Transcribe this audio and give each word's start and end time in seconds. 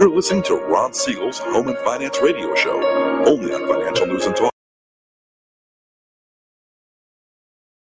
You're 0.00 0.08
listening 0.08 0.42
to 0.44 0.54
Ron 0.54 0.94
Siegel's 0.94 1.38
Home 1.40 1.68
and 1.68 1.76
Finance 1.76 2.22
Radio 2.22 2.54
Show, 2.54 2.82
only 3.26 3.52
on 3.52 3.68
Financial 3.68 4.06
News 4.06 4.24
and 4.24 4.34
Talk. 4.34 4.50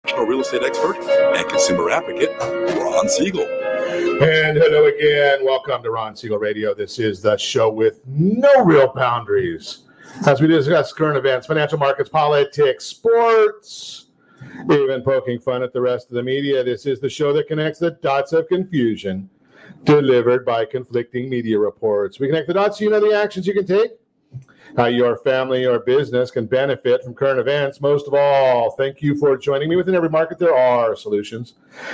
National 0.05 0.25
real 0.25 0.39
estate 0.39 0.63
expert 0.63 0.95
and 0.95 1.49
consumer 1.49 1.89
advocate, 1.89 2.29
Ron 2.39 3.09
Siegel. 3.09 3.41
And 3.41 4.57
hello 4.57 4.85
again. 4.85 5.43
Welcome 5.43 5.83
to 5.83 5.91
Ron 5.91 6.15
Siegel 6.15 6.39
Radio. 6.39 6.73
This 6.73 6.97
is 6.97 7.21
the 7.21 7.35
show 7.35 7.69
with 7.69 7.99
no 8.07 8.63
real 8.63 8.93
boundaries 8.93 9.79
as 10.25 10.39
we 10.39 10.47
discuss 10.47 10.93
current 10.93 11.17
events, 11.17 11.45
financial 11.45 11.77
markets, 11.77 12.09
politics, 12.09 12.85
sports, 12.85 14.05
even 14.71 15.01
poking 15.03 15.39
fun 15.39 15.61
at 15.61 15.73
the 15.73 15.81
rest 15.81 16.07
of 16.07 16.15
the 16.15 16.23
media. 16.23 16.63
This 16.63 16.85
is 16.85 17.01
the 17.01 17.09
show 17.09 17.33
that 17.33 17.49
connects 17.49 17.79
the 17.79 17.91
dots 18.01 18.31
of 18.31 18.47
confusion 18.47 19.29
delivered 19.83 20.45
by 20.45 20.65
conflicting 20.65 21.29
media 21.29 21.57
reports. 21.57 22.19
We 22.19 22.27
connect 22.27 22.47
the 22.47 22.53
dots 22.53 22.77
so 22.77 22.83
you 22.83 22.89
know 22.89 22.99
the 22.99 23.15
actions 23.15 23.47
you 23.47 23.53
can 23.53 23.65
take, 23.65 23.91
how 24.75 24.85
your 24.85 25.17
family 25.17 25.65
or 25.65 25.79
business 25.79 26.31
can 26.31 26.45
benefit 26.45 27.03
from 27.03 27.13
current 27.13 27.39
events. 27.39 27.81
Most 27.81 28.07
of 28.07 28.13
all, 28.13 28.71
thank 28.71 29.01
you 29.01 29.15
for 29.17 29.37
joining 29.37 29.69
me. 29.69 29.75
Within 29.75 29.95
every 29.95 30.09
market, 30.09 30.39
there 30.39 30.55
are 30.55 30.95
solutions 30.95 31.53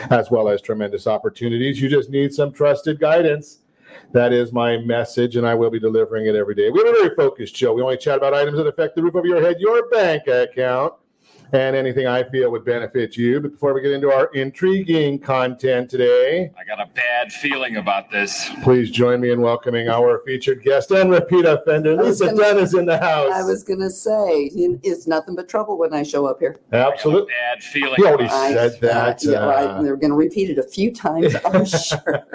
as 0.09 0.31
well 0.31 0.49
as 0.49 0.61
tremendous 0.61 1.07
opportunities. 1.07 1.81
You 1.81 1.89
just 1.89 2.09
need 2.09 2.33
some 2.33 2.51
trusted 2.51 2.99
guidance. 2.99 3.59
That 4.11 4.33
is 4.33 4.51
my 4.51 4.77
message, 4.77 5.35
and 5.37 5.47
I 5.47 5.55
will 5.55 5.69
be 5.69 5.79
delivering 5.79 6.27
it 6.27 6.35
every 6.35 6.55
day. 6.55 6.69
We 6.69 6.79
have 6.79 6.87
a 6.87 6.91
very 6.91 7.15
focused 7.15 7.55
show. 7.55 7.73
We 7.73 7.81
only 7.81 7.97
chat 7.97 8.17
about 8.17 8.33
items 8.33 8.57
that 8.57 8.67
affect 8.67 8.95
the 8.95 9.03
roof 9.03 9.15
over 9.15 9.27
your 9.27 9.41
head, 9.41 9.57
your 9.59 9.87
bank 9.89 10.27
account, 10.27 10.93
and 11.53 11.75
anything 11.75 12.07
I 12.07 12.23
feel 12.23 12.51
would 12.51 12.65
benefit 12.65 13.15
you. 13.15 13.39
But 13.39 13.51
before 13.53 13.73
we 13.75 13.81
get 13.81 13.91
into 13.91 14.11
our 14.11 14.25
intriguing 14.33 15.19
content 15.19 15.87
today, 15.89 16.51
I 16.59 16.63
got 16.65 16.81
a 16.81 16.89
bad 16.95 17.31
feeling 17.31 17.77
about 17.77 18.09
this. 18.09 18.49
please 18.63 18.89
join 18.89 19.21
me 19.21 19.29
in 19.31 19.39
welcoming 19.39 19.87
our 19.87 20.21
featured 20.25 20.63
guest 20.63 20.89
and 20.91 21.11
repeat 21.11 21.45
offender. 21.45 21.95
Lisa 21.95 22.25
gonna- 22.25 22.37
Dunn 22.37 22.57
is 22.57 22.73
in 22.73 22.85
the 22.85 22.97
house. 22.97 23.31
I 23.31 23.43
was 23.43 23.63
gonna 23.63 23.91
say 23.91 24.49
it's 24.53 25.05
nothing 25.07 25.35
but 25.35 25.47
trouble 25.47 25.77
when 25.77 25.93
I 25.93 26.01
show 26.01 26.25
up 26.25 26.39
here. 26.39 26.57
Absolutely. 26.71 27.31
I 27.33 27.35
got 27.35 27.53
a 27.53 27.57
bad 27.57 27.63
feeling. 27.63 27.95
He 27.97 28.03
already 28.05 28.23
about 28.25 28.51
said 28.53 28.81
that. 28.81 29.23
yeah, 29.23 29.31
uh, 29.37 29.47
right. 29.75 29.83
They're 29.83 29.95
gonna 29.95 30.15
repeat 30.15 30.49
it 30.49 30.57
a 30.57 30.63
few 30.63 30.91
times. 30.91 31.35
I'm 31.45 31.65
sure. 31.65 32.25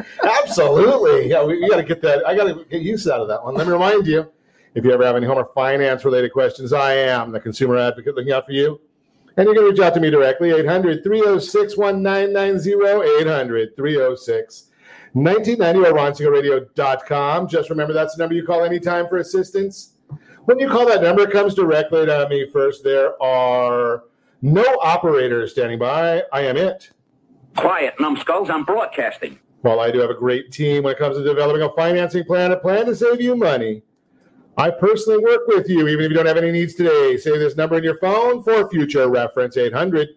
Absolutely. 0.43 1.29
Yeah, 1.29 1.45
we, 1.45 1.61
we 1.61 1.69
got 1.69 1.77
to 1.79 1.83
get 1.83 2.01
that. 2.03 2.25
I 2.27 2.37
got 2.37 2.45
to 2.45 2.65
get 2.71 2.83
use 2.83 3.09
out 3.09 3.21
of 3.21 3.29
that 3.29 3.43
one. 3.43 3.55
Let 3.55 3.67
me 3.67 3.73
remind 3.73 4.07
you 4.07 4.31
if 4.75 4.85
you 4.85 4.93
ever 4.93 5.05
have 5.05 5.17
any 5.17 5.27
home 5.27 5.39
or 5.39 5.51
finance 5.55 6.05
related 6.05 6.33
questions, 6.33 6.73
I 6.73 6.95
am 6.95 7.33
the 7.33 7.41
consumer 7.41 7.77
advocate 7.77 8.15
looking 8.15 8.33
out 8.33 8.47
for 8.47 8.53
you. 8.53 8.81
And 9.39 9.47
you 9.47 9.55
can 9.55 9.63
reach 9.63 9.79
out 9.79 9.95
to 9.95 10.01
me 10.01 10.11
directly 10.11 10.51
800 10.51 11.05
306 11.05 11.77
1990 11.77 12.73
800 13.21 13.77
306 13.77 14.65
1990 15.13 16.69
or. 16.75 17.49
Just 17.49 17.71
remember 17.71 17.93
that's 17.93 18.17
the 18.17 18.23
number 18.23 18.35
you 18.35 18.45
call 18.45 18.65
anytime 18.65 19.07
for 19.07 19.19
assistance. 19.19 19.93
When 20.47 20.59
you 20.59 20.69
call 20.69 20.87
that 20.87 21.03
number, 21.03 21.23
it 21.23 21.31
comes 21.31 21.55
directly 21.55 22.05
to 22.05 22.27
me 22.29 22.51
first. 22.51 22.83
There 22.83 23.21
are 23.23 24.03
no 24.43 24.65
operators 24.83 25.53
standing 25.53 25.79
by. 25.79 26.25
I 26.33 26.41
am 26.41 26.57
it. 26.57 26.91
Quiet, 27.55 27.95
numbskulls. 28.01 28.51
I'm 28.51 28.65
broadcasting. 28.65 29.39
While 29.63 29.79
I 29.79 29.93
do 29.93 30.01
have 30.01 30.11
a 30.11 30.15
great 30.15 30.51
team 30.51 30.83
when 30.83 30.95
it 30.95 30.99
comes 30.99 31.17
to 31.17 31.23
developing 31.23 31.63
a 31.63 31.73
financing 31.75 32.25
plan, 32.25 32.51
a 32.51 32.57
plan 32.57 32.87
to 32.87 32.97
save 32.97 33.21
you 33.21 33.37
money, 33.37 33.83
I 34.59 34.71
personally 34.71 35.23
work 35.23 35.47
with 35.47 35.69
you, 35.69 35.87
even 35.87 36.05
if 36.05 36.11
you 36.11 36.17
don't 36.17 36.27
have 36.27 36.37
any 36.37 36.51
needs 36.51 36.75
today. 36.75 37.17
Save 37.17 37.39
this 37.39 37.57
number 37.57 37.79
in 37.79 37.85
your 37.85 37.99
phone 37.99 38.43
for 38.43 38.69
future 38.69 39.09
reference 39.09 39.57
800 39.57 40.09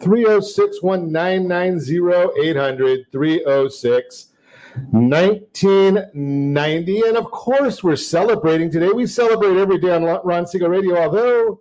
306 0.00 0.82
1990 0.82 2.48
800 2.48 3.06
306 3.10 4.26
1990. 4.90 7.00
And 7.00 7.16
of 7.16 7.24
course, 7.32 7.82
we're 7.82 7.96
celebrating 7.96 8.70
today. 8.70 8.90
We 8.90 9.04
celebrate 9.04 9.56
every 9.56 9.78
day 9.78 9.90
on 9.90 10.04
Ron 10.04 10.46
Siegel 10.46 10.68
Radio, 10.68 10.96
although 10.96 11.60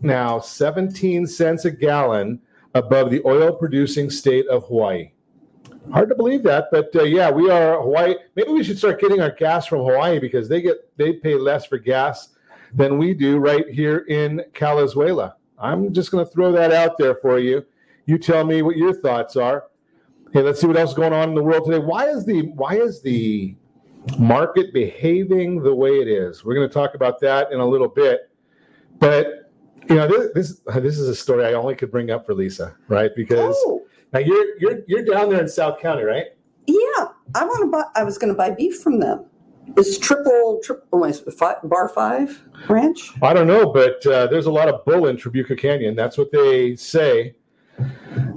now 0.00 0.38
seventeen 0.40 1.26
cents 1.26 1.64
a 1.64 1.70
gallon 1.70 2.40
above 2.74 3.10
the 3.10 3.22
oil-producing 3.24 4.10
state 4.10 4.46
of 4.48 4.64
Hawaii. 4.66 5.12
Hard 5.92 6.08
to 6.08 6.14
believe 6.14 6.42
that, 6.44 6.68
but 6.70 6.94
uh, 6.96 7.02
yeah, 7.02 7.30
we 7.30 7.50
are 7.50 7.80
Hawaii. 7.80 8.14
Maybe 8.36 8.50
we 8.52 8.64
should 8.64 8.78
start 8.78 9.00
getting 9.00 9.20
our 9.20 9.30
gas 9.30 9.66
from 9.66 9.80
Hawaii 9.80 10.18
because 10.18 10.48
they 10.48 10.62
get 10.62 10.96
they 10.96 11.12
pay 11.14 11.34
less 11.34 11.66
for 11.66 11.78
gas 11.78 12.30
than 12.72 12.98
we 12.98 13.14
do 13.14 13.38
right 13.38 13.68
here 13.68 13.98
in 14.08 14.42
Calizuela. 14.52 15.34
I'm 15.58 15.92
just 15.92 16.10
going 16.10 16.24
to 16.24 16.30
throw 16.30 16.52
that 16.52 16.72
out 16.72 16.98
there 16.98 17.14
for 17.16 17.38
you. 17.38 17.64
You 18.06 18.18
tell 18.18 18.44
me 18.44 18.62
what 18.62 18.76
your 18.76 18.92
thoughts 18.94 19.36
are. 19.36 19.64
Hey, 20.32 20.42
let's 20.42 20.60
see 20.60 20.66
what 20.66 20.76
else 20.76 20.90
is 20.90 20.96
going 20.96 21.12
on 21.12 21.28
in 21.28 21.34
the 21.34 21.42
world 21.42 21.64
today. 21.66 21.78
Why 21.78 22.06
is 22.08 22.26
the 22.26 22.48
why 22.54 22.76
is 22.76 23.00
the 23.02 23.54
market 24.18 24.72
behaving 24.74 25.62
the 25.62 25.74
way 25.74 26.00
it 26.00 26.08
is? 26.08 26.44
We're 26.44 26.54
going 26.54 26.68
to 26.68 26.74
talk 26.74 26.94
about 26.94 27.20
that 27.20 27.52
in 27.52 27.60
a 27.60 27.66
little 27.66 27.88
bit. 27.88 28.30
But 28.98 29.50
you 29.88 29.96
know, 29.96 30.08
this 30.08 30.32
this, 30.34 30.60
this 30.82 30.98
is 30.98 31.08
a 31.08 31.14
story 31.14 31.46
I 31.46 31.52
only 31.52 31.74
could 31.76 31.90
bring 31.90 32.10
up 32.10 32.26
for 32.26 32.34
Lisa, 32.34 32.74
right? 32.88 33.10
Because 33.14 33.54
Oh, 33.60 33.82
now 34.14 34.20
you're 34.20 34.58
you're 34.58 34.80
you're 34.86 35.04
down 35.04 35.28
there 35.28 35.40
in 35.40 35.48
South 35.48 35.80
County, 35.80 36.04
right? 36.04 36.26
yeah. 36.66 37.08
I 37.34 37.44
want 37.44 37.62
to 37.64 37.70
buy. 37.70 37.84
I 37.96 38.04
was 38.04 38.16
going 38.16 38.32
to 38.32 38.36
buy 38.36 38.50
beef 38.50 38.80
from 38.80 39.00
them. 39.00 39.26
Is 39.76 39.98
triple 39.98 40.60
triple 40.62 40.86
oh, 40.92 41.04
is 41.04 41.20
it 41.22 41.34
fi- 41.34 41.56
bar 41.64 41.88
five 41.88 42.42
ranch? 42.68 43.10
I 43.22 43.32
don't 43.34 43.46
know, 43.46 43.72
but 43.72 44.06
uh, 44.06 44.26
there's 44.28 44.46
a 44.46 44.52
lot 44.52 44.68
of 44.68 44.84
bull 44.84 45.06
in 45.08 45.16
Trabuco 45.16 45.58
Canyon. 45.58 45.96
That's 45.96 46.16
what 46.16 46.30
they 46.30 46.76
say. 46.76 47.34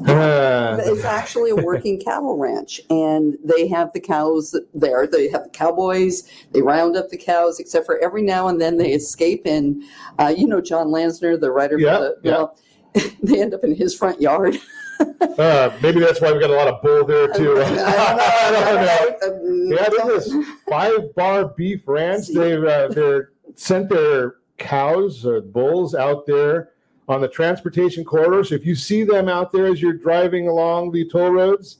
Uh, 0.08 0.78
It's 0.80 1.04
actually 1.04 1.52
a 1.52 1.56
working 1.56 2.00
cattle 2.06 2.38
ranch, 2.38 2.82
and 2.90 3.38
they 3.44 3.68
have 3.68 3.94
the 3.94 4.00
cows 4.00 4.58
there. 4.74 5.06
They 5.06 5.30
have 5.30 5.44
the 5.44 5.50
cowboys. 5.50 6.28
They 6.54 6.62
round 6.62 6.96
up 6.96 7.10
the 7.10 7.18
cows, 7.18 7.60
except 7.60 7.86
for 7.86 8.00
every 8.00 8.24
now 8.24 8.48
and 8.48 8.60
then 8.60 8.78
they 8.78 8.94
escape. 8.94 9.44
And 9.46 9.84
uh, 10.18 10.34
you 10.36 10.48
know 10.48 10.62
John 10.62 10.88
Lansner, 10.88 11.40
the 11.40 11.52
writer 11.52 11.78
Yeah, 11.78 12.00
the 12.00 12.16
yeah. 12.24 12.32
well, 12.32 12.58
they 13.22 13.42
end 13.42 13.54
up 13.54 13.64
in 13.64 13.76
his 13.76 13.94
front 13.94 14.22
yard. 14.22 14.58
Uh, 15.38 15.72
maybe 15.84 16.00
that's 16.00 16.20
why 16.20 16.32
we 16.32 16.40
got 16.40 16.50
a 16.50 16.56
lot 16.56 16.68
of 16.68 16.82
bull 16.82 17.06
there 17.06 17.32
too. 17.32 17.62
I 17.64 19.20
don't 19.22 19.70
know. 19.70 19.76
Yeah, 19.76 19.88
this 20.08 20.26
is 20.26 20.48
five 20.68 21.14
bar 21.14 21.50
beef 21.50 21.84
ranch. 21.86 22.30
They've 22.30 22.64
uh, 22.64 22.88
they're 22.88 23.34
sent 23.54 23.88
their 23.88 24.38
cows 24.58 25.28
or 25.28 25.42
bulls 25.42 25.94
out 25.94 26.26
there 26.26 26.72
on 27.08 27.22
the 27.22 27.28
transportation 27.28 28.04
corridor. 28.04 28.44
So 28.44 28.56
if 28.56 28.66
you 28.66 28.74
see 28.74 29.04
them 29.04 29.30
out 29.30 29.52
there 29.52 29.68
as 29.68 29.82
you're 29.82 29.94
driving 29.94 30.48
along 30.48 30.92
the 30.92 31.08
toll 31.08 31.30
roads, 31.30 31.78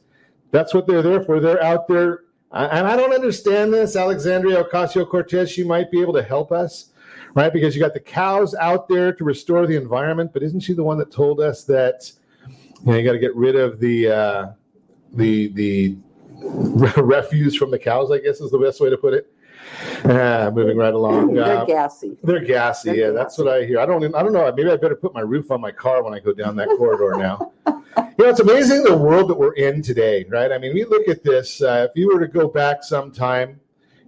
that's 0.52 0.74
what 0.74 0.88
they're 0.88 1.02
there 1.02 1.24
for. 1.24 1.40
They're 1.40 1.64
out 1.64 1.88
there, 1.88 2.26
and 2.52 2.88
I 2.88 2.96
don't 2.96 3.14
understand 3.14 3.74
this. 3.74 3.96
Alexandria 3.96 4.64
Ocasio 4.64 5.10
Cortez, 5.10 5.52
she 5.52 5.64
might 5.64 5.92
be 5.92 6.00
able 6.00 6.14
to 6.14 6.24
help 6.24 6.52
us, 6.52 6.92
right? 7.34 7.52
Because 7.52 7.76
you 7.76 7.82
got 7.82 7.94
the 7.94 8.00
cows 8.00 8.56
out 8.56 8.88
there 8.88 9.12
to 9.14 9.24
restore 9.24 9.68
the 9.68 9.76
environment, 9.76 10.32
but 10.32 10.44
isn't 10.44 10.62
she 10.62 10.74
the 10.74 10.84
one 10.84 10.98
that 11.00 11.12
told 11.12 11.42
us 11.42 11.64
that 11.66 12.12
you 12.86 12.92
know 12.92 12.98
you 12.98 13.06
got 13.06 13.14
to 13.14 13.20
get 13.20 13.36
rid 13.36 13.56
of 13.56 13.80
the 13.80 14.08
uh, 14.10 14.46
the 15.14 15.48
the 15.54 15.98
refuse 17.02 17.56
from 17.56 17.72
the 17.72 17.80
cows? 17.80 18.12
I 18.12 18.20
guess 18.20 18.40
is 18.42 18.52
the 18.52 18.60
best 18.60 18.80
way 18.82 18.90
to 18.90 18.98
put 18.98 19.14
it. 19.14 19.32
Uh, 20.06 20.50
moving 20.54 20.78
right 20.78 20.94
along. 20.94 21.34
They're 21.34 21.44
Uh, 21.60 21.66
gassy. 21.66 22.18
they're 22.24 22.40
gassy. 22.44 22.92
They're 22.92 23.08
yeah, 23.08 23.10
that's 23.12 23.38
what 23.38 23.48
I 23.48 23.66
hear. 23.66 23.80
I 23.80 23.86
don't. 23.86 24.04
I 24.16 24.24
don't 24.24 24.34
know. 24.34 24.52
Maybe 24.56 24.70
I 24.70 24.78
better 24.78 24.96
put 24.96 25.14
my 25.14 25.22
roof 25.22 25.52
on 25.52 25.60
my 25.60 25.72
car 25.72 26.04
when 26.04 26.14
I 26.14 26.20
go 26.20 26.34
down 26.34 26.56
that 26.58 26.70
corridor 26.78 27.16
now. 27.18 27.52
You 28.20 28.24
know, 28.26 28.30
it's 28.32 28.40
amazing 28.40 28.84
the 28.84 28.96
world 28.98 29.28
that 29.30 29.36
we're 29.36 29.54
in 29.54 29.82
today, 29.84 30.26
right? 30.30 30.52
I 30.52 30.58
mean, 30.60 30.74
we 30.74 30.86
look 30.86 31.08
at 31.08 31.24
this. 31.24 31.62
Uh, 31.62 31.88
if 31.90 31.96
you 31.96 32.08
were 32.12 32.20
to 32.20 32.28
go 32.28 32.48
back 32.48 32.84
sometime, 32.84 33.60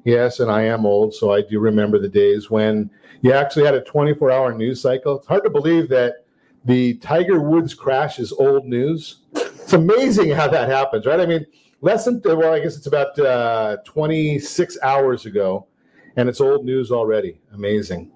yes, 0.04 0.39
and 0.39 0.50
I 0.51 0.63
am 0.63 0.86
old, 0.86 1.13
so 1.13 1.31
I 1.31 1.42
do 1.42 1.60
remember 1.60 1.98
the 2.00 2.07
days 2.10 2.50
when 2.51 2.89
you 3.21 3.33
actually 3.33 3.66
had 3.66 3.74
a 3.75 3.81
24-hour 3.81 4.54
news 4.54 4.81
cycle. 4.81 5.18
It's 5.18 5.27
hard 5.27 5.44
to 5.44 5.50
believe 5.51 5.89
that 5.89 6.25
the 6.66 6.96
Tiger 6.96 7.40
Woods 7.40 7.74
crash 7.74 8.20
is 8.20 8.32
old 8.32 8.66
news. 8.66 9.22
It's 9.34 9.74
amazing 9.74 10.32
how 10.32 10.48
that 10.48 10.70
happens, 10.70 11.06
right? 11.06 11.20
I 11.20 11.26
mean, 11.26 11.46
less 11.82 12.06
than 12.06 12.22
well, 12.24 12.54
I 12.54 12.60
guess 12.60 12.76
it's 12.76 12.88
about 12.88 13.18
uh, 13.20 13.78
26 13.86 14.78
hours 14.84 15.26
ago, 15.26 15.68
and 16.16 16.28
it's 16.28 16.42
old 16.42 16.66
news 16.66 16.92
already. 16.92 17.40
Amazing. 17.54 18.12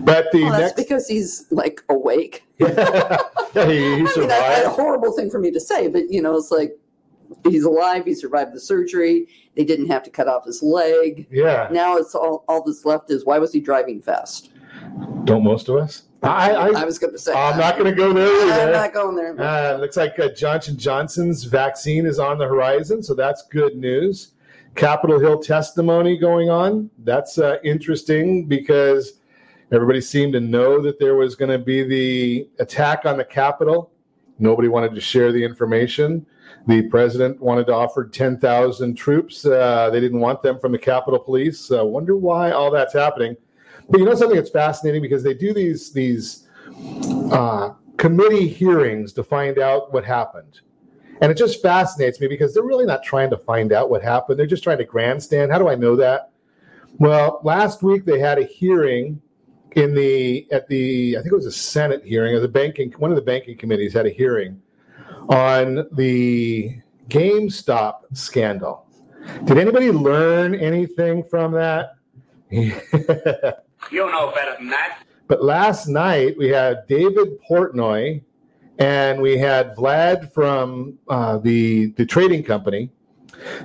But 0.00 0.30
the 0.32 0.42
Well, 0.42 0.52
that's 0.52 0.62
next, 0.62 0.76
because 0.76 1.08
he's 1.08 1.46
like 1.50 1.82
awake. 1.88 2.44
yeah, 2.58 3.18
he, 3.52 3.60
he 3.60 3.62
I 3.62 3.66
mean, 3.66 4.04
that, 4.04 4.28
that's 4.28 4.66
a 4.66 4.70
horrible 4.70 5.12
thing 5.12 5.30
for 5.30 5.40
me 5.40 5.50
to 5.50 5.60
say, 5.60 5.88
but 5.88 6.10
you 6.10 6.22
know, 6.22 6.36
it's 6.36 6.50
like 6.50 6.78
he's 7.44 7.64
alive. 7.64 8.04
He 8.04 8.14
survived 8.14 8.54
the 8.54 8.60
surgery. 8.60 9.28
They 9.56 9.64
didn't 9.64 9.88
have 9.88 10.02
to 10.04 10.10
cut 10.10 10.28
off 10.28 10.44
his 10.44 10.62
leg. 10.62 11.26
Yeah, 11.30 11.68
Now 11.70 11.96
it's 11.96 12.14
all 12.14 12.44
all 12.48 12.62
that's 12.64 12.84
left 12.84 13.10
is 13.10 13.24
why 13.24 13.38
was 13.38 13.52
he 13.52 13.60
driving 13.60 14.00
fast? 14.00 14.50
don't 15.24 15.42
most 15.42 15.68
of 15.68 15.76
us? 15.76 16.02
I, 16.24 16.50
I, 16.52 16.80
I 16.80 16.84
was 16.84 16.98
going 16.98 17.12
to 17.12 17.18
say. 17.18 17.32
I'm 17.32 17.58
not 17.58 17.76
going 17.76 17.90
to 17.90 17.96
go 17.96 18.12
there 18.12 18.66
I'm 18.66 18.72
not 18.72 18.92
going 18.92 19.16
there. 19.16 19.40
Uh, 19.40 19.76
looks 19.78 19.96
like 19.96 20.18
uh, 20.18 20.28
Johnson 20.30 20.76
Johnson's 20.76 21.44
vaccine 21.44 22.06
is 22.06 22.18
on 22.18 22.38
the 22.38 22.46
horizon, 22.46 23.02
so 23.02 23.14
that's 23.14 23.46
good 23.48 23.76
news. 23.76 24.32
Capitol 24.74 25.20
Hill 25.20 25.38
testimony 25.40 26.16
going 26.18 26.50
on. 26.50 26.90
That's 27.04 27.38
uh, 27.38 27.58
interesting 27.62 28.46
because 28.46 29.20
everybody 29.70 30.00
seemed 30.00 30.32
to 30.32 30.40
know 30.40 30.80
that 30.82 30.98
there 30.98 31.14
was 31.14 31.36
going 31.36 31.50
to 31.50 31.58
be 31.58 31.84
the 31.84 32.48
attack 32.58 33.06
on 33.06 33.16
the 33.16 33.24
Capitol. 33.24 33.92
Nobody 34.38 34.68
wanted 34.68 34.94
to 34.94 35.00
share 35.00 35.30
the 35.30 35.44
information. 35.44 36.26
The 36.66 36.88
president 36.88 37.40
wanted 37.40 37.66
to 37.66 37.74
offer 37.74 38.08
10,000 38.08 38.94
troops. 38.94 39.44
Uh, 39.44 39.90
they 39.90 40.00
didn't 40.00 40.20
want 40.20 40.42
them 40.42 40.58
from 40.58 40.72
the 40.72 40.78
Capitol 40.78 41.20
Police. 41.20 41.70
Uh, 41.70 41.84
wonder 41.84 42.16
why 42.16 42.50
all 42.50 42.70
that's 42.70 42.94
happening. 42.94 43.36
But 43.88 44.00
you 44.00 44.06
know 44.06 44.14
something 44.14 44.36
that's 44.36 44.50
fascinating 44.50 45.02
because 45.02 45.22
they 45.22 45.34
do 45.34 45.52
these 45.52 45.92
these 45.92 46.48
uh, 47.32 47.70
committee 47.96 48.48
hearings 48.48 49.12
to 49.14 49.22
find 49.22 49.58
out 49.58 49.92
what 49.92 50.04
happened. 50.04 50.60
And 51.20 51.30
it 51.30 51.36
just 51.36 51.62
fascinates 51.62 52.20
me 52.20 52.26
because 52.26 52.52
they're 52.52 52.64
really 52.64 52.86
not 52.86 53.02
trying 53.02 53.30
to 53.30 53.38
find 53.38 53.72
out 53.72 53.88
what 53.88 54.02
happened. 54.02 54.38
They're 54.38 54.46
just 54.46 54.64
trying 54.64 54.78
to 54.78 54.84
grandstand. 54.84 55.52
How 55.52 55.58
do 55.58 55.68
I 55.68 55.74
know 55.74 55.96
that? 55.96 56.32
Well, 56.98 57.40
last 57.44 57.82
week 57.82 58.04
they 58.04 58.18
had 58.18 58.38
a 58.38 58.44
hearing 58.44 59.20
in 59.76 59.94
the 59.94 60.46
at 60.52 60.68
the 60.68 61.16
I 61.16 61.20
think 61.20 61.32
it 61.32 61.36
was 61.36 61.46
a 61.46 61.52
Senate 61.52 62.04
hearing 62.04 62.34
or 62.34 62.40
the 62.40 62.48
banking 62.48 62.92
one 62.92 63.10
of 63.10 63.16
the 63.16 63.22
banking 63.22 63.56
committees 63.56 63.92
had 63.92 64.06
a 64.06 64.10
hearing 64.10 64.60
on 65.28 65.86
the 65.92 66.80
GameStop 67.08 68.00
scandal. 68.12 68.86
Did 69.44 69.58
anybody 69.58 69.90
learn 69.90 70.54
anything 70.54 71.24
from 71.24 71.52
that? 71.52 71.94
You 73.90 74.10
know 74.10 74.32
better 74.34 74.54
than 74.58 74.68
that. 74.68 75.02
But 75.26 75.42
last 75.42 75.88
night 75.88 76.36
we 76.36 76.48
had 76.48 76.86
David 76.86 77.38
Portnoy 77.48 78.22
and 78.78 79.20
we 79.20 79.38
had 79.38 79.74
Vlad 79.76 80.32
from 80.32 80.98
uh, 81.08 81.38
the 81.38 81.86
the 81.92 82.04
trading 82.04 82.42
company. 82.42 82.90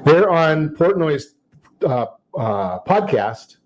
They're 0.05 0.29
on 0.29 0.69
Portnoy's 0.75 1.35
uh, 1.83 2.05
uh, 2.37 2.79
podcast, 2.79 3.57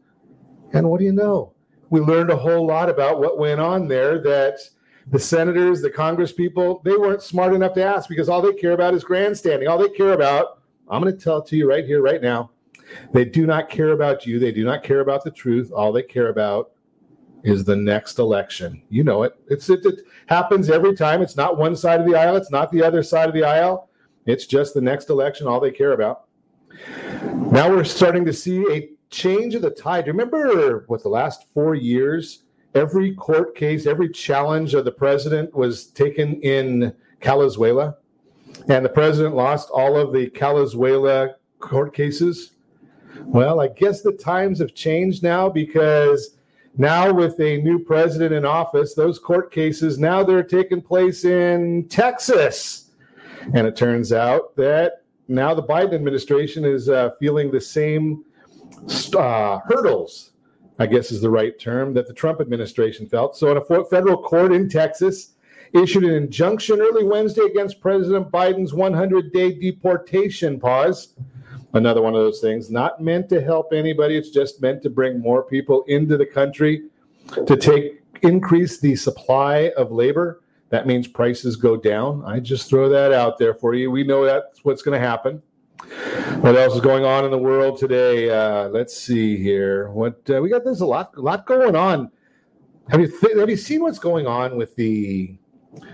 and 0.73 0.89
what 0.89 0.99
do 0.99 1.05
you 1.05 1.11
know? 1.11 1.53
We 1.89 1.99
learned 1.99 2.29
a 2.29 2.37
whole 2.37 2.65
lot 2.65 2.89
about 2.89 3.19
what 3.19 3.37
went 3.37 3.59
on 3.59 3.87
there. 3.87 4.19
That 4.19 4.59
the 5.07 5.19
senators, 5.19 5.81
the 5.81 5.89
Congress 5.89 6.31
people, 6.31 6.81
they 6.85 6.95
weren't 6.95 7.21
smart 7.21 7.53
enough 7.53 7.73
to 7.73 7.83
ask 7.83 8.07
because 8.07 8.29
all 8.29 8.41
they 8.41 8.53
care 8.53 8.71
about 8.71 8.93
is 8.93 9.03
grandstanding. 9.03 9.67
All 9.67 9.77
they 9.77 9.89
care 9.89 10.13
about, 10.13 10.61
I'm 10.89 11.01
going 11.01 11.15
to 11.15 11.21
tell 11.21 11.39
it 11.39 11.47
to 11.47 11.57
you 11.57 11.69
right 11.69 11.85
here, 11.85 12.01
right 12.01 12.21
now. 12.21 12.51
They 13.11 13.25
do 13.25 13.45
not 13.45 13.69
care 13.69 13.91
about 13.91 14.25
you. 14.25 14.39
They 14.39 14.51
do 14.51 14.63
not 14.63 14.83
care 14.83 15.01
about 15.01 15.23
the 15.23 15.31
truth. 15.31 15.71
All 15.71 15.91
they 15.91 16.03
care 16.03 16.29
about 16.29 16.71
is 17.43 17.63
the 17.63 17.75
next 17.75 18.19
election. 18.19 18.81
You 18.89 19.03
know 19.03 19.23
it. 19.23 19.33
It's 19.49 19.69
it, 19.69 19.85
it 19.85 20.01
happens 20.27 20.69
every 20.69 20.95
time. 20.95 21.21
It's 21.21 21.35
not 21.35 21.57
one 21.57 21.75
side 21.75 21.99
of 21.99 22.07
the 22.07 22.15
aisle. 22.15 22.35
It's 22.35 22.51
not 22.51 22.71
the 22.71 22.83
other 22.83 23.03
side 23.03 23.27
of 23.27 23.35
the 23.35 23.43
aisle. 23.43 23.89
It's 24.25 24.45
just 24.45 24.73
the 24.73 24.81
next 24.81 25.09
election. 25.09 25.47
All 25.47 25.59
they 25.59 25.71
care 25.71 25.91
about. 25.93 26.25
Now 27.51 27.69
we're 27.69 27.83
starting 27.83 28.25
to 28.25 28.33
see 28.33 28.65
a 28.71 28.89
change 29.09 29.55
of 29.55 29.61
the 29.61 29.69
tide. 29.69 30.07
Remember 30.07 30.85
what 30.87 31.03
the 31.03 31.09
last 31.09 31.45
four 31.53 31.75
years, 31.75 32.43
every 32.73 33.13
court 33.13 33.55
case, 33.55 33.85
every 33.85 34.09
challenge 34.09 34.73
of 34.73 34.85
the 34.85 34.91
president 34.91 35.53
was 35.53 35.87
taken 35.87 36.41
in 36.41 36.93
Calizuela, 37.21 37.95
and 38.69 38.83
the 38.83 38.89
president 38.89 39.35
lost 39.35 39.69
all 39.69 39.97
of 39.97 40.13
the 40.13 40.29
Calizuela 40.31 41.35
court 41.59 41.93
cases. 41.93 42.52
Well, 43.21 43.59
I 43.59 43.67
guess 43.67 44.01
the 44.01 44.13
times 44.13 44.59
have 44.59 44.73
changed 44.73 45.23
now 45.23 45.49
because 45.49 46.37
now 46.77 47.13
with 47.13 47.39
a 47.39 47.57
new 47.57 47.79
president 47.79 48.33
in 48.33 48.45
office, 48.45 48.95
those 48.95 49.19
court 49.19 49.51
cases 49.51 49.99
now 49.99 50.23
they're 50.23 50.43
taking 50.43 50.81
place 50.81 51.25
in 51.25 51.87
Texas. 51.89 52.91
And 53.53 53.67
it 53.67 53.75
turns 53.75 54.13
out 54.13 54.55
that 54.55 55.03
now 55.27 55.53
the 55.53 55.63
Biden 55.63 55.93
administration 55.93 56.65
is 56.65 56.89
uh, 56.89 57.11
feeling 57.19 57.51
the 57.51 57.61
same 57.61 58.23
uh, 59.15 59.59
hurdles, 59.67 60.31
I 60.79 60.87
guess 60.87 61.11
is 61.11 61.21
the 61.21 61.29
right 61.29 61.57
term, 61.59 61.93
that 61.93 62.07
the 62.07 62.13
Trump 62.13 62.41
administration 62.41 63.07
felt. 63.07 63.37
So, 63.37 63.51
in 63.51 63.57
a 63.57 63.85
federal 63.85 64.17
court 64.17 64.51
in 64.53 64.69
Texas, 64.69 65.33
issued 65.73 66.03
an 66.03 66.13
injunction 66.13 66.81
early 66.81 67.03
Wednesday 67.03 67.43
against 67.43 67.81
President 67.81 68.31
Biden's 68.31 68.73
100 68.73 69.31
day 69.31 69.53
deportation 69.53 70.59
pause. 70.59 71.13
Another 71.73 72.01
one 72.01 72.13
of 72.13 72.21
those 72.21 72.39
things, 72.39 72.69
not 72.69 73.01
meant 73.01 73.29
to 73.29 73.41
help 73.41 73.73
anybody. 73.73 74.15
It's 74.15 74.29
just 74.29 74.61
meant 74.61 74.83
to 74.83 74.89
bring 74.89 75.19
more 75.19 75.43
people 75.43 75.83
into 75.87 76.17
the 76.17 76.25
country 76.25 76.83
to 77.47 77.57
take 77.57 78.03
increase 78.21 78.79
the 78.79 78.95
supply 78.95 79.71
of 79.75 79.91
labor. 79.91 80.41
That 80.69 80.87
means 80.87 81.07
prices 81.07 81.55
go 81.55 81.75
down. 81.75 82.23
I 82.25 82.39
just 82.39 82.69
throw 82.69 82.89
that 82.89 83.11
out 83.11 83.37
there 83.37 83.53
for 83.53 83.73
you. 83.73 83.91
We 83.91 84.03
know 84.03 84.23
that's 84.23 84.63
what's 84.63 84.81
going 84.81 84.99
to 84.99 85.07
happen. 85.07 85.41
What 86.41 86.55
else 86.55 86.75
is 86.75 86.81
going 86.81 87.05
on 87.05 87.25
in 87.25 87.31
the 87.31 87.37
world 87.37 87.77
today? 87.77 88.29
Uh, 88.29 88.69
let's 88.69 88.95
see 88.95 89.37
here. 89.37 89.89
What 89.89 90.21
uh, 90.29 90.41
we 90.41 90.49
got? 90.49 90.63
There's 90.63 90.81
a 90.81 90.85
lot, 90.85 91.17
lot 91.17 91.45
going 91.45 91.75
on. 91.75 92.11
Have 92.89 93.01
you 93.01 93.07
th- 93.07 93.37
have 93.37 93.49
you 93.49 93.57
seen 93.57 93.81
what's 93.81 93.99
going 93.99 94.27
on 94.27 94.57
with 94.57 94.75
the 94.75 95.37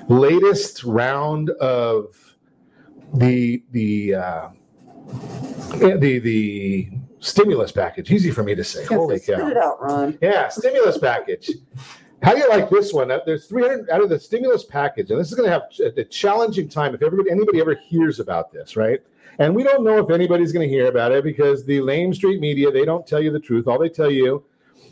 latest 0.07 0.83
round 0.83 1.49
of 1.51 2.15
the 3.13 3.63
the 3.71 4.15
uh, 4.15 4.49
the 5.79 6.19
the 6.19 6.89
stimulus 7.19 7.71
package? 7.71 8.11
Easy 8.11 8.31
for 8.31 8.43
me 8.43 8.55
to 8.55 8.63
say. 8.63 8.85
Holy 8.85 9.19
Spit 9.19 9.39
cow! 9.39 9.47
it 9.47 9.57
out, 9.57 9.81
Ron. 9.81 10.17
Yeah, 10.21 10.49
stimulus 10.49 10.97
package. 10.97 11.49
How 12.21 12.33
do 12.33 12.39
you 12.39 12.49
like 12.49 12.69
this 12.69 12.91
one? 12.91 13.07
There's 13.25 13.45
300 13.45 13.89
out 13.89 14.01
of 14.01 14.09
the 14.09 14.19
stimulus 14.19 14.65
package, 14.65 15.09
and 15.09 15.19
this 15.19 15.29
is 15.29 15.35
going 15.35 15.49
to 15.49 15.53
have 15.53 15.63
a, 15.79 16.01
a 16.01 16.03
challenging 16.03 16.67
time 16.67 16.93
if 16.93 17.01
everybody, 17.01 17.31
anybody 17.31 17.61
ever 17.61 17.75
hears 17.75 18.19
about 18.19 18.51
this, 18.51 18.75
right? 18.75 18.99
And 19.39 19.55
we 19.55 19.63
don't 19.63 19.85
know 19.85 19.99
if 19.99 20.09
anybody's 20.09 20.51
going 20.51 20.67
to 20.67 20.73
hear 20.73 20.87
about 20.87 21.13
it 21.13 21.23
because 21.23 21.65
the 21.65 21.79
lame 21.79 22.13
street 22.13 22.41
media 22.41 22.71
they 22.71 22.83
don't 22.83 23.07
tell 23.07 23.21
you 23.21 23.31
the 23.31 23.39
truth. 23.39 23.67
All 23.67 23.79
they 23.79 23.87
tell 23.89 24.11
you 24.11 24.43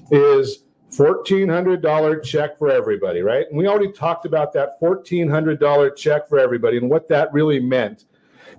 is 0.10 0.64
fourteen 0.90 1.50
hundred 1.50 1.82
dollar 1.82 2.18
check 2.18 2.58
for 2.58 2.72
everybody, 2.72 3.22
right? 3.22 3.46
And 3.50 3.58
we 3.58 3.68
already 3.68 3.92
talked 3.92 4.26
about 4.26 4.54
that 4.54 4.80
fourteen 4.80 5.30
hundred 5.30 5.60
dollar 5.60 5.90
check 5.90 6.30
for 6.30 6.40
everybody 6.40 6.78
and 6.78 6.90
what 6.90 7.10
that 7.10 7.34
really 7.34 7.60
meant, 7.60 8.06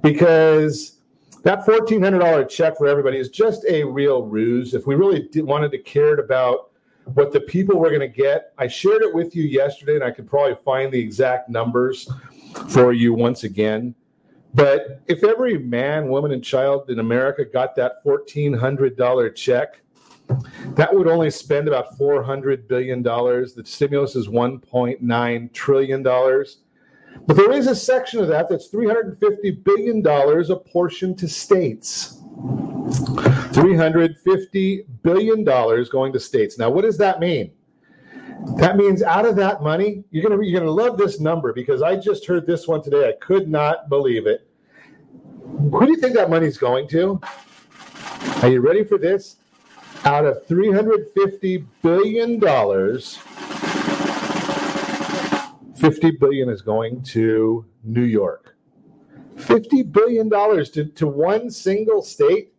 because 0.03 0.98
that 1.43 1.65
fourteen 1.65 2.03
hundred 2.03 2.21
dollar 2.21 2.45
check 2.45 2.77
for 2.77 2.87
everybody 2.87 3.19
is 3.19 3.29
just 3.29 3.65
a 3.69 3.85
real 3.85 4.23
ruse. 4.23 4.75
If 4.75 4.87
we 4.87 4.95
really 4.95 5.29
did, 5.31 5.45
wanted 5.45 5.71
to 5.73 5.79
cared 5.79 6.19
about 6.19 6.71
what 7.15 7.33
the 7.33 7.41
people 7.41 7.79
were 7.79 7.89
going 7.89 8.01
to 8.01 8.09
get, 8.09 8.53
I 8.59 8.67
shared 8.69 9.03
it 9.03 9.15
with 9.15 9.35
you 9.35 9.45
yesterday, 9.45 9.95
and 9.95 10.05
I 10.05 10.11
could 10.11 10.29
probably 10.29 10.57
find 10.65 10.93
the 10.93 11.01
exact 11.01 11.49
numbers. 11.49 12.09
for 12.69 12.93
you 12.93 13.15
once 13.15 13.45
again. 13.45 13.95
But 14.55 15.03
if 15.07 15.23
every 15.25 15.59
man, 15.59 16.09
woman, 16.09 16.33
and 16.33 16.43
child 16.43 16.91
in 16.91 16.99
America 16.99 17.45
got 17.45 17.77
that 17.77 18.05
$1,400 18.05 19.35
check, 19.35 19.81
that 20.75 20.95
would 20.95 21.07
only 21.07 21.31
spend 21.31 21.69
about 21.69 21.99
$400 21.99 22.67
billion. 22.69 23.03
The 23.03 23.63
stimulus 23.65 24.17
is 24.17 24.29
$1.9 24.29 25.53
trillion. 25.53 26.03
But 27.27 27.37
there 27.37 27.53
is 27.53 27.67
a 27.67 27.75
section 27.75 28.21
of 28.21 28.29
that 28.29 28.49
that's 28.49 28.69
$350 28.69 29.65
billion 29.65 30.07
apportioned 30.51 31.19
to 31.19 31.29
states. 31.29 32.19
$350 32.39 34.87
billion 35.03 35.45
going 35.45 36.13
to 36.13 36.21
states. 36.21 36.59
Now, 36.59 36.71
what 36.71 36.83
does 36.83 36.99
that 36.99 37.21
mean? 37.21 37.53
That 38.57 38.77
means 38.77 39.03
out 39.03 39.27
of 39.27 39.37
that 39.37 39.63
money, 39.63 40.05
you're 40.11 40.23
gonna 40.23 40.43
you're 40.43 40.61
gonna 40.61 40.71
love 40.71 40.97
this 40.97 41.19
number 41.19 41.53
because 41.53 41.83
I 41.83 41.97
just 41.97 42.25
heard 42.25 42.47
this 42.47 42.69
one 42.69 42.83
today. 42.83 43.09
I 43.09 43.13
could 43.21 43.49
not 43.49 43.89
believe 43.89 44.27
it. 44.27 44.49
Who 45.43 45.87
do 45.87 45.91
you 45.91 45.97
think 45.97 46.15
that 46.15 46.31
money's 46.31 46.57
going 46.57 46.89
to? 46.89 47.21
Are 48.43 48.49
you 48.49 48.61
ready 48.61 48.85
for 48.85 48.97
this? 48.97 49.37
Out 50.05 50.25
of 50.25 50.47
350 50.47 51.67
billion 51.83 52.39
dollars, 52.39 53.19
50 55.79 56.13
billion 56.13 56.49
is 56.49 56.63
going 56.63 57.03
to 57.05 57.65
New 57.85 58.03
York. 58.03 58.57
50 59.37 59.85
billion 59.85 60.29
dollars 60.29 60.71
to, 60.71 60.85
to 60.85 61.07
one 61.07 61.51
single 61.51 62.03
state. 62.03 62.53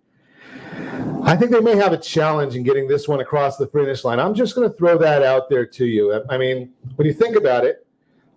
I 1.23 1.35
think 1.35 1.51
they 1.51 1.59
may 1.59 1.75
have 1.75 1.91
a 1.91 1.97
challenge 1.97 2.55
in 2.55 2.63
getting 2.63 2.87
this 2.87 3.07
one 3.07 3.19
across 3.19 3.57
the 3.57 3.67
finish 3.67 4.03
line. 4.03 4.19
I'm 4.19 4.33
just 4.33 4.55
going 4.55 4.69
to 4.69 4.75
throw 4.75 4.97
that 4.97 5.21
out 5.21 5.49
there 5.49 5.65
to 5.65 5.85
you. 5.85 6.23
I 6.29 6.37
mean, 6.37 6.73
when 6.95 7.05
you 7.05 7.13
think 7.13 7.35
about 7.35 7.65
it, 7.65 7.85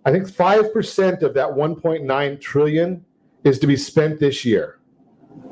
I 0.05 0.11
think 0.11 0.27
5% 0.27 1.21
of 1.21 1.33
that 1.33 1.49
1.9 1.49 2.41
trillion 2.41 3.05
is 3.45 3.59
to 3.59 3.67
be 3.67 3.77
spent 3.77 4.19
this 4.19 4.43
year. 4.43 4.79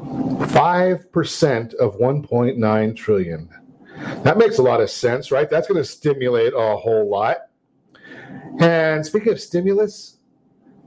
5% 0.01 1.73
of 1.75 1.97
1.9 1.97 2.95
trillion. 2.95 3.50
That 4.23 4.38
makes 4.38 4.57
a 4.57 4.63
lot 4.63 4.81
of 4.81 4.89
sense, 4.89 5.31
right? 5.31 5.50
That's 5.50 5.67
going 5.67 5.81
to 5.81 5.85
stimulate 5.85 6.53
a 6.53 6.75
whole 6.75 7.09
lot. 7.09 7.47
And 8.59 9.05
speaking 9.05 9.31
of 9.31 9.39
stimulus, 9.39 10.17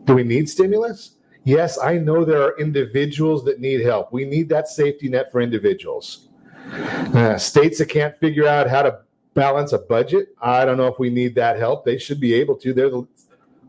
do 0.05 0.15
we 0.15 0.23
need 0.23 0.49
stimulus? 0.49 1.17
Yes, 1.45 1.79
I 1.79 1.99
know 1.99 2.25
there 2.25 2.43
are 2.43 2.59
individuals 2.59 3.45
that 3.45 3.61
need 3.61 3.81
help. 3.81 4.13
We 4.13 4.25
need 4.25 4.49
that 4.49 4.69
safety 4.69 5.09
net 5.09 5.31
for 5.31 5.41
individuals. 5.41 6.29
Uh, 6.73 7.37
states 7.37 7.79
that 7.79 7.91
can't 7.91 8.19
figure 8.19 8.47
out 8.47 8.69
how 8.69 8.83
to 8.83 9.01
balance 9.35 9.73
a 9.73 9.79
budget, 9.79 10.29
I 10.41 10.65
don't 10.65 10.79
know 10.79 10.87
if 10.87 10.99
we 10.99 11.11
need 11.11 11.35
that 11.35 11.59
help. 11.59 11.85
They 11.85 11.99
should 11.99 12.21
be 12.21 12.33
able 12.35 12.57
to. 12.57 12.73
They're 12.73 12.91
the 12.91 13.07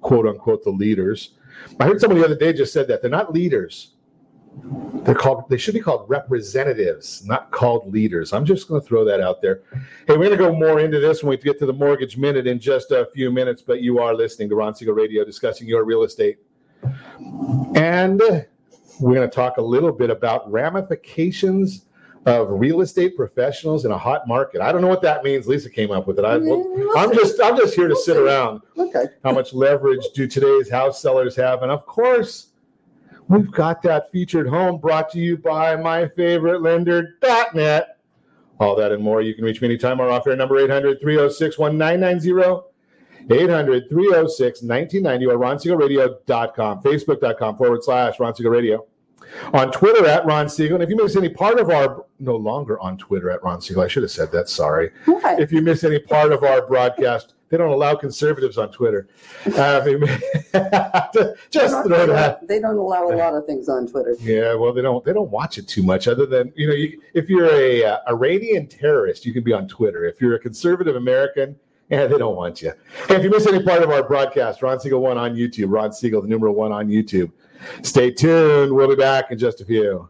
quote 0.01 0.25
unquote 0.25 0.63
the 0.63 0.70
leaders. 0.70 1.32
I 1.79 1.86
heard 1.86 2.00
someone 2.00 2.20
the 2.20 2.25
other 2.25 2.38
day 2.38 2.53
just 2.53 2.72
said 2.72 2.88
that 2.88 3.01
they're 3.01 3.12
not 3.12 3.34
leaders. 3.34 3.95
They're 5.04 5.16
called. 5.16 5.50
They 5.50 5.58
should 5.58 5.74
be 5.74 5.80
called 5.80 6.10
representatives, 6.10 7.26
not 7.26 7.52
called 7.52 7.92
leaders. 7.92 8.34
I'm 8.34 8.46
just 8.46 8.68
going 8.68 8.82
to 8.82 8.88
throw 8.88 9.06
that 9.06 9.22
out 9.22 9.42
there. 9.42 9.62
Hey, 10.08 10.18
we're 10.18 10.30
going 10.30 10.32
to 10.32 10.38
go 10.38 10.54
more 10.54 10.80
into 10.80 11.00
this 11.00 11.22
when 11.22 11.30
we 11.30 11.38
get 11.38 11.60
to 11.60 11.66
the 11.66 11.74
mortgage 11.74 12.18
minute 12.18 12.48
in 12.48 12.60
just 12.60 12.92
a 12.92 13.08
few 13.14 13.32
minutes. 13.32 13.62
But 13.62 13.82
you 13.82 14.00
are 14.00 14.16
listening 14.16 14.50
to 14.50 14.56
Ron 14.56 14.74
Siegel 14.74 14.96
Radio, 14.96 15.24
discussing 15.24 15.68
your 15.68 15.84
real 15.84 16.04
estate, 16.04 16.38
and 17.76 18.20
we're 19.00 19.14
going 19.14 19.30
to 19.30 19.36
talk 19.36 19.58
a 19.58 19.62
little 19.62 19.92
bit 19.92 20.10
about 20.10 20.52
ramifications 20.52 21.86
of 22.26 22.48
real 22.50 22.82
estate 22.82 23.16
professionals 23.16 23.86
in 23.86 23.92
a 23.92 23.98
hot 23.98 24.28
market. 24.28 24.62
I 24.62 24.72
don't 24.72 24.82
know 24.82 24.88
what 24.88 25.04
that 25.04 25.24
means. 25.24 25.48
Lisa 25.48 25.70
came 25.70 25.92
up 25.92 26.08
with 26.08 26.18
it. 26.18 26.26
I, 26.26 26.38
mm, 26.38 26.98
am 26.98 27.14
just 27.14 27.40
I'm 27.42 27.56
just 27.56 27.76
here 27.76 27.88
to 27.88 27.96
sit 27.96 28.18
around. 28.18 28.62
Okay. 28.78 29.06
How 29.24 29.32
much 29.32 29.54
leverage 29.54 30.04
do 30.16 30.26
today's 30.26 30.70
house 30.70 31.00
sellers 31.00 31.36
have? 31.36 31.62
And 31.62 31.72
of 31.72 31.86
course, 31.86 32.48
we've 33.27 33.51
got 33.51 33.82
that 33.84 34.12
featured 34.12 34.48
home 34.48 34.79
brought 34.79 35.10
to 35.12 35.20
you 35.20 35.38
by 35.38 35.75
my 35.75 36.08
favorite 36.10 36.62
lender.net. 36.62 37.98
All 38.60 38.75
that 38.75 38.91
and 38.91 39.03
more. 39.03 39.22
You 39.22 39.34
can 39.34 39.44
reach 39.44 39.62
me 39.62 39.67
anytime. 39.67 40.00
Our 40.00 40.10
off 40.10 40.27
air 40.27 40.36
number 40.36 40.58
800 40.58 41.01
306 41.01 41.60
1990. 41.60 42.70
800 43.29 43.89
306 43.89 44.62
1990 44.62 45.25
or 45.25 45.38
ronsiegelradio.com, 45.38 46.82
facebook.com 46.84 47.58
forward 47.58 47.84
slash 47.84 48.20
Ron 48.20 48.36
Siegel 48.36 48.51
Radio 48.51 48.86
on 49.53 49.72
Twitter 49.72 50.05
at 50.05 50.25
Ron 50.25 50.48
Siegel. 50.48 50.75
And 50.75 50.84
if 50.84 50.89
you 50.89 50.96
miss 50.96 51.15
any 51.15 51.29
part 51.29 51.60
of 51.60 51.70
our, 51.70 52.05
no 52.20 52.36
longer 52.36 52.79
on 52.79 52.98
Twitter 52.98 53.32
at 53.32 53.44
Ron 53.44 53.62
Siegel, 53.62 53.84
I 53.84 53.88
should 53.88 54.03
have 54.03 54.12
said 54.12 54.32
that, 54.32 54.50
sorry. 54.50 54.91
Okay. 55.08 55.36
If 55.39 55.51
you 55.51 55.62
miss 55.62 55.84
any 55.84 56.00
part 56.00 56.32
of 56.32 56.44
our 56.44 56.65
broadcast, 56.65 57.34
they 57.56 57.64
don't 57.64 57.72
allow 57.72 57.96
conservatives 57.96 58.58
on 58.58 58.70
Twitter. 58.70 59.08
Uh, 59.46 59.80
just 61.50 61.88
throw 61.88 62.06
that. 62.06 62.46
They 62.46 62.60
don't 62.60 62.76
allow 62.76 63.08
a 63.08 63.16
lot 63.16 63.34
of 63.34 63.46
things 63.46 63.70
on 63.70 63.88
Twitter. 63.88 64.18
Yeah, 64.20 64.56
well, 64.56 64.74
they 64.74 64.82
don't. 64.82 65.06
They 65.06 65.14
don't 65.14 65.32
watch 65.32 65.58
it 65.58 65.66
too 65.66 65.82
much. 65.82 66.10
Other 66.10 66.26
than 66.26 66.52
you 66.58 66.68
know, 66.68 66.74
you, 66.74 67.02
if 67.14 67.30
you're 67.30 67.50
a 67.50 67.86
uh, 67.86 68.00
Iranian 68.10 68.68
terrorist, 68.68 69.26
you 69.26 69.32
can 69.32 69.42
be 69.42 69.54
on 69.54 69.70
Twitter. 69.70 70.04
If 70.04 70.20
you're 70.20 70.36
a 70.36 70.40
conservative 70.40 70.98
American, 70.98 71.56
yeah, 71.90 72.08
they 72.08 72.18
don't 72.18 72.36
want 72.36 72.62
you. 72.62 72.74
Hey, 73.08 73.16
if 73.16 73.24
you 73.24 73.30
miss 73.30 73.48
any 73.48 73.64
part 73.64 73.82
of 73.82 73.90
our 73.90 74.04
broadcast, 74.04 74.62
Ron 74.62 74.78
Siegel 74.78 75.00
one 75.00 75.18
on 75.18 75.34
YouTube. 75.34 75.68
Ron 75.70 75.94
Siegel, 75.94 76.22
the 76.22 76.28
numeral 76.28 76.56
one 76.56 76.74
on 76.74 76.90
YouTube. 76.90 77.32
Stay 77.84 78.12
tuned. 78.12 78.74
We'll 78.74 78.90
be 78.90 78.98
back 78.98 79.32
in 79.32 79.38
just 79.38 79.62
a 79.62 79.66
few. 79.66 80.10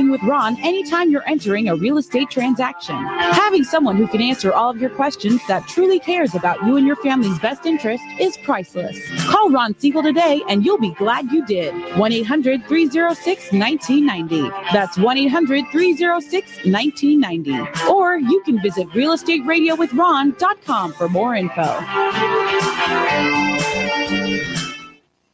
with 0.00 0.22
Ron 0.22 0.56
anytime 0.62 1.10
you're 1.10 1.28
entering 1.28 1.68
a 1.68 1.76
real 1.76 1.98
estate 1.98 2.30
transaction. 2.30 2.96
Having 2.96 3.64
someone 3.64 3.96
who 3.96 4.06
can 4.06 4.22
answer 4.22 4.52
all 4.52 4.70
of 4.70 4.80
your 4.80 4.90
questions 4.90 5.40
that 5.48 5.66
truly 5.68 5.98
cares 5.98 6.34
about 6.34 6.64
you 6.64 6.76
and 6.76 6.86
your 6.86 6.96
family's 6.96 7.38
best 7.40 7.66
interest 7.66 8.02
is 8.18 8.38
priceless. 8.38 8.98
Call 9.26 9.50
Ron 9.50 9.78
Siegel 9.78 10.02
today 10.02 10.40
and 10.48 10.64
you'll 10.64 10.78
be 10.78 10.94
glad 10.94 11.30
you 11.30 11.44
did. 11.44 11.74
1 11.98 12.12
800 12.12 12.66
306 12.66 13.52
1990. 13.52 14.48
That's 14.72 14.96
1 14.96 15.18
800 15.18 15.66
306 15.70 16.64
1990. 16.64 17.90
Or 17.90 18.16
you 18.16 18.42
can 18.44 18.62
visit 18.62 18.88
realestateradiowithron.com 18.88 20.92
for 20.94 21.08
more 21.08 21.34
info. 21.34 21.78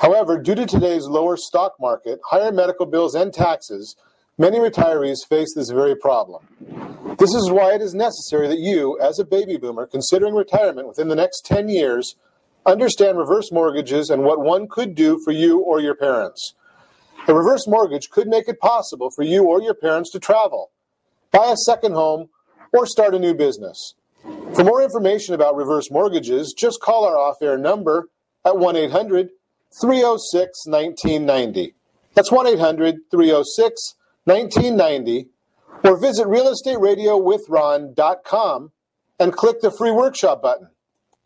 However, 0.00 0.38
due 0.38 0.54
to 0.54 0.66
today's 0.66 1.06
lower 1.06 1.36
stock 1.36 1.74
market, 1.80 2.20
higher 2.24 2.52
medical 2.52 2.86
bills, 2.86 3.14
and 3.14 3.32
taxes, 3.32 3.96
many 4.38 4.58
retirees 4.58 5.26
face 5.28 5.54
this 5.54 5.70
very 5.70 5.94
problem. 5.94 6.44
This 7.18 7.34
is 7.34 7.50
why 7.50 7.74
it 7.74 7.80
is 7.80 7.94
necessary 7.94 8.48
that 8.48 8.58
you, 8.58 8.98
as 9.00 9.18
a 9.18 9.24
baby 9.24 9.56
boomer 9.56 9.86
considering 9.86 10.34
retirement 10.34 10.88
within 10.88 11.08
the 11.08 11.14
next 11.14 11.46
10 11.46 11.68
years, 11.68 12.16
understand 12.66 13.18
reverse 13.18 13.52
mortgages 13.52 14.10
and 14.10 14.24
what 14.24 14.40
one 14.40 14.66
could 14.68 14.94
do 14.94 15.20
for 15.24 15.30
you 15.30 15.60
or 15.60 15.80
your 15.80 15.94
parents. 15.94 16.54
A 17.28 17.34
reverse 17.34 17.66
mortgage 17.66 18.10
could 18.10 18.26
make 18.26 18.48
it 18.48 18.60
possible 18.60 19.10
for 19.10 19.22
you 19.22 19.44
or 19.44 19.62
your 19.62 19.74
parents 19.74 20.10
to 20.12 20.18
travel, 20.18 20.70
buy 21.30 21.52
a 21.52 21.56
second 21.56 21.92
home, 21.92 22.28
or 22.72 22.86
start 22.86 23.14
a 23.14 23.18
new 23.18 23.34
business. 23.34 23.94
For 24.54 24.64
more 24.64 24.82
information 24.82 25.34
about 25.34 25.56
reverse 25.56 25.90
mortgages, 25.90 26.54
just 26.56 26.80
call 26.80 27.04
our 27.04 27.16
off 27.16 27.36
air 27.40 27.56
number 27.56 28.08
at 28.44 28.58
1 28.58 28.76
800 28.76 29.28
306 29.80 30.66
1990. 30.66 31.74
That's 32.14 32.30
1 32.30 32.46
800 32.46 32.98
306 33.10 33.94
1990. 34.24 35.28
Or 35.82 35.96
visit 35.96 36.26
realestateradio.with.ron.com 36.26 38.72
and 39.18 39.32
click 39.32 39.60
the 39.60 39.70
free 39.70 39.90
workshop 39.90 40.42
button. 40.42 40.68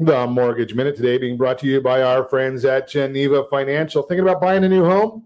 The 0.00 0.28
Mortgage 0.28 0.74
Minute 0.74 0.94
today 0.94 1.18
being 1.18 1.36
brought 1.36 1.58
to 1.58 1.66
you 1.66 1.80
by 1.80 2.02
our 2.02 2.28
friends 2.28 2.64
at 2.64 2.88
Geneva 2.88 3.46
Financial. 3.50 4.00
Thinking 4.00 4.22
about 4.22 4.40
buying 4.40 4.62
a 4.62 4.68
new 4.68 4.84
home? 4.84 5.24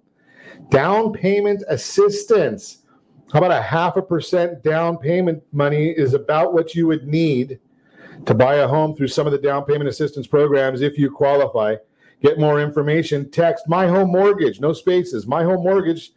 Down 0.71 1.13
payment 1.13 1.63
assistance. 1.69 2.79
How 3.35 3.41
about 3.41 3.51
a 3.51 3.61
half 3.61 3.99
a 3.99 4.03
percent 4.03 4.63
down 4.63 4.97
payment 4.97 5.43
money 5.53 5.91
is 5.91 6.15
about 6.15 6.55
what 6.55 6.75
you 6.75 6.87
would 6.87 7.07
need 7.07 7.61
to 8.25 8.33
buy 8.33 8.57
a 8.57 8.67
home 8.67 8.97
through 8.97 9.09
some 9.09 9.27
of 9.27 9.33
the 9.33 9.39
down 9.39 9.67
payment 9.67 9.91
assistance 9.91 10.27
programs 10.27 10.81
if 10.81 10.97
you 10.97 11.11
qualify. 11.11 11.77
Get 12.23 12.39
more 12.39 12.59
information. 12.59 13.31
Text 13.31 13.69
My 13.69 13.87
Home 13.87 14.11
Mortgage, 14.11 14.59
no 14.59 14.73
spaces. 14.73 15.27
My 15.27 15.45
Home 15.45 15.63
Mortgage 15.63 16.13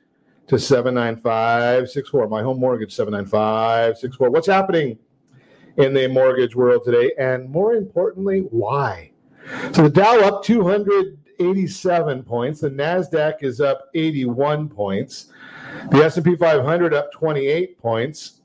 to 0.48 0.58
79564. 0.58 2.30
My 2.30 2.42
Home 2.42 2.62
Mortgage 2.62 2.96
79564. 2.96 4.30
What's 4.30 4.48
happening? 4.48 4.98
In 5.78 5.94
the 5.94 6.08
mortgage 6.08 6.56
world 6.56 6.84
today, 6.86 7.12
and 7.18 7.50
more 7.50 7.74
importantly, 7.74 8.48
why? 8.50 9.12
So 9.74 9.84
the 9.84 9.90
Dow 9.90 10.20
up 10.22 10.44
287 10.44 12.24
points, 12.24 12.62
the 12.62 12.70
Nasdaq 12.70 13.44
is 13.44 13.62
up 13.62 13.90
81 13.94 14.70
points, 14.70 15.28
the 15.92 16.04
S&P 16.04 16.36
500 16.36 16.94
up 16.94 17.12
28 17.12 17.78
points. 17.78 18.42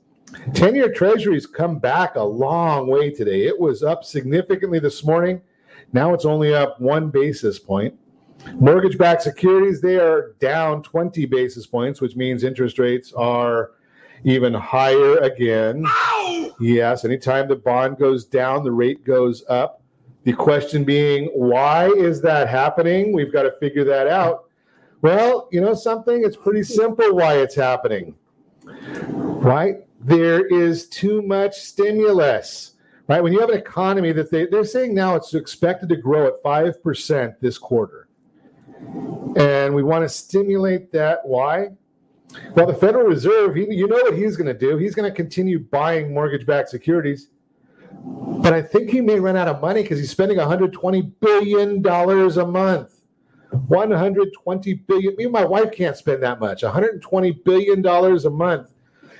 10-year 0.51 0.93
treasuries 0.93 1.45
come 1.45 1.79
back 1.79 2.15
a 2.15 2.23
long 2.23 2.87
way 2.87 3.09
today. 3.09 3.47
It 3.47 3.59
was 3.59 3.83
up 3.83 4.03
significantly 4.03 4.79
this 4.79 5.03
morning. 5.03 5.41
Now 5.93 6.13
it's 6.13 6.25
only 6.25 6.53
up 6.53 6.79
1 6.79 7.09
basis 7.09 7.59
point. 7.59 7.93
Mortgage-backed 8.53 9.21
securities 9.21 9.81
they 9.81 9.97
are 9.97 10.35
down 10.39 10.83
20 10.83 11.25
basis 11.25 11.67
points, 11.67 12.01
which 12.01 12.15
means 12.15 12.43
interest 12.43 12.79
rates 12.79 13.13
are 13.13 13.71
even 14.23 14.53
higher 14.53 15.17
again. 15.17 15.85
Yes, 16.61 17.05
anytime 17.05 17.47
the 17.47 17.55
bond 17.55 17.97
goes 17.97 18.23
down, 18.23 18.63
the 18.63 18.71
rate 18.71 19.03
goes 19.03 19.43
up. 19.49 19.81
The 20.25 20.33
question 20.33 20.83
being, 20.83 21.25
why 21.33 21.87
is 21.87 22.21
that 22.21 22.47
happening? 22.47 23.11
We've 23.11 23.33
got 23.33 23.43
to 23.43 23.53
figure 23.59 23.83
that 23.85 24.07
out. 24.07 24.45
Well, 25.01 25.49
you 25.51 25.59
know 25.59 25.73
something? 25.73 26.23
It's 26.23 26.37
pretty 26.37 26.61
simple 26.61 27.15
why 27.15 27.37
it's 27.37 27.55
happening. 27.55 28.13
Right? 28.63 29.77
There 29.99 30.45
is 30.45 30.87
too 30.87 31.23
much 31.23 31.59
stimulus. 31.59 32.73
Right? 33.07 33.23
When 33.23 33.33
you 33.33 33.39
have 33.39 33.49
an 33.49 33.57
economy 33.57 34.11
that 34.11 34.29
they, 34.29 34.45
they're 34.45 34.63
saying 34.63 34.93
now 34.93 35.15
it's 35.15 35.33
expected 35.33 35.89
to 35.89 35.95
grow 35.95 36.27
at 36.27 36.43
5% 36.43 37.39
this 37.39 37.57
quarter. 37.57 38.07
And 39.35 39.73
we 39.73 39.81
want 39.81 40.03
to 40.03 40.09
stimulate 40.09 40.91
that. 40.91 41.25
Why? 41.25 41.69
Well, 42.55 42.65
the 42.65 42.73
Federal 42.73 43.05
Reserve, 43.05 43.55
he, 43.55 43.73
you 43.73 43.87
know 43.87 43.95
what 43.95 44.15
he's 44.15 44.37
going 44.37 44.47
to 44.47 44.57
do. 44.57 44.77
He's 44.77 44.95
going 44.95 45.09
to 45.09 45.15
continue 45.15 45.59
buying 45.59 46.13
mortgage 46.13 46.45
backed 46.45 46.69
securities. 46.69 47.29
But 48.03 48.53
I 48.53 48.61
think 48.61 48.89
he 48.89 49.01
may 49.01 49.19
run 49.19 49.35
out 49.35 49.47
of 49.47 49.61
money 49.61 49.81
because 49.83 49.99
he's 49.99 50.11
spending 50.11 50.37
$120 50.37 51.11
billion 51.19 51.85
a 51.85 52.45
month. 52.45 53.01
120 53.51 54.73
billion. 54.73 55.15
Me 55.17 55.25
and 55.25 55.33
my 55.33 55.43
wife 55.45 55.71
can't 55.71 55.97
spend 55.97 56.23
that 56.23 56.39
much. 56.39 56.63
120 56.63 57.31
billion 57.31 57.81
dollars 57.81 58.25
a 58.25 58.29
month 58.29 58.71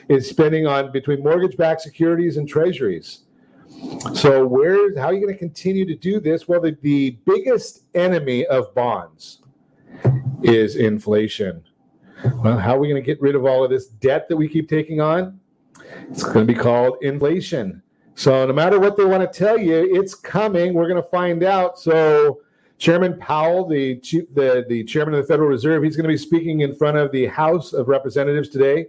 is 0.07 0.29
spending 0.29 0.65
on 0.67 0.91
between 0.91 1.21
mortgage-backed 1.21 1.81
securities 1.81 2.37
and 2.37 2.47
treasuries. 2.47 3.21
So 4.13 4.45
where 4.45 4.97
how 4.97 5.07
are 5.07 5.13
you 5.13 5.21
going 5.21 5.33
to 5.33 5.39
continue 5.39 5.85
to 5.85 5.95
do 5.95 6.19
this? 6.19 6.47
Well, 6.47 6.61
the, 6.61 6.77
the 6.81 7.11
biggest 7.25 7.83
enemy 7.93 8.45
of 8.47 8.73
bonds 8.75 9.39
is 10.43 10.75
inflation. 10.75 11.63
Well, 12.23 12.57
how 12.57 12.75
are 12.75 12.79
we 12.79 12.87
going 12.87 13.01
to 13.01 13.05
get 13.05 13.21
rid 13.21 13.35
of 13.35 13.45
all 13.45 13.63
of 13.63 13.69
this 13.69 13.87
debt 13.87 14.27
that 14.29 14.37
we 14.37 14.47
keep 14.47 14.69
taking 14.69 15.01
on? 15.01 15.39
It's 16.09 16.23
going 16.23 16.45
to 16.45 16.53
be 16.53 16.57
called 16.57 16.97
inflation. 17.01 17.81
So, 18.15 18.45
no 18.45 18.53
matter 18.53 18.79
what 18.79 18.97
they 18.97 19.05
want 19.05 19.31
to 19.31 19.39
tell 19.39 19.57
you, 19.57 19.89
it's 19.91 20.13
coming. 20.13 20.73
We're 20.73 20.87
going 20.87 21.01
to 21.01 21.09
find 21.09 21.43
out. 21.43 21.79
So, 21.79 22.41
Chairman 22.77 23.17
Powell, 23.19 23.67
the, 23.67 23.99
chief, 23.99 24.25
the, 24.33 24.65
the 24.67 24.83
chairman 24.83 25.13
of 25.13 25.21
the 25.21 25.27
Federal 25.27 25.49
Reserve, 25.49 25.83
he's 25.83 25.95
going 25.95 26.03
to 26.03 26.09
be 26.09 26.17
speaking 26.17 26.61
in 26.61 26.75
front 26.75 26.97
of 26.97 27.11
the 27.11 27.27
House 27.27 27.73
of 27.73 27.87
Representatives 27.87 28.49
today. 28.49 28.87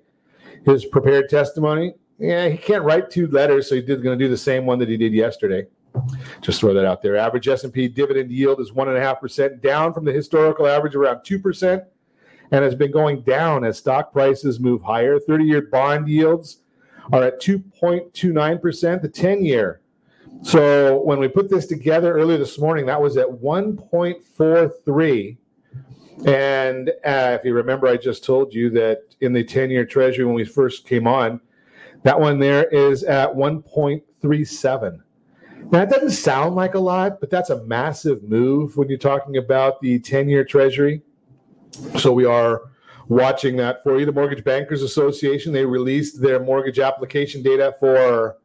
His 0.65 0.85
prepared 0.85 1.29
testimony. 1.29 1.95
Yeah, 2.19 2.49
he 2.49 2.57
can't 2.57 2.85
write 2.85 3.11
two 3.11 3.27
letters, 3.29 3.69
so 3.69 3.75
he's 3.75 3.85
going 3.85 4.03
to 4.03 4.17
do 4.17 4.29
the 4.29 4.37
same 4.37 4.67
one 4.67 4.79
that 4.79 4.89
he 4.89 4.97
did 4.97 5.13
yesterday. 5.13 5.67
Just 6.41 6.61
throw 6.61 6.73
that 6.73 6.87
out 6.87 7.03
there. 7.03 7.17
Average 7.17 7.49
S&P 7.49 7.89
dividend 7.89 8.31
yield 8.31 8.61
is 8.61 8.73
one 8.73 8.89
and 8.89 8.97
a 8.97 9.01
half 9.01 9.21
percent, 9.21 9.61
down 9.61 9.93
from 9.93 10.05
the 10.05 10.13
historical 10.13 10.67
average 10.67 10.95
around 10.95 11.23
two 11.25 11.39
percent 11.39 11.83
and 12.53 12.63
has 12.63 12.77
been 12.77 12.93
going 12.93 13.23
down 13.23 13.65
as 13.65 13.79
stock 13.79 14.13
prices 14.13 14.61
move 14.61 14.83
higher. 14.83 15.19
30 15.19 15.45
year 15.45 15.63
bond 15.63 16.07
yields 16.09 16.59
are 17.13 17.25
at 17.25 17.41
2.29%, 17.41 19.03
the 19.03 19.09
10 19.09 19.45
year. 19.45 19.81
So 20.43 21.03
when 21.03 21.19
we 21.19 21.27
put 21.29 21.49
this 21.49 21.67
together 21.67 22.13
earlier 22.13 22.39
this 22.39 22.59
morning, 22.59 22.87
that 22.87 23.01
was 23.01 23.17
at 23.17 23.27
1.43. 23.27 25.37
And 26.27 26.91
uh, 27.05 27.37
if 27.39 27.45
you 27.45 27.55
remember, 27.55 27.89
I 27.89 27.97
just 27.97 28.25
told 28.25 28.55
you 28.55 28.71
that 28.71 29.01
in 29.21 29.33
the 29.33 29.43
10 29.43 29.71
year 29.71 29.85
treasury 29.85 30.25
when 30.25 30.35
we 30.35 30.45
first 30.45 30.87
came 30.87 31.07
on, 31.07 31.41
that 32.03 32.21
one 32.21 32.39
there 32.39 32.65
is 32.65 33.03
at 33.05 33.35
1.37. 33.35 35.01
Now, 35.71 35.83
it 35.83 35.89
doesn't 35.89 36.11
sound 36.11 36.55
like 36.55 36.75
a 36.75 36.79
lot, 36.79 37.19
but 37.21 37.31
that's 37.31 37.49
a 37.51 37.65
massive 37.65 38.23
move 38.25 38.77
when 38.77 38.89
you're 38.89 38.99
talking 38.99 39.39
about 39.39 39.81
the 39.81 39.99
10 40.01 40.29
year 40.29 40.45
treasury. 40.45 41.03
So 41.99 42.13
we 42.13 42.25
are 42.25 42.63
watching 43.09 43.57
that 43.57 43.83
for 43.83 43.99
you. 43.99 44.07
The 44.07 44.13
Mortgage 44.13 44.45
Bankers 44.45 44.83
Association, 44.83 45.53
they 45.53 45.65
released 45.65 46.21
their 46.21 46.41
mortgage 46.41 46.79
application 46.79 47.43
data 47.43 47.75
for 47.79 48.37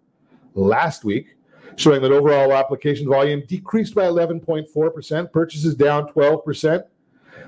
last 0.53 1.03
week, 1.03 1.35
showing 1.75 2.01
that 2.01 2.11
overall 2.11 2.53
application 2.53 3.07
volume 3.07 3.43
decreased 3.47 3.95
by 3.95 4.05
11.4%, 4.05 5.31
purchases 5.31 5.75
down 5.75 6.07
12%, 6.09 6.83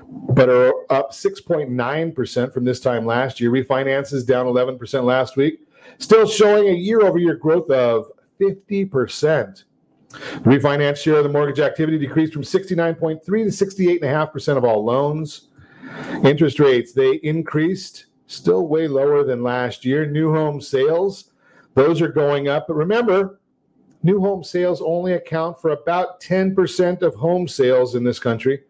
but 0.08 0.48
are 0.48 0.72
up 0.92 1.12
6.9% 1.12 2.54
from 2.54 2.64
this 2.64 2.80
time 2.80 3.06
last 3.06 3.40
year. 3.40 3.50
Refinances 3.50 4.26
down 4.26 4.46
11% 4.46 5.04
last 5.04 5.36
week, 5.36 5.60
still 5.98 6.26
showing 6.26 6.68
a 6.68 6.76
year 6.76 7.02
over 7.02 7.18
year 7.18 7.34
growth 7.34 7.70
of 7.70 8.10
50%. 8.40 9.64
The 10.10 10.18
refinance 10.40 10.96
share 10.96 11.16
of 11.16 11.24
the 11.24 11.30
mortgage 11.30 11.60
activity 11.60 11.96
decreased 11.96 12.32
from 12.32 12.42
69.3 12.42 13.22
to 13.24 13.30
68.5% 13.30 14.56
of 14.56 14.64
all 14.64 14.84
loans. 14.84 15.49
Interest 16.24 16.58
rates, 16.60 16.92
they 16.92 17.14
increased, 17.22 18.06
still 18.26 18.66
way 18.66 18.86
lower 18.88 19.24
than 19.24 19.42
last 19.42 19.84
year. 19.84 20.06
New 20.06 20.32
home 20.32 20.60
sales, 20.60 21.32
those 21.74 22.00
are 22.00 22.08
going 22.08 22.48
up. 22.48 22.66
But 22.68 22.74
remember, 22.74 23.40
new 24.02 24.20
home 24.20 24.44
sales 24.44 24.80
only 24.80 25.14
account 25.14 25.60
for 25.60 25.70
about 25.70 26.20
10% 26.20 27.02
of 27.02 27.14
home 27.14 27.48
sales 27.48 27.94
in 27.94 28.04
this 28.04 28.18
country. 28.18 28.62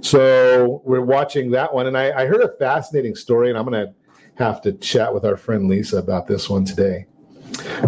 So 0.00 0.82
we're 0.84 1.02
watching 1.02 1.50
that 1.50 1.72
one. 1.72 1.86
And 1.86 1.96
I, 1.96 2.22
I 2.22 2.26
heard 2.26 2.42
a 2.42 2.56
fascinating 2.56 3.14
story, 3.14 3.50
and 3.50 3.58
I'm 3.58 3.66
going 3.66 3.86
to 3.86 3.94
have 4.36 4.62
to 4.62 4.72
chat 4.72 5.12
with 5.12 5.24
our 5.24 5.36
friend 5.36 5.68
Lisa 5.68 5.98
about 5.98 6.26
this 6.26 6.48
one 6.48 6.64
today. 6.64 7.06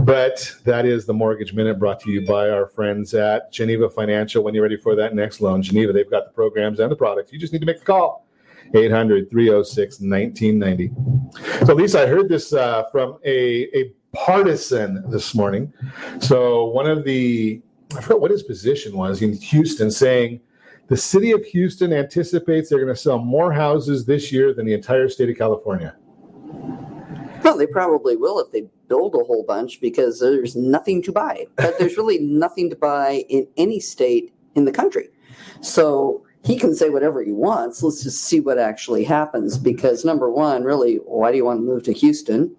But 0.00 0.52
that 0.64 0.84
is 0.84 1.06
the 1.06 1.14
Mortgage 1.14 1.54
Minute 1.54 1.78
brought 1.78 2.00
to 2.00 2.10
you 2.10 2.26
by 2.26 2.50
our 2.50 2.66
friends 2.66 3.14
at 3.14 3.50
Geneva 3.50 3.88
Financial. 3.88 4.44
When 4.44 4.54
you're 4.54 4.62
ready 4.62 4.76
for 4.76 4.94
that 4.94 5.14
next 5.14 5.40
loan, 5.40 5.62
Geneva, 5.62 5.92
they've 5.92 6.10
got 6.10 6.26
the 6.26 6.32
programs 6.32 6.80
and 6.80 6.90
the 6.90 6.96
products. 6.96 7.32
You 7.32 7.38
just 7.38 7.52
need 7.52 7.60
to 7.60 7.66
make 7.66 7.78
the 7.78 7.84
call. 7.84 8.23
800 8.72 9.31
306 9.31 10.00
1990. 10.00 11.66
So, 11.66 11.74
Lisa, 11.74 12.03
I 12.03 12.07
heard 12.07 12.29
this 12.29 12.53
uh, 12.53 12.85
from 12.90 13.18
a, 13.24 13.68
a 13.77 13.92
partisan 14.12 15.05
this 15.11 15.35
morning. 15.35 15.72
So, 16.20 16.66
one 16.66 16.87
of 16.87 17.05
the, 17.05 17.61
I 17.96 18.00
forgot 18.00 18.20
what 18.20 18.31
his 18.31 18.42
position 18.42 18.96
was 18.96 19.22
in 19.22 19.35
Houston, 19.35 19.90
saying 19.90 20.40
the 20.88 20.96
city 20.96 21.33
of 21.33 21.44
Houston 21.46 21.92
anticipates 21.92 22.68
they're 22.68 22.79
going 22.79 22.94
to 22.94 23.00
sell 23.00 23.18
more 23.18 23.53
houses 23.53 24.05
this 24.05 24.31
year 24.31 24.53
than 24.53 24.66
the 24.66 24.74
entire 24.74 25.09
state 25.09 25.31
of 25.31 25.38
California. 25.38 25.96
Well, 27.42 27.59
they 27.59 27.66
probably 27.66 28.16
will 28.16 28.38
if 28.40 28.50
they 28.53 28.68
build 28.88 29.14
a 29.14 29.24
whole 29.24 29.44
bunch 29.46 29.81
because 29.81 30.20
there's 30.20 30.57
nothing 30.57 31.03
to 31.03 31.12
buy. 31.12 31.46
But 31.57 31.79
there's 31.79 31.96
really 31.96 32.18
nothing 32.20 32.70
to 32.70 32.77
buy 32.77 33.24
in 33.29 33.46
any 33.57 33.81
state 33.81 34.35
in 34.55 34.64
the 34.64 34.72
country. 34.72 35.09
So 35.61 36.24
he 36.44 36.59
can 36.59 36.74
say 36.74 36.90
whatever 36.90 37.22
he 37.22 37.33
wants. 37.33 37.83
Let's 37.83 38.02
just 38.02 38.24
see 38.24 38.40
what 38.40 38.59
actually 38.59 39.04
happens. 39.04 39.57
Because 39.59 40.04
number 40.04 40.30
one, 40.30 40.62
really, 40.62 40.96
why 40.96 41.30
do 41.30 41.38
you 41.38 41.44
want 41.44 41.61
to 41.61 41.64
move 41.64 41.83
to 41.85 41.92
Houston? 41.92 42.54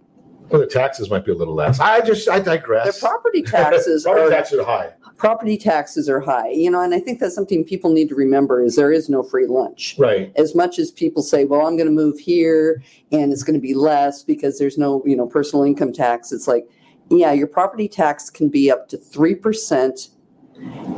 Well, 0.49 0.61
the 0.61 0.67
taxes 0.67 1.09
might 1.09 1.25
be 1.25 1.31
a 1.31 1.35
little 1.35 1.55
less. 1.55 1.79
I 1.79 2.01
just, 2.01 2.29
I 2.29 2.39
digress. 2.39 2.99
The 2.99 3.07
property 3.07 3.41
taxes 3.41 4.03
property 4.05 4.25
are 4.25 4.29
taxes 4.29 4.59
are 4.59 4.65
high. 4.65 4.93
property 5.17 5.57
taxes 5.57 6.07
are 6.07 6.19
high. 6.19 6.49
You 6.49 6.69
know, 6.69 6.81
and 6.81 6.93
I 6.93 6.99
think 6.99 7.19
that's 7.19 7.33
something 7.33 7.63
people 7.63 7.91
need 7.91 8.09
to 8.09 8.15
remember 8.15 8.61
is 8.61 8.75
there 8.75 8.91
is 8.91 9.09
no 9.09 9.23
free 9.23 9.47
lunch. 9.47 9.95
Right. 9.97 10.31
As 10.35 10.53
much 10.53 10.77
as 10.77 10.91
people 10.91 11.23
say, 11.23 11.45
well, 11.45 11.65
I'm 11.65 11.77
going 11.77 11.89
to 11.89 11.93
move 11.93 12.19
here 12.19 12.83
and 13.11 13.31
it's 13.31 13.43
going 13.43 13.55
to 13.55 13.61
be 13.61 13.73
less 13.73 14.23
because 14.23 14.59
there's 14.59 14.77
no, 14.77 15.01
you 15.05 15.15
know, 15.15 15.25
personal 15.25 15.63
income 15.63 15.93
tax. 15.93 16.31
It's 16.31 16.47
like, 16.47 16.67
yeah, 17.09 17.31
your 17.31 17.47
property 17.47 17.87
tax 17.87 18.29
can 18.29 18.49
be 18.49 18.69
up 18.69 18.87
to 18.89 18.97
3% 18.97 20.09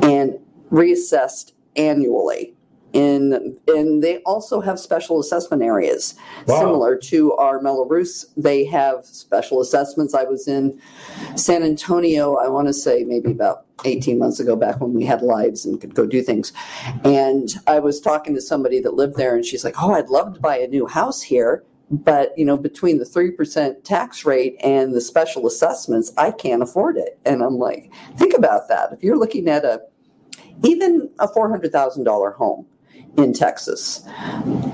and 0.03 0.39
reassessed 0.71 1.53
annually. 1.77 2.56
And, 2.93 3.57
and 3.67 4.03
they 4.03 4.17
also 4.19 4.61
have 4.61 4.79
special 4.79 5.19
assessment 5.19 5.61
areas 5.61 6.15
Wow. 6.47 6.59
similar 6.59 6.95
to 6.95 7.33
our 7.33 7.61
Mello-Roos. 7.61 8.27
They 8.37 8.63
have 8.65 9.05
special 9.05 9.59
assessments. 9.61 10.13
I 10.13 10.23
was 10.23 10.47
in 10.47 10.79
San 11.35 11.63
Antonio, 11.63 12.35
I 12.35 12.47
want 12.47 12.67
to 12.67 12.73
say 12.73 13.03
maybe 13.03 13.31
about 13.31 13.65
18 13.85 14.17
months 14.17 14.39
ago, 14.39 14.55
back 14.55 14.79
when 14.79 14.93
we 14.93 15.03
had 15.05 15.21
lives 15.21 15.65
and 15.65 15.79
could 15.79 15.93
go 15.93 16.05
do 16.05 16.21
things. 16.21 16.53
And 17.03 17.49
I 17.67 17.79
was 17.79 17.99
talking 17.99 18.33
to 18.35 18.41
somebody 18.41 18.79
that 18.79 18.93
lived 18.93 19.17
there, 19.17 19.35
and 19.35 19.45
she's 19.45 19.63
like, 19.63 19.75
Oh, 19.81 19.93
I'd 19.93 20.09
love 20.09 20.33
to 20.35 20.39
buy 20.39 20.57
a 20.57 20.67
new 20.67 20.87
house 20.87 21.21
here. 21.21 21.63
But, 21.89 22.37
you 22.37 22.43
know, 22.43 22.57
between 22.57 22.97
the 22.97 23.05
3% 23.05 23.83
tax 23.85 24.25
rate 24.25 24.57
and 24.61 24.93
the 24.93 24.99
special 24.99 25.47
assessments, 25.47 26.11
I 26.17 26.31
can't 26.31 26.61
afford 26.61 26.97
it. 26.97 27.17
And 27.25 27.41
I'm 27.41 27.57
like, 27.57 27.93
think 28.17 28.33
about 28.33 28.67
that. 28.67 28.91
If 28.91 29.01
you're 29.03 29.17
looking 29.17 29.47
at 29.47 29.63
a, 29.63 29.81
even 30.65 31.09
a 31.19 31.29
$400,000 31.29 32.35
home 32.35 32.65
in 33.17 33.33
Texas, 33.33 34.03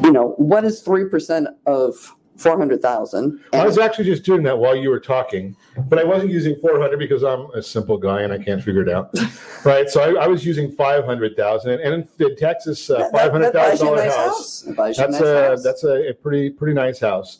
you 0.03 0.11
know, 0.11 0.33
what 0.37 0.65
is 0.65 0.83
3% 0.83 1.47
of 1.65 2.15
400,000? 2.35 3.39
I 3.53 3.65
was 3.65 3.77
actually 3.77 4.05
just 4.05 4.23
doing 4.23 4.43
that 4.43 4.57
while 4.57 4.75
you 4.75 4.89
were 4.89 4.99
talking, 4.99 5.55
but 5.87 5.97
I 5.97 6.03
wasn't 6.03 6.31
using 6.31 6.57
400 6.59 6.97
because 6.99 7.23
I'm 7.23 7.45
a 7.51 7.61
simple 7.61 7.97
guy 7.97 8.21
and 8.23 8.33
I 8.33 8.37
can't 8.37 8.61
figure 8.61 8.81
it 8.81 8.89
out. 8.89 9.15
right. 9.65 9.89
So 9.89 10.01
I, 10.01 10.25
I 10.25 10.27
was 10.27 10.45
using 10.45 10.71
500,000 10.71 11.71
and 11.79 12.07
in, 12.19 12.35
Texas, 12.35 12.89
uh, 12.89 13.09
That- 13.11 13.13
that- 13.13 13.39
that 13.41 13.53
buys 13.53 13.81
you 13.81 13.87
a 13.87 13.91
$500,000 13.91 13.95
nice 13.95 14.15
house. 14.15 14.25
house. 14.25 14.61
That 14.61 14.75
buys 14.75 14.97
you 14.97 15.03
a 15.03 15.07
That's 15.07 15.19
nice 15.19 15.29
a, 15.29 15.47
house. 15.49 15.63
that's 15.63 15.83
a, 15.85 16.09
a 16.09 16.13
pretty, 16.13 16.49
pretty 16.49 16.73
nice 16.73 16.99
house. 16.99 17.39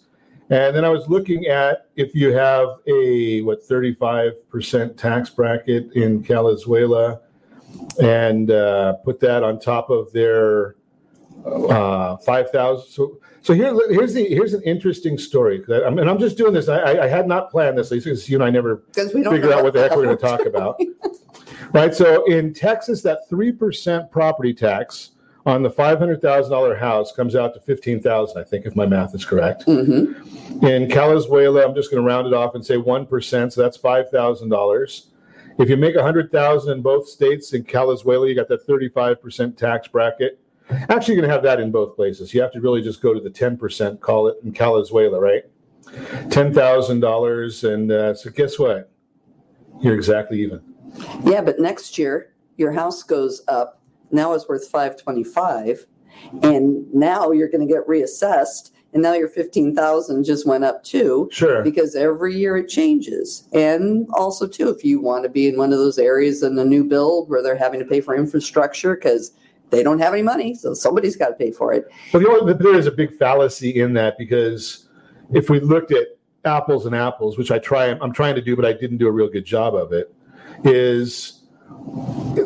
And 0.49 0.75
then 0.75 0.85
I 0.85 0.89
was 0.89 1.07
looking 1.09 1.47
at 1.47 1.87
if 1.95 2.13
you 2.15 2.33
have 2.33 2.67
a, 2.87 3.41
what, 3.41 3.67
35% 3.67 4.95
tax 4.97 5.29
bracket 5.31 5.91
in 5.93 6.23
Calizuela 6.23 7.19
and 8.01 8.51
uh, 8.51 8.93
put 9.03 9.19
that 9.21 9.41
on 9.43 9.59
top 9.59 9.89
of 9.89 10.11
their 10.13 10.75
uh, 11.45 12.17
5,000. 12.17 12.89
So, 12.89 13.19
so 13.41 13.53
here, 13.53 13.75
here's 13.89 14.13
the 14.13 14.25
here's 14.25 14.53
an 14.53 14.61
interesting 14.63 15.17
story. 15.17 15.61
I 15.69 15.89
mean, 15.89 16.07
I'm 16.07 16.17
just 16.17 16.37
doing 16.37 16.53
this. 16.53 16.69
I, 16.69 17.03
I, 17.03 17.07
had 17.07 17.27
not 17.27 17.51
planned 17.51 17.77
this, 17.77 17.89
because 17.89 18.29
you 18.29 18.37
and 18.37 18.43
I 18.43 18.49
never 18.49 18.85
we 18.95 19.21
don't 19.21 19.33
figure 19.33 19.51
out 19.51 19.63
what 19.63 19.73
the 19.73 19.81
heck 19.81 19.95
we're 19.97 20.05
going 20.05 20.17
to 20.17 20.21
talk 20.21 20.45
about. 20.45 20.79
right. 21.73 21.93
So 21.93 22.23
in 22.25 22.53
Texas, 22.53 23.01
that 23.01 23.27
three 23.29 23.51
percent 23.51 24.09
property 24.11 24.53
tax 24.53 25.11
on 25.45 25.61
the 25.61 25.69
five 25.69 25.99
hundred 25.99 26.21
thousand 26.21 26.53
dollar 26.53 26.73
house 26.73 27.11
comes 27.11 27.35
out 27.35 27.53
to 27.55 27.59
fifteen 27.59 28.01
thousand. 28.01 28.39
I 28.39 28.45
think, 28.45 28.65
if 28.65 28.77
my 28.77 28.85
math 28.85 29.13
is 29.13 29.25
correct. 29.25 29.65
Mm-hmm. 29.65 30.65
In 30.65 30.87
Calizuela, 30.87 31.65
I'm 31.65 31.75
just 31.75 31.91
going 31.91 32.01
to 32.01 32.07
round 32.07 32.27
it 32.27 32.33
off 32.33 32.55
and 32.55 32.65
say 32.65 32.77
one 32.77 33.05
percent. 33.05 33.51
So 33.51 33.61
that's 33.61 33.75
five 33.75 34.09
thousand 34.09 34.49
dollars. 34.49 35.09
If 35.59 35.69
you 35.69 35.75
make 35.75 35.95
a 35.95 36.01
hundred 36.01 36.31
thousand 36.31 36.77
in 36.77 36.81
both 36.81 37.09
states, 37.09 37.51
in 37.51 37.65
Calizuela, 37.65 38.29
you 38.29 38.35
got 38.35 38.47
that 38.47 38.65
thirty-five 38.65 39.21
percent 39.21 39.57
tax 39.57 39.89
bracket. 39.89 40.39
Actually, 40.69 41.15
you're 41.15 41.21
going 41.21 41.29
to 41.29 41.33
have 41.33 41.43
that 41.43 41.59
in 41.59 41.71
both 41.71 41.95
places. 41.95 42.33
You 42.33 42.41
have 42.41 42.51
to 42.53 42.61
really 42.61 42.81
just 42.81 43.01
go 43.01 43.13
to 43.13 43.19
the 43.19 43.29
ten 43.29 43.57
percent, 43.57 44.01
call 44.01 44.27
it 44.27 44.37
in 44.43 44.53
Calizuela, 44.53 45.19
right? 45.19 45.43
Ten 46.29 46.53
thousand 46.53 47.01
dollars, 47.01 47.63
and 47.63 47.91
uh, 47.91 48.15
so 48.15 48.29
guess 48.29 48.57
what? 48.57 48.91
You're 49.81 49.95
exactly 49.95 50.41
even. 50.41 50.61
Yeah, 51.23 51.41
but 51.41 51.59
next 51.59 51.97
year 51.97 52.33
your 52.57 52.71
house 52.71 53.03
goes 53.03 53.41
up. 53.47 53.81
Now 54.11 54.33
it's 54.33 54.47
worth 54.47 54.67
525 54.67 55.85
and 56.43 56.93
now 56.93 57.31
you're 57.31 57.49
going 57.49 57.67
to 57.67 57.73
get 57.73 57.87
reassessed 57.87 58.71
and 58.93 59.01
now 59.01 59.13
your 59.13 59.27
15,000 59.27 60.23
just 60.23 60.45
went 60.45 60.63
up 60.63 60.83
too. 60.83 61.27
Sure. 61.31 61.63
Because 61.63 61.95
every 61.95 62.35
year 62.35 62.57
it 62.57 62.69
changes. 62.69 63.47
And 63.53 64.07
also 64.13 64.47
too 64.47 64.69
if 64.69 64.85
you 64.85 65.01
want 65.01 65.23
to 65.23 65.29
be 65.29 65.47
in 65.47 65.57
one 65.57 65.73
of 65.73 65.79
those 65.79 65.97
areas 65.97 66.43
in 66.43 66.55
the 66.55 66.65
new 66.65 66.83
build 66.83 67.29
where 67.29 67.41
they're 67.41 67.57
having 67.57 67.79
to 67.79 67.85
pay 67.85 68.01
for 68.01 68.15
infrastructure 68.15 68.95
cuz 68.95 69.31
they 69.73 69.83
don't 69.83 69.99
have 69.99 70.13
any 70.13 70.21
money, 70.21 70.53
so 70.53 70.73
somebody's 70.73 71.15
got 71.15 71.29
to 71.29 71.33
pay 71.33 71.51
for 71.51 71.73
it. 71.73 71.91
But 72.11 72.19
the 72.19 72.29
only, 72.29 72.53
there 72.53 72.75
is 72.75 72.87
a 72.87 72.91
big 72.91 73.17
fallacy 73.17 73.81
in 73.81 73.93
that 73.93 74.17
because 74.17 74.87
if 75.33 75.49
we 75.49 75.59
looked 75.59 75.91
at 75.91 76.07
apples 76.45 76.85
and 76.85 76.95
apples, 76.95 77.37
which 77.37 77.51
I 77.51 77.59
try, 77.59 77.87
I'm 77.87 78.13
trying 78.13 78.35
to 78.35 78.41
do, 78.41 78.55
but 78.55 78.65
I 78.65 78.73
didn't 78.73 78.97
do 78.97 79.07
a 79.07 79.11
real 79.11 79.29
good 79.29 79.45
job 79.45 79.75
of 79.75 79.91
it, 79.91 80.13
is 80.63 81.41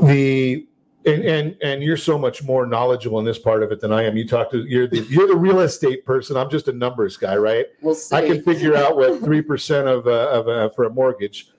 the 0.02 0.66
and 1.06 1.24
and 1.24 1.58
and 1.62 1.84
you're 1.84 1.98
so 1.98 2.18
much 2.18 2.44
more 2.44 2.66
knowledgeable 2.66 3.20
in 3.20 3.26
this 3.26 3.40
part 3.40 3.64
of 3.64 3.72
it 3.72 3.80
than 3.80 3.92
I 3.92 4.04
am. 4.04 4.18
You 4.18 4.28
talk 4.28 4.52
to 4.52 4.66
you're 4.66 4.88
the 4.88 5.02
you're 5.10 5.28
the 5.28 5.36
real 5.36 5.62
estate 5.62 6.06
person. 6.06 6.38
I'm 6.38 6.50
just 6.50 6.68
a 6.68 6.74
numbers 6.74 7.18
guy, 7.18 7.36
right? 7.36 7.66
We'll 7.82 7.96
see. 7.96 8.16
I 8.16 8.26
can 8.26 8.44
figure 8.44 8.76
out 8.76 8.98
what 8.98 9.20
three 9.24 9.42
percent 9.42 9.88
of 9.88 10.08
uh, 10.08 10.30
of 10.30 10.48
uh, 10.48 10.70
for 10.70 10.86
a 10.86 10.90
mortgage, 10.90 11.50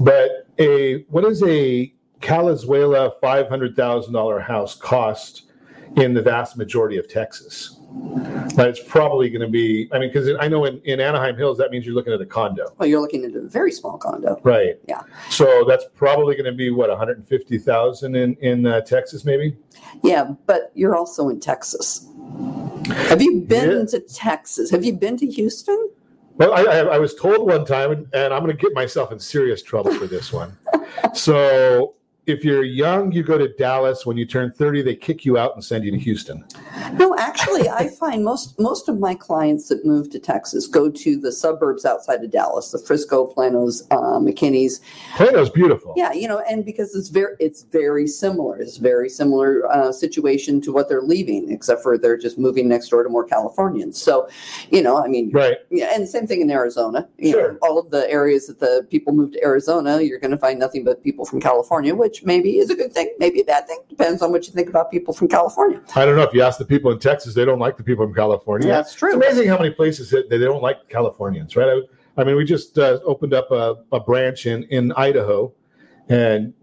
but 0.00 0.48
a 0.58 1.04
what 1.08 1.24
is 1.24 1.42
a 1.42 1.92
Calizuela 2.20 3.12
five 3.20 3.48
hundred 3.48 3.76
thousand 3.76 4.12
dollar 4.12 4.38
house 4.40 4.74
cost 4.74 5.42
in 5.96 6.12
the 6.14 6.22
vast 6.22 6.56
majority 6.56 6.98
of 6.98 7.08
Texas? 7.08 7.74
But 8.54 8.68
it's 8.68 8.82
probably 8.82 9.30
going 9.30 9.40
to 9.40 9.48
be. 9.48 9.88
I 9.92 9.98
mean, 9.98 10.10
because 10.10 10.28
I 10.40 10.46
know 10.46 10.66
in, 10.66 10.78
in 10.84 11.00
Anaheim 11.00 11.36
Hills 11.36 11.56
that 11.58 11.70
means 11.70 11.86
you're 11.86 11.94
looking 11.94 12.12
at 12.12 12.20
a 12.20 12.26
condo, 12.26 12.66
Well, 12.76 12.86
you're 12.86 13.00
looking 13.00 13.24
at 13.24 13.34
a 13.34 13.40
very 13.40 13.72
small 13.72 13.96
condo. 13.96 14.38
right? 14.42 14.78
Yeah. 14.86 15.02
So 15.30 15.64
that's 15.66 15.86
probably 15.96 16.34
going 16.34 16.44
to 16.46 16.52
be 16.52 16.70
what 16.70 16.90
150,000 16.90 18.14
in 18.14 18.34
in 18.36 18.66
uh, 18.66 18.82
Texas, 18.82 19.24
maybe. 19.24 19.56
Yeah, 20.02 20.32
but 20.46 20.70
you're 20.74 20.94
also 20.96 21.30
in 21.30 21.40
Texas. 21.40 22.06
Have 23.08 23.22
you 23.22 23.40
been 23.40 23.86
to 23.88 24.00
Texas? 24.00 24.70
Have 24.70 24.84
you 24.84 24.92
been 24.92 25.16
to 25.16 25.26
Houston? 25.26 25.90
Well, 26.34 26.52
I, 26.54 26.62
I, 26.62 26.78
I 26.94 26.98
was 26.98 27.14
told 27.14 27.48
one 27.48 27.64
time, 27.64 27.90
and, 27.90 28.06
and 28.14 28.32
I'm 28.34 28.44
going 28.44 28.56
to 28.56 28.62
get 28.62 28.72
myself 28.74 29.10
in 29.10 29.18
serious 29.18 29.62
trouble 29.62 29.92
for 29.94 30.06
this 30.06 30.32
one. 30.32 30.56
so, 31.14 31.94
if 32.28 32.44
you're 32.44 32.64
young, 32.64 33.10
you 33.12 33.22
go 33.22 33.38
to 33.38 33.48
Dallas. 33.54 34.04
When 34.04 34.16
you 34.16 34.26
turn 34.26 34.52
30, 34.52 34.82
they 34.82 34.94
kick 34.94 35.24
you 35.24 35.38
out 35.38 35.54
and 35.54 35.64
send 35.64 35.84
you 35.84 35.90
to 35.90 35.98
Houston. 35.98 36.44
No, 36.94 37.16
actually, 37.18 37.68
I 37.68 37.88
find 37.88 38.24
most 38.24 38.58
most 38.58 38.88
of 38.88 38.98
my 38.98 39.14
clients 39.14 39.68
that 39.68 39.84
move 39.84 40.10
to 40.10 40.18
Texas 40.18 40.66
go 40.66 40.90
to 40.90 41.16
the 41.16 41.32
suburbs 41.32 41.84
outside 41.84 42.22
of 42.22 42.30
Dallas, 42.30 42.70
the 42.70 42.78
Frisco, 42.78 43.26
Planos, 43.26 43.82
uh, 43.90 44.18
McKinney's. 44.20 44.80
Plano's 45.16 45.50
beautiful. 45.50 45.94
Yeah, 45.96 46.12
you 46.12 46.28
know, 46.28 46.42
and 46.50 46.64
because 46.64 46.94
it's 46.94 47.08
very 47.08 47.34
it's 47.40 47.62
very 47.62 48.06
similar. 48.06 48.58
It's 48.58 48.76
very 48.76 49.08
similar 49.08 49.70
uh, 49.70 49.92
situation 49.92 50.60
to 50.62 50.72
what 50.72 50.88
they're 50.88 51.02
leaving, 51.02 51.50
except 51.50 51.82
for 51.82 51.96
they're 51.98 52.18
just 52.18 52.38
moving 52.38 52.68
next 52.68 52.88
door 52.88 53.02
to 53.02 53.08
more 53.08 53.24
Californians. 53.24 54.00
So, 54.00 54.28
you 54.70 54.82
know, 54.82 55.02
I 55.02 55.08
mean, 55.08 55.30
right? 55.32 55.56
Yeah, 55.70 55.90
and 55.94 56.08
same 56.08 56.26
thing 56.26 56.40
in 56.40 56.50
Arizona. 56.50 57.08
You 57.18 57.32
Sure. 57.32 57.52
know, 57.52 57.58
all 57.62 57.78
of 57.78 57.90
the 57.90 58.08
areas 58.10 58.46
that 58.46 58.60
the 58.60 58.86
people 58.90 59.12
move 59.12 59.32
to 59.32 59.44
Arizona, 59.44 60.00
you're 60.00 60.18
going 60.18 60.30
to 60.30 60.38
find 60.38 60.58
nothing 60.58 60.84
but 60.84 61.02
people 61.02 61.24
from 61.24 61.40
California, 61.40 61.94
which 61.94 62.17
maybe 62.24 62.58
is 62.58 62.70
a 62.70 62.74
good 62.74 62.92
thing, 62.92 63.14
maybe 63.18 63.40
a 63.40 63.44
bad 63.44 63.66
thing. 63.66 63.78
Depends 63.88 64.22
on 64.22 64.30
what 64.30 64.46
you 64.46 64.52
think 64.52 64.68
about 64.68 64.90
people 64.90 65.14
from 65.14 65.28
California. 65.28 65.80
I 65.94 66.04
don't 66.04 66.16
know 66.16 66.22
if 66.22 66.32
you 66.32 66.42
ask 66.42 66.58
the 66.58 66.64
people 66.64 66.90
in 66.90 66.98
Texas, 66.98 67.34
they 67.34 67.44
don't 67.44 67.58
like 67.58 67.76
the 67.76 67.82
people 67.82 68.06
from 68.06 68.14
California. 68.14 68.68
That's 68.68 68.94
true. 68.94 69.08
It's 69.08 69.16
amazing 69.16 69.48
how 69.48 69.58
many 69.58 69.70
places 69.70 70.10
that 70.10 70.28
they 70.30 70.38
don't 70.38 70.62
like 70.62 70.88
Californians, 70.88 71.56
right? 71.56 71.68
I, 71.68 72.20
I 72.20 72.24
mean, 72.24 72.36
we 72.36 72.44
just 72.44 72.78
uh, 72.78 72.98
opened 73.04 73.34
up 73.34 73.50
a, 73.50 73.76
a 73.92 74.00
branch 74.00 74.46
in, 74.46 74.64
in 74.64 74.92
Idaho, 74.92 75.52
and 76.08 76.54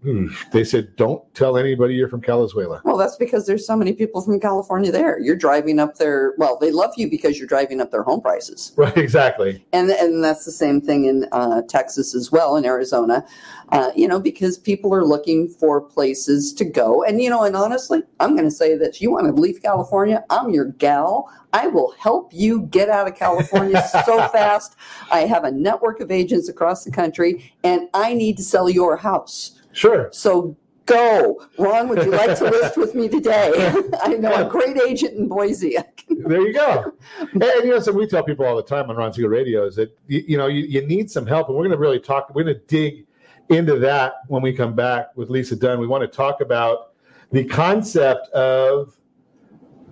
they 0.52 0.64
said, 0.64 0.94
don't 0.96 1.22
tell 1.34 1.56
anybody 1.56 1.94
you're 1.94 2.08
from 2.08 2.20
Calizuela. 2.20 2.80
Well, 2.84 2.96
that's 2.96 3.16
because 3.16 3.46
there's 3.46 3.66
so 3.66 3.76
many 3.76 3.92
people 3.92 4.20
from 4.20 4.40
California 4.40 4.90
there. 4.90 5.20
You're 5.20 5.36
driving 5.36 5.78
up 5.78 5.96
their 5.96 6.34
well, 6.36 6.58
they 6.58 6.72
love 6.72 6.92
you 6.96 7.08
because 7.08 7.38
you're 7.38 7.46
driving 7.46 7.80
up 7.80 7.90
their 7.90 8.02
home 8.02 8.20
prices. 8.20 8.72
Right, 8.86 8.96
exactly. 8.98 9.64
And 9.72 9.90
and 9.90 10.22
that's 10.22 10.44
the 10.44 10.52
same 10.52 10.80
thing 10.80 11.06
in 11.06 11.26
uh, 11.32 11.62
Texas 11.62 12.14
as 12.14 12.30
well, 12.30 12.56
in 12.56 12.64
Arizona. 12.64 13.26
Uh, 13.70 13.90
you 13.96 14.06
know, 14.06 14.20
because 14.20 14.58
people 14.58 14.94
are 14.94 15.04
looking 15.04 15.48
for 15.48 15.80
places 15.80 16.52
to 16.54 16.64
go. 16.64 17.02
And 17.02 17.20
you 17.20 17.30
know, 17.30 17.42
and 17.42 17.56
honestly, 17.56 18.02
I'm 18.20 18.36
going 18.36 18.44
to 18.44 18.54
say 18.54 18.76
that 18.76 18.90
if 18.90 19.02
you 19.02 19.10
want 19.10 19.34
to 19.34 19.40
leave 19.40 19.62
California, 19.62 20.24
I'm 20.30 20.50
your 20.50 20.66
gal. 20.66 21.28
I 21.56 21.68
will 21.68 21.92
help 21.98 22.34
you 22.34 22.62
get 22.66 22.90
out 22.90 23.08
of 23.08 23.16
California 23.16 23.82
so 24.04 24.28
fast. 24.32 24.76
I 25.10 25.20
have 25.20 25.44
a 25.44 25.50
network 25.50 26.00
of 26.00 26.10
agents 26.10 26.50
across 26.50 26.84
the 26.84 26.90
country, 26.90 27.50
and 27.64 27.88
I 27.94 28.12
need 28.12 28.36
to 28.36 28.42
sell 28.42 28.68
your 28.68 28.98
house. 28.98 29.62
Sure. 29.72 30.10
So 30.12 30.54
go, 30.84 31.42
Ron. 31.58 31.88
Would 31.88 32.04
you 32.04 32.10
like 32.10 32.36
to 32.38 32.44
list 32.50 32.76
with 32.76 32.94
me 32.94 33.08
today? 33.08 33.72
I 34.02 34.08
know 34.16 34.46
a 34.46 34.46
great 34.46 34.76
agent 34.82 35.14
in 35.14 35.28
Boise. 35.28 35.78
there 36.10 36.42
you 36.42 36.52
go. 36.52 36.92
And 37.20 37.42
you 37.64 37.70
know, 37.70 37.80
so 37.80 37.90
we 37.90 38.06
tell 38.06 38.22
people 38.22 38.44
all 38.44 38.56
the 38.56 38.62
time 38.62 38.90
on 38.90 38.96
Ron 38.96 39.14
Siegel 39.14 39.30
Radio 39.30 39.64
is 39.64 39.76
that 39.76 39.96
you, 40.08 40.24
you 40.28 40.36
know 40.36 40.48
you, 40.48 40.62
you 40.66 40.86
need 40.86 41.10
some 41.10 41.26
help, 41.26 41.48
and 41.48 41.56
we're 41.56 41.64
going 41.64 41.72
to 41.72 41.78
really 41.78 42.00
talk. 42.00 42.34
We're 42.34 42.44
going 42.44 42.56
to 42.56 42.62
dig 42.66 43.06
into 43.48 43.78
that 43.78 44.16
when 44.28 44.42
we 44.42 44.52
come 44.52 44.74
back 44.74 45.16
with 45.16 45.30
Lisa 45.30 45.56
Dunn. 45.56 45.80
We 45.80 45.86
want 45.86 46.02
to 46.02 46.14
talk 46.14 46.42
about 46.42 46.92
the 47.32 47.44
concept 47.44 48.28
of 48.28 48.95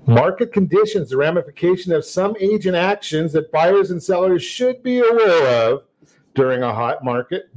market 0.06 0.52
conditions, 0.52 1.10
the 1.10 1.16
ramification 1.16 1.92
of 1.92 2.04
some 2.04 2.36
agent 2.40 2.76
actions 2.76 3.32
that 3.32 3.50
buyers 3.52 3.90
and 3.90 4.02
sellers 4.02 4.42
should 4.42 4.82
be 4.82 4.98
aware 5.00 5.70
of 5.70 5.84
during 6.34 6.62
a 6.62 6.74
hot 6.74 7.04
market. 7.04 7.48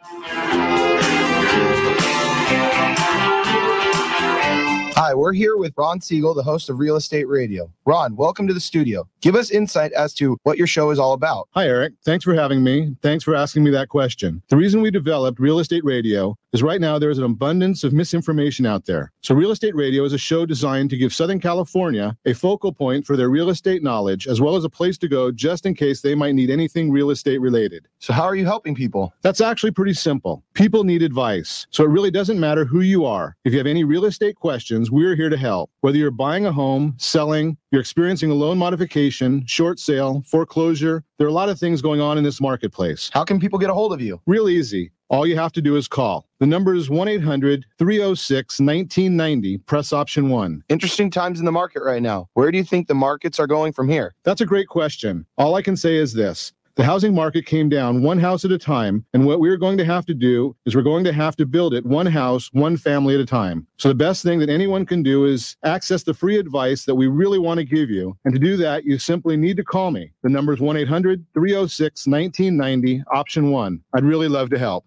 Hi, 5.11 5.15
we're 5.15 5.33
here 5.33 5.57
with 5.57 5.73
Ron 5.77 6.01
Siegel, 6.01 6.35
the 6.35 6.43
host 6.43 6.69
of 6.69 6.79
Real 6.79 6.95
Estate 6.95 7.27
Radio. 7.27 7.73
Ron, 7.85 8.15
welcome 8.15 8.47
to 8.47 8.55
the 8.55 8.61
studio. 8.61 9.09
Give 9.23 9.35
us 9.35 9.51
insight 9.51 9.93
as 9.93 10.15
to 10.15 10.37
what 10.43 10.59
your 10.59 10.67
show 10.67 10.91
is 10.91 10.99
all 10.99 11.15
about. 11.15 11.49
Hi, 11.53 11.67
Eric. 11.67 11.95
Thanks 12.05 12.23
for 12.23 12.35
having 12.35 12.63
me. 12.63 12.95
Thanks 13.03 13.25
for 13.25 13.35
asking 13.35 13.65
me 13.65 13.71
that 13.71 13.89
question. 13.89 14.43
The 14.51 14.57
reason 14.57 14.83
we 14.83 14.91
developed 14.91 15.41
Real 15.41 15.59
Estate 15.59 15.85
Radio 15.85 16.37
is 16.53 16.63
right 16.63 16.81
now 16.81 16.99
there's 16.99 17.19
an 17.19 17.25
abundance 17.25 17.85
of 17.85 17.93
misinformation 17.93 18.67
out 18.67 18.87
there. 18.87 19.13
So, 19.21 19.35
Real 19.35 19.53
Estate 19.53 19.75
Radio 19.75 20.05
is 20.05 20.13
a 20.13 20.19
show 20.19 20.45
designed 20.45 20.91
to 20.91 20.97
give 20.97 21.13
Southern 21.13 21.39
California 21.39 22.17
a 22.25 22.35
focal 22.35 22.73
point 22.73 23.07
for 23.07 23.17
their 23.17 23.31
real 23.31 23.51
estate 23.51 23.83
knowledge, 23.83 24.27
as 24.27 24.41
well 24.41 24.57
as 24.57 24.65
a 24.65 24.71
place 24.71 24.99
to 24.99 25.09
go 25.09 25.31
just 25.31 25.67
in 25.67 25.75
case 25.75 26.01
they 26.01 26.15
might 26.15 26.35
need 26.35 26.51
anything 26.51 26.91
real 26.91 27.11
estate 27.11 27.41
related. 27.41 27.87
So, 28.01 28.13
how 28.13 28.25
are 28.25 28.35
you 28.35 28.45
helping 28.45 28.75
people? 28.75 29.13
That's 29.23 29.41
actually 29.41 29.71
pretty 29.71 29.95
simple. 29.95 30.43
People 30.55 30.85
need 30.85 31.03
advice. 31.03 31.67
So, 31.71 31.85
it 31.85 31.91
really 31.91 32.11
doesn't 32.11 32.41
matter 32.41 32.65
who 32.65 32.81
you 32.81 33.05
are. 33.05 33.37
If 33.45 33.53
you 33.53 33.59
have 33.59 33.67
any 33.67 33.85
real 33.85 34.05
estate 34.05 34.37
questions, 34.37 34.91
we're 34.91 35.15
here 35.15 35.31
to 35.31 35.37
help. 35.37 35.71
Whether 35.83 35.99
you're 35.99 36.11
buying 36.11 36.47
a 36.47 36.53
home, 36.53 36.95
selling, 36.99 37.57
you're 37.71 37.81
experiencing 37.81 38.31
a 38.31 38.35
loan 38.35 38.59
modification, 38.59 39.47
short 39.47 39.79
sale, 39.79 40.23
foreclosure, 40.27 41.05
there 41.19 41.27
are 41.27 41.31
a 41.31 41.35
lot 41.35 41.49
of 41.49 41.59
things 41.59 41.81
going 41.83 42.01
on 42.01 42.19
in 42.19 42.25
this 42.25 42.41
marketplace. 42.41 43.11
How 43.13 43.25
can 43.25 43.39
people 43.39 43.59
get 43.59 43.71
a 43.71 43.75
hold 43.75 43.93
of 43.93 44.01
you? 44.01 44.21
Real 44.27 44.49
easy. 44.49 44.91
All 45.11 45.27
you 45.27 45.37
have 45.37 45.51
to 45.53 45.61
do 45.61 45.75
is 45.75 45.89
call. 45.89 46.29
The 46.39 46.47
number 46.47 46.73
is 46.73 46.89
1 46.89 47.09
800 47.09 47.67
306 47.79 48.61
1990. 48.61 49.59
Press 49.59 49.93
option 49.93 50.29
one. 50.29 50.63
Interesting 50.69 51.11
times 51.11 51.41
in 51.41 51.45
the 51.45 51.53
market 51.53 51.83
right 51.83 52.01
now. 52.01 52.29
Where 52.35 52.53
do 52.53 52.59
you 52.59 52.63
think 52.63 52.87
the 52.87 52.95
markets 52.95 53.41
are 53.41 53.49
going 53.49 53.73
from 53.73 53.89
here? 53.89 54.15
That's 54.23 54.41
a 54.41 54.47
great 54.47 54.69
question. 54.69 55.27
All 55.37 55.57
I 55.57 55.63
can 55.63 55.77
say 55.77 55.97
is 55.97 56.15
this 56.15 56.53
the 56.77 56.85
housing 56.85 57.13
market 57.13 57.45
came 57.45 57.69
down 57.69 58.03
one 58.03 58.19
house 58.19 58.45
at 58.45 58.53
a 58.53 58.59
time. 58.59 59.05
And 59.13 59.27
what 59.27 59.41
we're 59.41 59.57
going 59.57 59.77
to 59.79 59.85
have 59.85 60.07
to 60.07 60.15
do 60.15 60.57
is 60.65 60.77
we're 60.77 60.83
going 60.83 61.05
to 61.05 61.13
have 61.13 61.37
to 61.37 61.45
build 61.45 61.75
it 61.75 61.85
one 61.85 62.07
house, 62.07 62.49
one 62.53 62.77
family 62.77 63.15
at 63.15 63.21
a 63.21 63.27
time. 63.27 63.67
So 63.79 63.89
the 63.89 63.95
best 63.95 64.23
thing 64.23 64.39
that 64.39 64.49
anyone 64.49 64.87
can 64.87 65.03
do 65.03 65.27
is 65.27 65.57
access 65.65 66.05
the 66.05 66.15
free 66.15 66.39
advice 66.39 66.85
that 66.85 66.95
we 66.95 67.09
really 67.09 67.39
want 67.39 67.59
to 67.59 67.65
give 67.65 67.91
you. 67.91 68.17
And 68.25 68.33
to 68.33 68.41
do 68.41 68.57
that, 68.59 68.85
you 68.85 68.99
simply 68.99 69.37
need 69.37 69.57
to 69.57 69.65
call 69.65 69.91
me. 69.91 70.13
The 70.23 70.31
number 70.31 70.55
is 70.55 70.61
1 70.61 70.77
800 70.77 71.27
306 71.35 72.07
1990, 72.07 73.03
option 73.13 73.51
one. 73.51 73.83
I'd 73.93 74.05
really 74.05 74.29
love 74.29 74.49
to 74.51 74.59
help. 74.59 74.87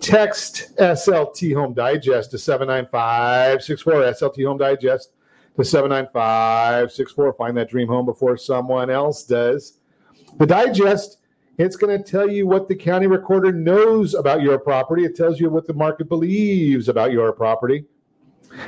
Text 0.00 0.76
SLT 0.76 1.54
Home 1.54 1.74
Digest 1.74 2.30
to 2.30 2.38
79564. 2.38 3.92
SLT 3.94 4.46
Home 4.46 4.58
Digest 4.58 5.12
to 5.56 5.64
79564. 5.64 7.32
Find 7.34 7.56
that 7.56 7.68
dream 7.68 7.88
home 7.88 8.06
before 8.06 8.36
someone 8.36 8.90
else 8.90 9.24
does. 9.24 9.78
The 10.38 10.46
digest, 10.46 11.18
it's 11.58 11.76
going 11.76 11.96
to 11.96 12.10
tell 12.10 12.30
you 12.30 12.46
what 12.46 12.68
the 12.68 12.74
county 12.74 13.06
recorder 13.06 13.52
knows 13.52 14.14
about 14.14 14.42
your 14.42 14.58
property. 14.58 15.04
It 15.04 15.16
tells 15.16 15.40
you 15.40 15.48
what 15.48 15.66
the 15.66 15.74
market 15.74 16.08
believes 16.08 16.88
about 16.88 17.12
your 17.12 17.32
property. 17.32 17.86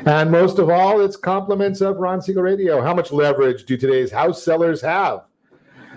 And 0.07 0.31
most 0.31 0.59
of 0.59 0.71
all, 0.71 1.01
it's 1.01 1.17
compliments 1.17 1.81
of 1.81 1.99
Ron 1.99 2.21
Siegel 2.21 2.43
Radio. 2.43 2.83
How 2.83 2.95
much 2.95 3.13
leverage 3.13 3.65
do 3.65 3.77
today's 3.77 4.11
house 4.11 4.43
sellers 4.43 4.81
have? 4.81 5.28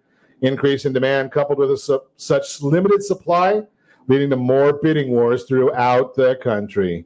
Increase 0.43 0.85
in 0.85 0.93
demand 0.93 1.31
coupled 1.31 1.57
with 1.57 1.71
a 1.71 1.77
su- 1.77 2.01
such 2.17 2.61
limited 2.61 3.01
supply, 3.01 3.63
leading 4.07 4.29
to 4.29 4.35
more 4.35 4.73
bidding 4.73 5.11
wars 5.11 5.45
throughout 5.45 6.15
the 6.15 6.35
country. 6.43 7.05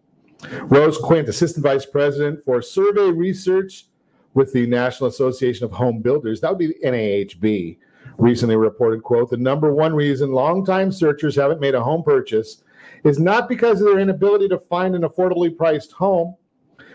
Rose 0.63 0.97
Quint, 0.97 1.29
Assistant 1.29 1.63
Vice 1.63 1.85
President 1.85 2.43
for 2.43 2.61
Survey 2.61 3.11
Research 3.11 3.85
with 4.33 4.51
the 4.53 4.65
National 4.67 5.09
Association 5.09 5.65
of 5.65 5.71
Home 5.71 6.01
Builders, 6.01 6.41
that 6.41 6.49
would 6.49 6.59
be 6.59 6.73
NAHB, 6.83 7.77
recently 8.17 8.55
reported, 8.55 9.03
quote, 9.03 9.29
the 9.29 9.37
number 9.37 9.73
one 9.73 9.93
reason 9.93 10.31
longtime 10.31 10.91
searchers 10.91 11.35
haven't 11.35 11.61
made 11.61 11.75
a 11.75 11.83
home 11.83 12.03
purchase 12.03 12.63
is 13.03 13.19
not 13.19 13.47
because 13.47 13.81
of 13.81 13.87
their 13.87 13.99
inability 13.99 14.47
to 14.47 14.59
find 14.59 14.95
an 14.95 15.03
affordably 15.03 15.55
priced 15.55 15.91
home, 15.91 16.35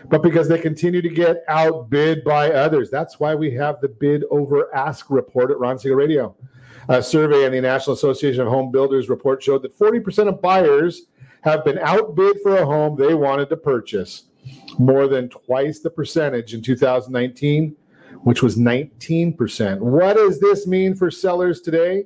but 0.09 0.21
because 0.21 0.47
they 0.47 0.59
continue 0.59 1.01
to 1.01 1.09
get 1.09 1.43
outbid 1.47 2.23
by 2.23 2.51
others. 2.51 2.89
That's 2.89 3.19
why 3.19 3.35
we 3.35 3.51
have 3.55 3.79
the 3.81 3.87
bid 3.87 4.23
over 4.29 4.73
ask 4.75 5.09
report 5.09 5.51
at 5.51 5.59
Ron 5.59 5.79
Siegel 5.79 5.97
Radio. 5.97 6.35
A 6.89 7.01
survey 7.01 7.45
in 7.45 7.53
the 7.53 7.61
National 7.61 7.95
Association 7.95 8.41
of 8.41 8.49
Home 8.49 8.71
Builders 8.71 9.09
report 9.09 9.41
showed 9.41 9.61
that 9.61 9.77
40% 9.77 10.27
of 10.27 10.41
buyers 10.41 11.03
have 11.41 11.63
been 11.63 11.79
outbid 11.79 12.37
for 12.41 12.57
a 12.57 12.65
home 12.65 12.97
they 12.97 13.13
wanted 13.13 13.49
to 13.49 13.57
purchase, 13.57 14.25
more 14.77 15.07
than 15.07 15.29
twice 15.29 15.79
the 15.79 15.89
percentage 15.89 16.53
in 16.53 16.61
2019, 16.61 17.75
which 18.23 18.41
was 18.41 18.57
19%. 18.57 19.79
What 19.79 20.15
does 20.15 20.39
this 20.39 20.67
mean 20.67 20.95
for 20.95 21.09
sellers 21.09 21.61
today? 21.61 22.05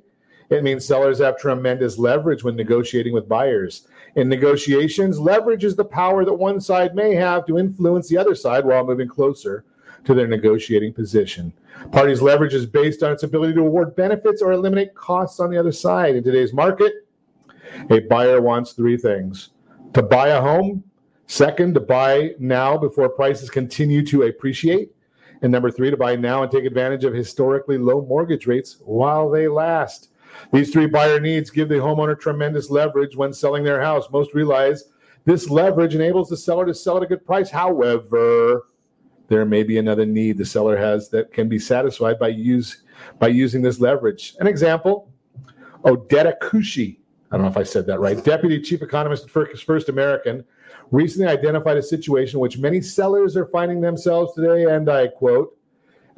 It 0.50 0.62
means 0.62 0.84
sellers 0.84 1.18
have 1.18 1.38
tremendous 1.38 1.98
leverage 1.98 2.42
when 2.42 2.56
negotiating 2.56 3.12
with 3.12 3.28
buyers. 3.28 3.86
In 4.16 4.28
negotiations, 4.28 5.20
leverage 5.20 5.64
is 5.64 5.76
the 5.76 5.84
power 5.84 6.24
that 6.24 6.32
one 6.32 6.60
side 6.60 6.94
may 6.94 7.14
have 7.14 7.46
to 7.46 7.58
influence 7.58 8.08
the 8.08 8.16
other 8.16 8.34
side 8.34 8.64
while 8.64 8.86
moving 8.86 9.08
closer 9.08 9.64
to 10.04 10.14
their 10.14 10.26
negotiating 10.26 10.94
position. 10.94 11.52
Parties' 11.92 12.22
leverage 12.22 12.54
is 12.54 12.64
based 12.64 13.02
on 13.02 13.12
its 13.12 13.24
ability 13.24 13.54
to 13.54 13.60
award 13.60 13.94
benefits 13.94 14.40
or 14.40 14.52
eliminate 14.52 14.94
costs 14.94 15.38
on 15.38 15.50
the 15.50 15.58
other 15.58 15.72
side. 15.72 16.16
In 16.16 16.24
today's 16.24 16.54
market, 16.54 17.06
a 17.90 18.00
buyer 18.00 18.40
wants 18.40 18.72
three 18.72 18.96
things 18.96 19.50
to 19.92 20.02
buy 20.02 20.28
a 20.28 20.40
home, 20.40 20.82
second, 21.26 21.74
to 21.74 21.80
buy 21.80 22.34
now 22.38 22.76
before 22.76 23.08
prices 23.08 23.50
continue 23.50 24.04
to 24.06 24.22
appreciate, 24.22 24.94
and 25.42 25.52
number 25.52 25.70
three, 25.70 25.90
to 25.90 25.96
buy 25.96 26.16
now 26.16 26.42
and 26.42 26.50
take 26.50 26.64
advantage 26.64 27.04
of 27.04 27.14
historically 27.14 27.78
low 27.78 28.00
mortgage 28.02 28.46
rates 28.46 28.78
while 28.80 29.30
they 29.30 29.46
last. 29.46 30.10
These 30.52 30.70
three 30.70 30.86
buyer 30.86 31.20
needs 31.20 31.50
give 31.50 31.68
the 31.68 31.76
homeowner 31.76 32.18
tremendous 32.18 32.70
leverage 32.70 33.16
when 33.16 33.32
selling 33.32 33.64
their 33.64 33.80
house. 33.80 34.10
Most 34.10 34.34
realize 34.34 34.84
this 35.24 35.50
leverage 35.50 35.94
enables 35.94 36.28
the 36.28 36.36
seller 36.36 36.64
to 36.66 36.74
sell 36.74 36.96
at 36.96 37.02
a 37.02 37.06
good 37.06 37.24
price. 37.26 37.50
However, 37.50 38.66
there 39.28 39.44
may 39.44 39.62
be 39.62 39.78
another 39.78 40.06
need 40.06 40.38
the 40.38 40.44
seller 40.46 40.76
has 40.76 41.10
that 41.10 41.32
can 41.32 41.48
be 41.48 41.58
satisfied 41.58 42.18
by 42.18 42.28
use 42.28 42.82
by 43.18 43.28
using 43.28 43.62
this 43.62 43.78
leverage. 43.78 44.34
An 44.40 44.46
example, 44.46 45.12
Odetta 45.84 46.38
Kushi, 46.40 46.98
I 47.30 47.36
don't 47.36 47.44
know 47.44 47.50
if 47.50 47.56
I 47.58 47.62
said 47.62 47.86
that 47.86 48.00
right, 48.00 48.22
Deputy 48.24 48.60
Chief 48.60 48.80
Economist 48.80 49.24
at 49.24 49.60
First 49.60 49.88
American, 49.90 50.44
recently 50.90 51.28
identified 51.28 51.76
a 51.76 51.82
situation 51.82 52.40
which 52.40 52.58
many 52.58 52.80
sellers 52.80 53.36
are 53.36 53.46
finding 53.46 53.80
themselves 53.82 54.34
today, 54.34 54.64
and 54.64 54.88
I 54.88 55.08
quote, 55.08 55.57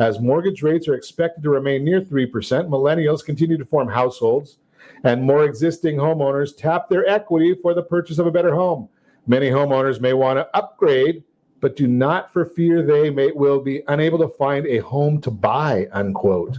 as 0.00 0.18
mortgage 0.18 0.62
rates 0.62 0.88
are 0.88 0.94
expected 0.94 1.42
to 1.42 1.50
remain 1.50 1.84
near 1.84 2.00
3%, 2.00 2.30
millennials 2.68 3.24
continue 3.24 3.58
to 3.58 3.66
form 3.66 3.86
households, 3.86 4.56
and 5.04 5.22
more 5.22 5.44
existing 5.44 5.96
homeowners 5.96 6.56
tap 6.56 6.88
their 6.88 7.06
equity 7.06 7.54
for 7.54 7.74
the 7.74 7.82
purchase 7.82 8.18
of 8.18 8.26
a 8.26 8.30
better 8.30 8.54
home. 8.54 8.88
Many 9.26 9.50
homeowners 9.50 10.00
may 10.00 10.14
want 10.14 10.38
to 10.38 10.48
upgrade, 10.56 11.22
but 11.60 11.76
do 11.76 11.86
not 11.86 12.32
for 12.32 12.46
fear 12.46 12.82
they 12.82 13.10
may 13.10 13.30
will 13.32 13.60
be 13.60 13.82
unable 13.88 14.18
to 14.18 14.28
find 14.28 14.66
a 14.66 14.78
home 14.78 15.20
to 15.20 15.30
buy, 15.30 15.86
unquote. 15.92 16.58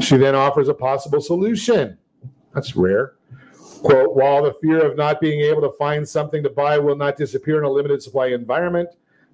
She 0.00 0.18
then 0.18 0.34
offers 0.34 0.68
a 0.68 0.74
possible 0.74 1.22
solution. 1.22 1.96
That's 2.54 2.76
rare. 2.76 3.14
Quote, 3.82 4.14
while 4.14 4.42
the 4.42 4.52
fear 4.60 4.84
of 4.84 4.98
not 4.98 5.22
being 5.22 5.40
able 5.40 5.62
to 5.62 5.74
find 5.78 6.06
something 6.06 6.42
to 6.42 6.50
buy 6.50 6.78
will 6.78 6.96
not 6.96 7.16
disappear 7.16 7.56
in 7.56 7.64
a 7.64 7.70
limited 7.70 8.02
supply 8.02 8.26
environment, 8.26 8.90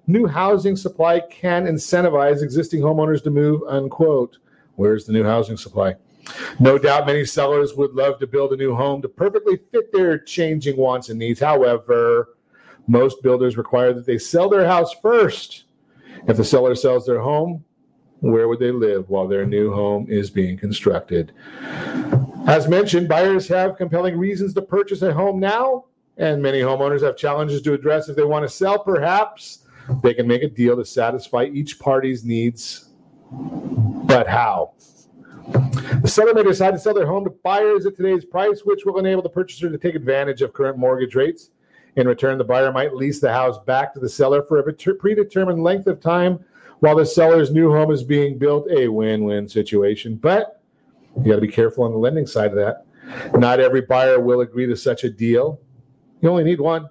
new 0.07 0.25
housing 0.25 0.75
supply 0.75 1.19
can 1.19 1.65
incentivize 1.65 2.41
existing 2.41 2.81
homeowners 2.81 3.21
to 3.23 3.29
move, 3.29 3.61
unquote. 3.67 4.37
Where's 4.75 5.05
the 5.05 5.13
new 5.13 5.23
housing 5.23 5.57
supply? 5.57 5.95
No 6.59 6.77
doubt 6.77 7.05
many 7.05 7.25
sellers 7.25 7.75
would 7.75 7.93
love 7.93 8.19
to 8.19 8.27
build 8.27 8.53
a 8.53 8.57
new 8.57 8.75
home 8.75 9.01
to 9.01 9.09
perfectly 9.09 9.59
fit 9.71 9.91
their 9.91 10.17
changing 10.17 10.77
wants 10.77 11.09
and 11.09 11.19
needs. 11.19 11.39
However, 11.39 12.35
most 12.87 13.21
builders 13.21 13.57
require 13.57 13.93
that 13.93 14.05
they 14.05 14.17
sell 14.17 14.49
their 14.49 14.65
house 14.65 14.93
first. 15.01 15.65
If 16.27 16.37
the 16.37 16.43
seller 16.43 16.75
sells 16.75 17.05
their 17.05 17.21
home, 17.21 17.63
where 18.19 18.47
would 18.47 18.59
they 18.59 18.71
live 18.71 19.09
while 19.09 19.27
their 19.27 19.45
new 19.45 19.73
home 19.73 20.07
is 20.09 20.29
being 20.29 20.57
constructed? 20.57 21.31
As 22.47 22.67
mentioned, 22.67 23.07
buyers 23.07 23.47
have 23.49 23.77
compelling 23.77 24.17
reasons 24.17 24.53
to 24.53 24.61
purchase 24.61 25.01
a 25.01 25.13
home 25.13 25.39
now, 25.39 25.85
and 26.17 26.41
many 26.41 26.61
homeowners 26.61 27.03
have 27.03 27.17
challenges 27.17 27.61
to 27.61 27.73
address 27.73 28.09
if 28.09 28.15
they 28.15 28.23
want 28.23 28.43
to 28.43 28.49
sell. 28.49 28.79
Perhaps 28.79 29.66
they 30.01 30.13
can 30.13 30.27
make 30.27 30.43
a 30.43 30.49
deal 30.49 30.75
to 30.75 30.85
satisfy 30.85 31.45
each 31.45 31.79
party's 31.79 32.23
needs. 32.23 32.89
But 33.31 34.27
how? 34.27 34.73
The 36.01 36.07
seller 36.07 36.33
may 36.33 36.43
decide 36.43 36.71
to 36.71 36.79
sell 36.79 36.93
their 36.93 37.05
home 37.05 37.23
to 37.23 37.29
buyers 37.29 37.85
at 37.85 37.95
today's 37.95 38.25
price, 38.25 38.61
which 38.63 38.85
will 38.85 38.99
enable 38.99 39.21
the 39.21 39.29
purchaser 39.29 39.69
to 39.69 39.77
take 39.77 39.95
advantage 39.95 40.41
of 40.41 40.53
current 40.53 40.77
mortgage 40.77 41.15
rates. 41.15 41.51
In 41.95 42.07
return, 42.07 42.37
the 42.37 42.43
buyer 42.43 42.71
might 42.71 42.95
lease 42.95 43.19
the 43.19 43.31
house 43.31 43.57
back 43.65 43.93
to 43.93 43.99
the 43.99 44.09
seller 44.09 44.43
for 44.43 44.59
a 44.59 44.73
predetermined 44.73 45.63
length 45.63 45.87
of 45.87 45.99
time 45.99 46.43
while 46.79 46.95
the 46.95 47.05
seller's 47.05 47.51
new 47.51 47.71
home 47.71 47.91
is 47.91 48.03
being 48.03 48.37
built. 48.37 48.69
A 48.69 48.87
win 48.87 49.23
win 49.23 49.47
situation. 49.47 50.15
But 50.15 50.61
you 51.17 51.23
got 51.23 51.35
to 51.35 51.41
be 51.41 51.47
careful 51.47 51.83
on 51.85 51.91
the 51.91 51.97
lending 51.97 52.27
side 52.27 52.51
of 52.51 52.55
that. 52.55 52.85
Not 53.39 53.59
every 53.59 53.81
buyer 53.81 54.19
will 54.19 54.41
agree 54.41 54.67
to 54.67 54.75
such 54.75 55.03
a 55.03 55.09
deal. 55.09 55.59
You 56.21 56.29
only 56.29 56.43
need 56.43 56.61
one. 56.61 56.89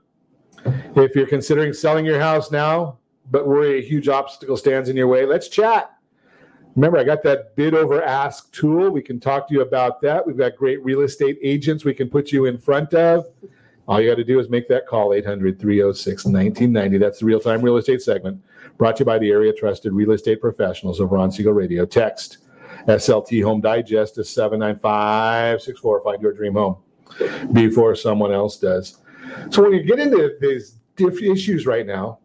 If 0.96 1.14
you're 1.14 1.26
considering 1.26 1.72
selling 1.72 2.04
your 2.04 2.20
house 2.20 2.50
now, 2.50 2.98
but 3.30 3.46
worry 3.46 3.78
a 3.78 3.82
huge 3.82 4.08
obstacle 4.08 4.56
stands 4.56 4.88
in 4.88 4.96
your 4.96 5.08
way, 5.08 5.26
let's 5.26 5.48
chat. 5.48 5.92
Remember, 6.74 6.98
I 6.98 7.04
got 7.04 7.22
that 7.22 7.56
bid 7.56 7.74
over 7.74 8.02
ask 8.02 8.52
tool. 8.52 8.90
We 8.90 9.00
can 9.00 9.18
talk 9.18 9.48
to 9.48 9.54
you 9.54 9.62
about 9.62 10.00
that. 10.02 10.26
We've 10.26 10.36
got 10.36 10.56
great 10.56 10.84
real 10.84 11.00
estate 11.00 11.38
agents 11.42 11.84
we 11.84 11.94
can 11.94 12.10
put 12.10 12.32
you 12.32 12.44
in 12.44 12.58
front 12.58 12.92
of. 12.92 13.26
All 13.88 14.00
you 14.00 14.10
got 14.10 14.16
to 14.16 14.24
do 14.24 14.38
is 14.40 14.50
make 14.50 14.68
that 14.68 14.86
call 14.86 15.14
800 15.14 15.58
306 15.58 16.24
1990. 16.26 16.98
That's 16.98 17.20
the 17.20 17.24
real 17.24 17.40
time 17.40 17.62
real 17.62 17.78
estate 17.78 18.02
segment 18.02 18.42
brought 18.76 18.96
to 18.96 19.02
you 19.02 19.06
by 19.06 19.18
the 19.18 19.30
area 19.30 19.52
trusted 19.52 19.92
real 19.92 20.10
estate 20.10 20.40
professionals 20.40 21.00
of 21.00 21.12
Ron 21.12 21.30
Siegel 21.30 21.52
Radio. 21.52 21.86
Text 21.86 22.38
SLT 22.88 23.42
Home 23.42 23.60
Digest 23.60 24.16
to 24.16 24.24
79564. 24.24 26.02
Find 26.02 26.20
your 26.20 26.32
dream 26.32 26.54
home 26.54 26.76
before 27.52 27.94
someone 27.94 28.32
else 28.32 28.58
does. 28.58 28.98
So 29.50 29.62
when 29.62 29.72
you 29.72 29.82
get 29.82 29.98
into 29.98 30.36
these 30.40 30.78
issues 30.98 31.66
right 31.66 31.86
now, 31.86 32.18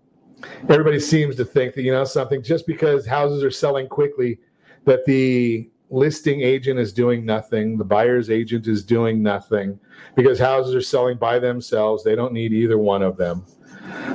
everybody 0.69 0.99
seems 0.99 1.35
to 1.35 1.45
think 1.45 1.73
that 1.75 1.83
you 1.83 1.91
know 1.91 2.03
something 2.03 2.41
just 2.41 2.65
because 2.65 3.05
houses 3.05 3.43
are 3.43 3.51
selling 3.51 3.87
quickly 3.87 4.39
that 4.85 5.05
the 5.05 5.69
listing 5.89 6.41
agent 6.41 6.79
is 6.79 6.93
doing 6.93 7.25
nothing 7.25 7.77
the 7.77 7.83
buyer's 7.83 8.29
agent 8.29 8.65
is 8.65 8.81
doing 8.81 9.21
nothing 9.21 9.77
because 10.15 10.39
houses 10.39 10.73
are 10.73 10.81
selling 10.81 11.17
by 11.17 11.37
themselves 11.37 12.03
they 12.03 12.15
don't 12.15 12.33
need 12.33 12.53
either 12.53 12.77
one 12.77 13.01
of 13.01 13.17
them. 13.17 13.45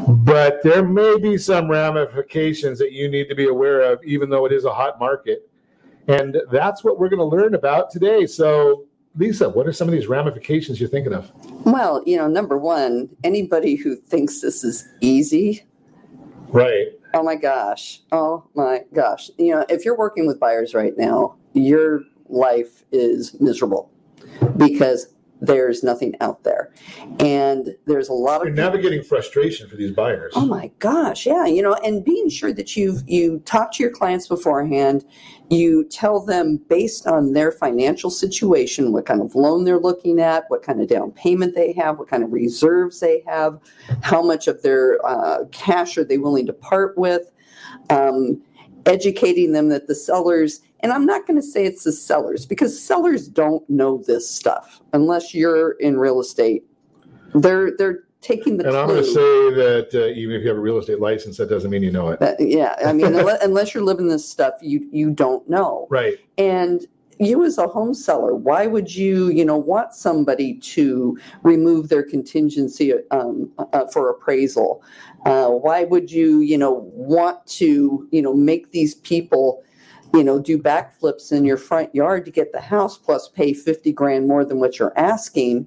But 0.08 0.62
there 0.62 0.84
may 0.84 1.18
be 1.18 1.36
some 1.36 1.68
ramifications 1.68 2.78
that 2.78 2.92
you 2.92 3.08
need 3.08 3.28
to 3.28 3.34
be 3.34 3.48
aware 3.48 3.80
of 3.80 4.02
even 4.04 4.30
though 4.30 4.46
it 4.46 4.52
is 4.52 4.64
a 4.64 4.72
hot 4.72 4.98
market. 4.98 5.50
And 6.08 6.40
that's 6.50 6.84
what 6.84 6.98
we're 6.98 7.08
going 7.08 7.18
to 7.18 7.36
learn 7.36 7.54
about 7.54 7.90
today. 7.90 8.26
So 8.26 8.84
lisa 9.16 9.48
what 9.48 9.66
are 9.66 9.72
some 9.72 9.88
of 9.88 9.92
these 9.92 10.06
ramifications 10.06 10.80
you're 10.80 10.88
thinking 10.88 11.12
of? 11.12 11.32
Well, 11.64 12.02
you 12.06 12.16
know, 12.16 12.28
number 12.28 12.58
one, 12.58 13.08
anybody 13.24 13.74
who 13.74 13.96
thinks 13.96 14.40
this 14.40 14.64
is 14.64 14.86
easy, 15.00 15.64
right. 16.48 16.88
Oh 17.14 17.22
my 17.22 17.36
gosh, 17.36 18.00
oh 18.12 18.44
my 18.54 18.82
gosh. 18.94 19.30
You 19.38 19.54
know, 19.54 19.66
if 19.68 19.84
you're 19.84 19.96
working 19.96 20.26
with 20.26 20.38
buyers 20.38 20.74
right 20.74 20.96
now, 20.96 21.36
your 21.54 22.02
life 22.28 22.84
is 22.92 23.38
miserable 23.40 23.90
because 24.56 25.08
there's 25.40 25.82
nothing 25.82 26.14
out 26.20 26.42
there. 26.44 26.72
And 27.20 27.74
there's 27.86 28.08
a 28.08 28.12
lot 28.12 28.40
of 28.40 28.46
you're 28.48 28.56
navigating 28.56 29.02
frustration 29.02 29.68
for 29.68 29.76
these 29.76 29.92
buyers 29.92 30.32
Oh 30.36 30.46
my 30.46 30.70
gosh, 30.78 31.26
yeah, 31.26 31.46
you 31.46 31.62
know, 31.62 31.74
and 31.84 32.04
being 32.04 32.28
sure 32.28 32.52
that 32.52 32.76
you've 32.76 33.02
you 33.06 33.40
talk 33.40 33.72
to 33.72 33.82
your 33.82 33.92
clients 33.92 34.28
beforehand, 34.28 35.04
you 35.50 35.84
tell 35.84 36.20
them 36.20 36.58
based 36.68 37.06
on 37.06 37.32
their 37.32 37.52
financial 37.52 38.10
situation, 38.10 38.92
what 38.92 39.06
kind 39.06 39.20
of 39.20 39.34
loan 39.34 39.64
they're 39.64 39.78
looking 39.78 40.20
at, 40.20 40.44
what 40.48 40.62
kind 40.62 40.80
of 40.80 40.88
down 40.88 41.12
payment 41.12 41.54
they 41.54 41.72
have, 41.72 41.98
what 41.98 42.08
kind 42.08 42.24
of 42.24 42.32
reserves 42.32 43.00
they 43.00 43.22
have, 43.26 43.58
how 44.02 44.22
much 44.22 44.48
of 44.48 44.62
their 44.62 45.04
uh, 45.06 45.44
cash 45.52 45.96
are 45.96 46.04
they 46.04 46.18
willing 46.18 46.46
to 46.46 46.52
part 46.52 46.96
with, 46.96 47.30
um, 47.90 48.42
educating 48.86 49.52
them 49.52 49.68
that 49.68 49.86
the 49.86 49.94
sellers. 49.94 50.60
And 50.80 50.92
I'm 50.92 51.06
not 51.06 51.26
going 51.26 51.40
to 51.40 51.46
say 51.46 51.64
it's 51.64 51.84
the 51.84 51.92
sellers 51.92 52.46
because 52.46 52.80
sellers 52.80 53.28
don't 53.28 53.68
know 53.68 54.02
this 54.06 54.28
stuff 54.28 54.80
unless 54.92 55.34
you're 55.34 55.72
in 55.72 55.98
real 55.98 56.20
estate. 56.20 56.64
They're 57.34 57.76
they're 57.76 58.04
taking 58.22 58.56
the 58.56 58.66
and 58.66 58.76
i'm 58.76 58.88
going 58.88 59.02
to 59.02 59.08
say 59.08 59.20
that 59.54 59.88
uh, 59.94 60.06
even 60.06 60.34
if 60.34 60.42
you 60.42 60.48
have 60.48 60.56
a 60.56 60.60
real 60.60 60.78
estate 60.78 60.98
license 61.00 61.36
that 61.36 61.48
doesn't 61.48 61.70
mean 61.70 61.82
you 61.82 61.92
know 61.92 62.08
it 62.08 62.18
That- 62.18 62.40
yeah, 62.40 62.74
I 62.84 62.92
mean, 62.92 63.14
unless, 63.14 63.40
unless 63.44 63.72
you're 63.74 63.84
living 63.84 64.08
this 64.08 64.28
stuff, 64.28 64.54
you 64.60 64.88
you 64.90 65.10
don't 65.10 65.48
know. 65.48 65.86
right 65.90 66.18
And 66.38 66.86
you 67.18 67.44
as 67.44 67.58
a 67.58 67.66
home 67.66 67.94
seller, 67.94 68.34
why 68.34 68.66
would 68.66 68.94
you, 68.94 69.28
you 69.28 69.44
know, 69.44 69.56
want 69.56 69.94
somebody 69.94 70.54
to 70.54 71.18
remove 71.42 71.88
their 71.88 72.02
contingency 72.02 72.92
um, 73.10 73.50
uh, 73.58 73.86
for 73.86 74.10
appraisal? 74.10 74.82
Uh, 75.24 75.48
why 75.48 75.84
would 75.84 76.10
you, 76.10 76.40
you 76.40 76.58
know, 76.58 76.90
want 76.92 77.46
to, 77.46 78.06
you 78.12 78.20
know, 78.20 78.34
make 78.34 78.70
these 78.72 78.96
people, 78.96 79.64
you 80.16 80.24
know, 80.24 80.38
do 80.38 80.58
backflips 80.58 81.32
in 81.32 81.44
your 81.44 81.56
front 81.56 81.94
yard 81.94 82.24
to 82.24 82.30
get 82.30 82.52
the 82.52 82.60
house 82.60 82.96
plus 82.96 83.28
pay 83.28 83.52
50 83.52 83.92
grand 83.92 84.26
more 84.26 84.44
than 84.44 84.58
what 84.58 84.78
you're 84.78 84.98
asking? 84.98 85.66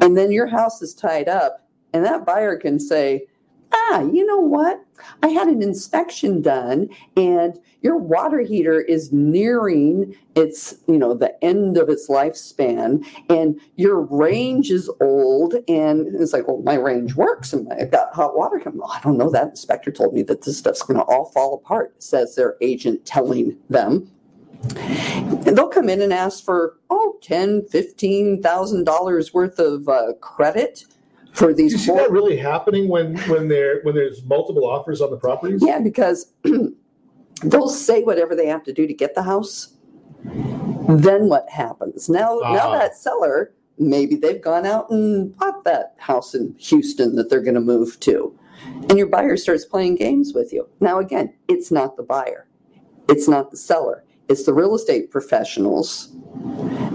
And 0.00 0.16
then 0.16 0.32
your 0.32 0.46
house 0.46 0.82
is 0.82 0.94
tied 0.94 1.28
up 1.28 1.66
and 1.92 2.04
that 2.04 2.26
buyer 2.26 2.56
can 2.56 2.78
say, 2.78 3.26
ah, 3.72 4.00
you 4.00 4.24
know 4.26 4.38
what? 4.38 4.84
I 5.22 5.28
had 5.28 5.48
an 5.48 5.62
inspection 5.62 6.42
done 6.42 6.88
and 7.16 7.58
your 7.82 7.96
water 7.96 8.40
heater 8.40 8.80
is 8.80 9.12
nearing 9.12 10.16
its, 10.34 10.76
you 10.88 10.98
know, 10.98 11.14
the 11.14 11.32
end 11.44 11.76
of 11.76 11.88
its 11.88 12.08
lifespan 12.08 13.06
and 13.28 13.60
your 13.76 14.00
range 14.00 14.70
is 14.70 14.90
old. 15.00 15.54
And 15.68 16.14
it's 16.20 16.32
like, 16.32 16.48
well, 16.48 16.62
my 16.62 16.74
range 16.74 17.14
works 17.14 17.52
and 17.52 17.72
I've 17.72 17.90
got 17.90 18.14
hot 18.14 18.36
water 18.36 18.58
coming. 18.58 18.80
Well, 18.80 18.92
I 18.92 19.00
don't 19.00 19.18
know. 19.18 19.30
That 19.30 19.48
inspector 19.48 19.92
told 19.92 20.14
me 20.14 20.22
that 20.22 20.42
this 20.42 20.58
stuff's 20.58 20.82
going 20.82 20.98
to 20.98 21.04
all 21.04 21.26
fall 21.26 21.54
apart, 21.54 22.02
says 22.02 22.34
their 22.34 22.56
agent 22.60 23.04
telling 23.04 23.56
them. 23.68 24.10
And 24.74 25.56
they'll 25.56 25.68
come 25.68 25.88
in 25.88 26.00
and 26.00 26.12
ask 26.12 26.42
for, 26.42 26.78
oh 26.90 27.06
oh, 27.06 27.18
ten, 27.22 27.66
fifteen 27.66 28.42
thousand 28.42 28.84
dollars 28.84 29.32
worth 29.32 29.58
of 29.58 29.88
uh, 29.88 30.12
credit 30.20 30.84
for 31.36 31.52
Do 31.52 31.62
you 31.62 31.68
these 31.70 31.84
see 31.84 31.92
that 31.92 32.10
really 32.10 32.36
happening 32.36 32.88
when 32.88 33.16
when 33.28 33.48
there 33.48 33.80
when 33.82 33.94
there's 33.94 34.24
multiple 34.24 34.64
offers 34.66 35.00
on 35.02 35.10
the 35.10 35.18
properties? 35.18 35.62
Yeah, 35.64 35.80
because 35.80 36.32
they'll 37.42 37.68
say 37.68 38.02
whatever 38.02 38.34
they 38.34 38.46
have 38.46 38.64
to 38.64 38.72
do 38.72 38.86
to 38.86 38.94
get 38.94 39.14
the 39.14 39.22
house. 39.22 39.74
Then 40.88 41.28
what 41.28 41.48
happens? 41.50 42.08
Now, 42.08 42.38
now 42.42 42.68
Ah. 42.70 42.78
that 42.78 42.96
seller, 42.96 43.52
maybe 43.78 44.16
they've 44.16 44.40
gone 44.40 44.64
out 44.64 44.88
and 44.90 45.36
bought 45.36 45.64
that 45.64 45.94
house 45.98 46.34
in 46.34 46.54
Houston 46.58 47.16
that 47.16 47.28
they're 47.28 47.42
going 47.42 47.54
to 47.54 47.60
move 47.60 48.00
to. 48.00 48.32
And 48.88 48.96
your 48.96 49.08
buyer 49.08 49.36
starts 49.36 49.64
playing 49.66 49.96
games 49.96 50.32
with 50.32 50.52
you. 50.52 50.66
Now, 50.80 50.98
again, 50.98 51.34
it's 51.48 51.70
not 51.70 51.96
the 51.96 52.02
buyer, 52.02 52.46
it's 53.08 53.28
not 53.28 53.50
the 53.50 53.56
seller, 53.56 54.04
it's 54.28 54.44
the 54.44 54.54
real 54.54 54.74
estate 54.74 55.10
professionals 55.10 56.08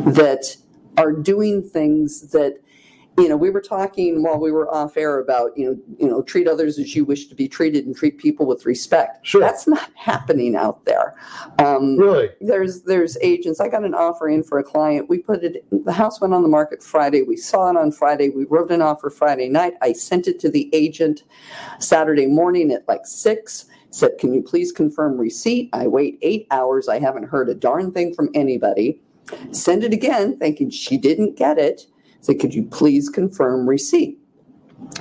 that 0.07 0.55
are 0.97 1.11
doing 1.13 1.61
things 1.61 2.31
that 2.31 2.57
you 3.21 3.29
know 3.29 3.37
we 3.37 3.51
were 3.51 3.61
talking 3.61 4.23
while 4.23 4.39
we 4.39 4.51
were 4.51 4.73
off 4.73 4.97
air 4.97 5.19
about 5.19 5.55
you 5.55 5.65
know 5.65 5.77
you 5.99 6.07
know 6.07 6.23
treat 6.23 6.47
others 6.47 6.79
as 6.79 6.95
you 6.95 7.05
wish 7.05 7.27
to 7.27 7.35
be 7.35 7.47
treated 7.47 7.85
and 7.85 7.95
treat 7.95 8.17
people 8.17 8.45
with 8.45 8.65
respect. 8.65 9.25
Sure. 9.25 9.39
that's 9.39 9.67
not 9.67 9.91
happening 9.95 10.55
out 10.55 10.83
there. 10.85 11.15
Um, 11.59 11.97
Really? 11.97 12.29
there's 12.41 12.81
there's 12.83 13.17
agents. 13.21 13.59
I 13.59 13.67
got 13.67 13.83
an 13.83 13.93
offer 13.93 14.27
in 14.27 14.43
for 14.43 14.57
a 14.57 14.63
client. 14.63 15.07
We 15.07 15.19
put 15.19 15.43
it 15.43 15.63
the 15.71 15.93
house 15.93 16.19
went 16.19 16.33
on 16.33 16.41
the 16.41 16.49
market 16.49 16.81
friday. 16.81 17.21
We 17.21 17.37
saw 17.37 17.69
it 17.69 17.77
on 17.77 17.91
friday. 17.91 18.29
We 18.29 18.45
wrote 18.45 18.71
an 18.71 18.81
offer 18.81 19.09
friday 19.09 19.49
night. 19.49 19.73
I 19.81 19.93
sent 19.93 20.27
it 20.27 20.39
to 20.39 20.49
the 20.49 20.69
agent 20.73 21.23
saturday 21.79 22.25
morning 22.25 22.71
at 22.71 22.87
like 22.87 23.05
six 23.05 23.65
said 23.91 24.17
can 24.19 24.33
you 24.33 24.41
please 24.41 24.71
confirm 24.71 25.17
receipt? 25.17 25.69
I 25.73 25.87
wait 25.87 26.17
eight 26.21 26.47
hours. 26.49 26.87
I 26.87 26.99
haven't 26.99 27.29
heard 27.29 27.49
a 27.49 27.53
darn 27.53 27.91
thing 27.91 28.13
from 28.13 28.29
anybody. 28.33 29.01
Send 29.51 29.83
it 29.83 29.93
again 29.93 30.37
thinking 30.39 30.69
she 30.69 30.97
didn't 30.97 31.37
get 31.37 31.57
it 31.57 31.85
said 32.21 32.39
could 32.39 32.53
you 32.53 32.63
please 32.63 33.09
confirm 33.09 33.67
receipt? 33.67 34.17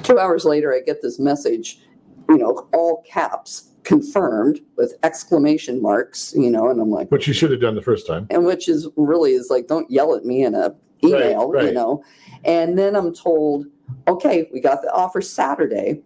Two 0.03 0.19
hours 0.19 0.45
later 0.45 0.75
i 0.75 0.81
get 0.81 1.01
this 1.03 1.19
message 1.19 1.81
you 2.29 2.37
know 2.37 2.69
all 2.75 3.03
caps 3.09 3.71
confirmed 3.83 4.61
with 4.77 4.95
exclamation 5.03 5.81
marks 5.81 6.35
you 6.37 6.51
know 6.51 6.69
and 6.69 6.81
i'm 6.81 6.91
like 6.91 7.11
Which 7.11 7.27
you 7.27 7.33
should 7.33 7.51
have 7.51 7.61
done 7.63 7.75
the 7.75 7.83
first 7.83 8.07
time. 8.07 8.27
and 8.31 8.45
which 8.45 8.69
is 8.69 8.87
really 8.97 9.33
is 9.33 9.49
like 9.49 9.69
don't 9.69 9.91
yell 9.91 10.15
at 10.15 10.25
me 10.25 10.45
in 10.45 10.55
a 10.55 10.75
email 11.03 11.51
Right, 11.51 11.65
you 11.65 11.73
know? 11.73 12.05
And 12.45 12.79
then 12.79 12.95
i'm 12.95 13.15
told 13.15 13.67
okay 14.07 14.49
we 14.53 14.61
got 14.61 14.83
the 14.83 14.93
offer 14.93 15.21
saturday. 15.23 16.03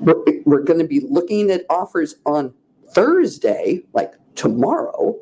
We're, 0.00 0.16
we're 0.44 0.62
going 0.62 0.80
to 0.80 0.86
be 0.86 1.00
looking 1.08 1.50
at 1.52 1.64
offers 1.70 2.16
on 2.26 2.52
thursday 2.92 3.82
like 3.92 4.14
tomorrow 4.34 5.16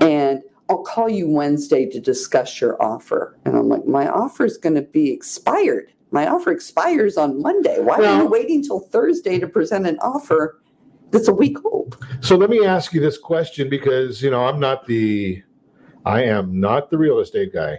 and 0.00 0.42
i'll 0.72 0.82
call 0.82 1.08
you 1.08 1.28
wednesday 1.28 1.86
to 1.86 2.00
discuss 2.00 2.60
your 2.60 2.82
offer 2.82 3.38
and 3.44 3.56
i'm 3.56 3.68
like 3.68 3.86
my 3.86 4.08
offer 4.08 4.44
is 4.44 4.56
going 4.56 4.74
to 4.74 4.82
be 4.82 5.10
expired 5.10 5.92
my 6.10 6.26
offer 6.26 6.50
expires 6.50 7.16
on 7.16 7.40
monday 7.40 7.78
why 7.80 8.02
are 8.02 8.22
you 8.22 8.26
waiting 8.26 8.62
till 8.62 8.80
thursday 8.80 9.38
to 9.38 9.46
present 9.46 9.86
an 9.86 9.98
offer 10.00 10.60
that's 11.10 11.28
a 11.28 11.32
week 11.32 11.62
old 11.64 12.04
So 12.20 12.36
let 12.36 12.50
me 12.50 12.64
ask 12.64 12.92
you 12.94 13.00
this 13.00 13.18
question 13.18 13.68
because 13.68 14.22
you 14.22 14.30
know 14.30 14.46
I'm 14.46 14.58
not 14.58 14.86
the 14.86 15.42
I 16.04 16.24
am 16.24 16.58
not 16.58 16.90
the 16.90 16.98
real 16.98 17.20
estate 17.20 17.52
guy. 17.52 17.78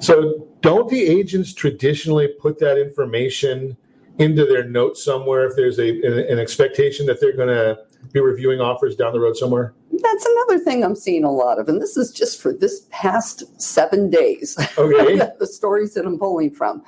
So 0.00 0.48
don't 0.60 0.88
the 0.88 1.06
agents 1.06 1.54
traditionally 1.54 2.28
put 2.40 2.58
that 2.58 2.78
information 2.78 3.76
into 4.18 4.44
their 4.44 4.64
notes 4.64 5.04
somewhere 5.04 5.46
if 5.46 5.54
there's 5.56 5.78
a 5.78 5.90
an, 5.90 6.32
an 6.32 6.38
expectation 6.38 7.06
that 7.06 7.20
they're 7.20 7.36
going 7.36 7.48
to 7.48 7.78
be 8.12 8.20
reviewing 8.20 8.60
offers 8.60 8.96
down 8.96 9.12
the 9.12 9.20
road 9.20 9.36
somewhere? 9.36 9.74
That's 9.92 10.26
another 10.26 10.58
thing 10.62 10.84
I'm 10.84 10.94
seeing 10.94 11.24
a 11.24 11.32
lot 11.32 11.58
of, 11.58 11.68
and 11.68 11.80
this 11.80 11.96
is 11.96 12.12
just 12.12 12.40
for 12.40 12.52
this 12.52 12.86
past 12.90 13.42
seven 13.60 14.08
days. 14.08 14.56
Okay. 14.78 15.16
the 15.38 15.46
stories 15.46 15.94
that 15.94 16.06
I'm 16.06 16.18
pulling 16.18 16.52
from. 16.52 16.82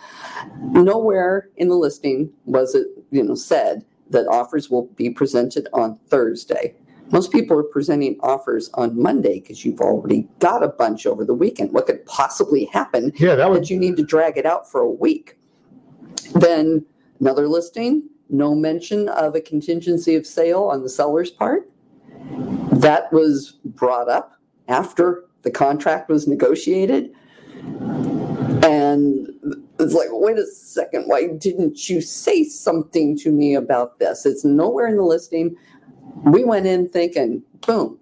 Nowhere 0.61 1.51
in 1.57 1.69
the 1.69 1.75
listing 1.75 2.33
was 2.45 2.75
it, 2.75 2.87
you 3.11 3.23
know, 3.23 3.35
said 3.35 3.85
that 4.11 4.27
offers 4.29 4.71
will 4.71 4.87
be 4.95 5.11
presented 5.11 5.69
on 5.73 5.99
Thursday. 6.09 6.75
Most 7.11 7.33
people 7.33 7.59
are 7.59 7.65
presenting 7.65 8.19
offers 8.23 8.71
on 8.75 9.01
Monday 9.01 9.41
because 9.41 9.65
you've 9.65 9.81
already 9.81 10.29
got 10.39 10.63
a 10.63 10.69
bunch 10.69 11.05
over 11.05 11.25
the 11.25 11.35
weekend. 11.35 11.73
What 11.73 11.87
could 11.87 12.07
possibly 12.07 12.67
happen 12.67 13.13
Yeah, 13.17 13.35
that 13.35 13.51
would 13.51 13.65
that 13.65 13.71
you 13.71 13.79
need 13.79 13.97
to 13.99 14.03
drag 14.03 14.39
it 14.39 14.47
out 14.47 14.71
for 14.71 14.81
a 14.81 14.91
week? 14.91 15.37
Then 16.35 16.87
another 17.21 17.49
listing, 17.49 18.09
no 18.31 18.55
mention 18.55 19.09
of 19.11 19.35
a 19.35 19.41
contingency 19.41 20.15
of 20.15 20.27
sale 20.27 20.65
on 20.65 20.83
the 20.83 20.89
seller's 20.89 21.31
part. 21.31 21.69
That 22.73 23.13
was 23.13 23.59
brought 23.65 24.09
up 24.09 24.33
after 24.69 25.25
the 25.43 25.51
contract 25.51 26.09
was 26.09 26.27
negotiated. 26.27 27.13
And 28.65 29.29
it's 29.79 29.95
like, 29.95 30.09
wait 30.11 30.39
a 30.39 30.47
second, 30.47 31.05
why 31.07 31.27
didn't 31.27 31.89
you 31.89 32.01
say 32.01 32.45
something 32.45 33.17
to 33.19 33.31
me 33.31 33.55
about 33.55 33.99
this? 33.99 34.25
It's 34.25 34.45
nowhere 34.45 34.87
in 34.87 34.97
the 34.97 35.03
listing. 35.03 35.57
We 36.25 36.45
went 36.45 36.67
in 36.67 36.89
thinking, 36.89 37.43
boom, 37.67 37.99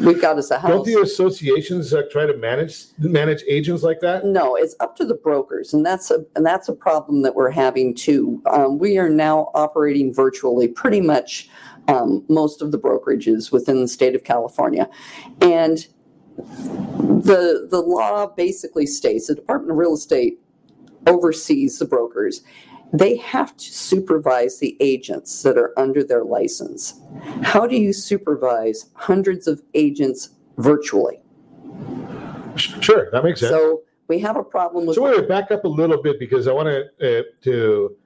we've 0.00 0.20
got 0.20 0.38
us 0.38 0.50
a 0.50 0.58
house. 0.58 0.70
Don't 0.70 0.86
the 0.86 1.00
associations 1.00 1.92
uh, 1.92 2.02
try 2.10 2.26
to 2.26 2.36
manage 2.36 2.86
manage 2.98 3.42
agents 3.48 3.82
like 3.82 4.00
that? 4.00 4.24
No, 4.24 4.56
it's 4.56 4.74
up 4.80 4.96
to 4.96 5.04
the 5.04 5.14
brokers, 5.14 5.74
and 5.74 5.84
that's 5.84 6.10
a 6.10 6.24
and 6.36 6.46
that's 6.46 6.68
a 6.68 6.74
problem 6.74 7.22
that 7.22 7.34
we're 7.34 7.50
having 7.50 7.94
too. 7.94 8.42
Um, 8.46 8.78
we 8.78 8.98
are 8.98 9.08
now 9.08 9.50
operating 9.54 10.12
virtually, 10.14 10.68
pretty 10.68 11.00
much 11.00 11.48
um, 11.88 12.24
most 12.28 12.62
of 12.62 12.70
the 12.70 12.78
brokerages 12.78 13.50
within 13.50 13.80
the 13.80 13.88
state 13.88 14.14
of 14.14 14.24
California, 14.24 14.88
and 15.40 15.86
the 16.36 17.66
the 17.70 17.80
law 17.80 18.26
basically 18.26 18.86
states 18.86 19.26
the 19.26 19.34
Department 19.34 19.72
of 19.72 19.76
Real 19.76 19.94
Estate 19.94 20.38
oversees 21.06 21.78
the 21.78 21.84
brokers. 21.84 22.42
They 22.92 23.16
have 23.16 23.56
to 23.56 23.64
supervise 23.64 24.60
the 24.60 24.76
agents 24.80 25.42
that 25.42 25.58
are 25.58 25.78
under 25.78 26.02
their 26.02 26.24
license. 26.24 27.00
How 27.42 27.66
do 27.66 27.76
you 27.76 27.92
supervise 27.92 28.90
hundreds 28.94 29.46
of 29.46 29.62
agents 29.74 30.30
virtually? 30.56 31.20
Sure, 32.56 33.10
that 33.10 33.24
makes 33.24 33.40
sense. 33.40 33.50
So 33.50 33.82
we 34.08 34.18
have 34.20 34.36
a 34.36 34.44
problem 34.44 34.86
with. 34.86 34.96
So 34.96 35.02
wait, 35.02 35.28
back 35.28 35.50
up 35.50 35.64
a 35.64 35.68
little 35.68 36.02
bit 36.02 36.18
because 36.18 36.48
I 36.48 36.52
want 36.52 36.68
to 36.68 37.20
uh, 37.20 37.22
to 37.42 37.96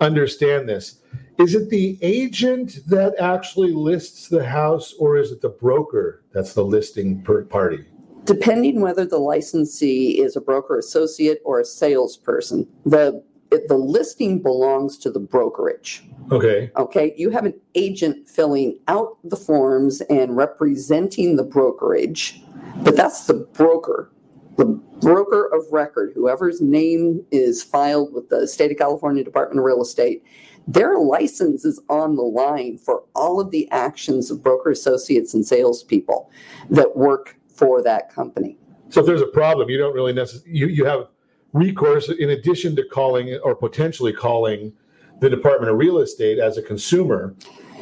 understand 0.00 0.68
this. 0.68 1.00
Is 1.38 1.54
it 1.54 1.70
the 1.70 1.98
agent 2.02 2.80
that 2.86 3.14
actually 3.18 3.72
lists 3.72 4.28
the 4.28 4.44
house, 4.44 4.94
or 4.98 5.16
is 5.16 5.32
it 5.32 5.40
the 5.40 5.48
broker 5.48 6.24
that's 6.32 6.54
the 6.54 6.64
listing 6.64 7.22
per 7.22 7.44
party? 7.44 7.86
depending 8.24 8.80
whether 8.80 9.04
the 9.04 9.18
licensee 9.18 10.20
is 10.20 10.36
a 10.36 10.40
broker 10.40 10.78
associate 10.78 11.40
or 11.44 11.60
a 11.60 11.64
salesperson, 11.64 12.66
the 12.84 13.22
the 13.68 13.76
listing 13.76 14.42
belongs 14.42 14.96
to 14.96 15.10
the 15.10 15.20
brokerage. 15.20 16.02
Okay. 16.30 16.70
Okay, 16.76 17.12
you 17.18 17.28
have 17.28 17.44
an 17.44 17.52
agent 17.74 18.26
filling 18.26 18.78
out 18.88 19.18
the 19.24 19.36
forms 19.36 20.00
and 20.02 20.36
representing 20.36 21.36
the 21.36 21.42
brokerage, 21.42 22.42
but 22.76 22.96
that's 22.96 23.26
the 23.26 23.34
broker. 23.34 24.10
The 24.56 24.66
broker 24.66 25.48
of 25.52 25.64
record, 25.72 26.12
whoever's 26.14 26.60
name 26.60 27.24
is 27.30 27.62
filed 27.62 28.12
with 28.12 28.28
the 28.28 28.46
state 28.46 28.70
of 28.70 28.76
California 28.76 29.24
Department 29.24 29.58
of 29.58 29.64
Real 29.64 29.82
Estate, 29.82 30.24
their 30.68 30.98
license 30.98 31.64
is 31.64 31.80
on 31.88 32.16
the 32.16 32.22
line 32.22 32.78
for 32.78 33.04
all 33.14 33.40
of 33.40 33.50
the 33.50 33.68
actions 33.70 34.30
of 34.30 34.42
broker 34.42 34.70
associates 34.70 35.34
and 35.34 35.44
salespeople 35.44 36.30
that 36.70 36.96
work 36.96 37.36
for 37.48 37.82
that 37.82 38.12
company. 38.12 38.56
So 38.90 39.00
if 39.00 39.06
there's 39.06 39.22
a 39.22 39.26
problem, 39.26 39.70
you 39.70 39.78
don't 39.78 39.94
really 39.94 40.12
necessarily 40.12 40.58
you, 40.58 40.66
you 40.68 40.84
have 40.84 41.08
recourse 41.52 42.08
in 42.08 42.30
addition 42.30 42.76
to 42.76 42.84
calling 42.84 43.38
or 43.42 43.54
potentially 43.54 44.12
calling 44.12 44.72
the 45.20 45.30
Department 45.30 45.70
of 45.70 45.78
Real 45.78 45.98
Estate 45.98 46.38
as 46.38 46.58
a 46.58 46.62
consumer. 46.62 47.34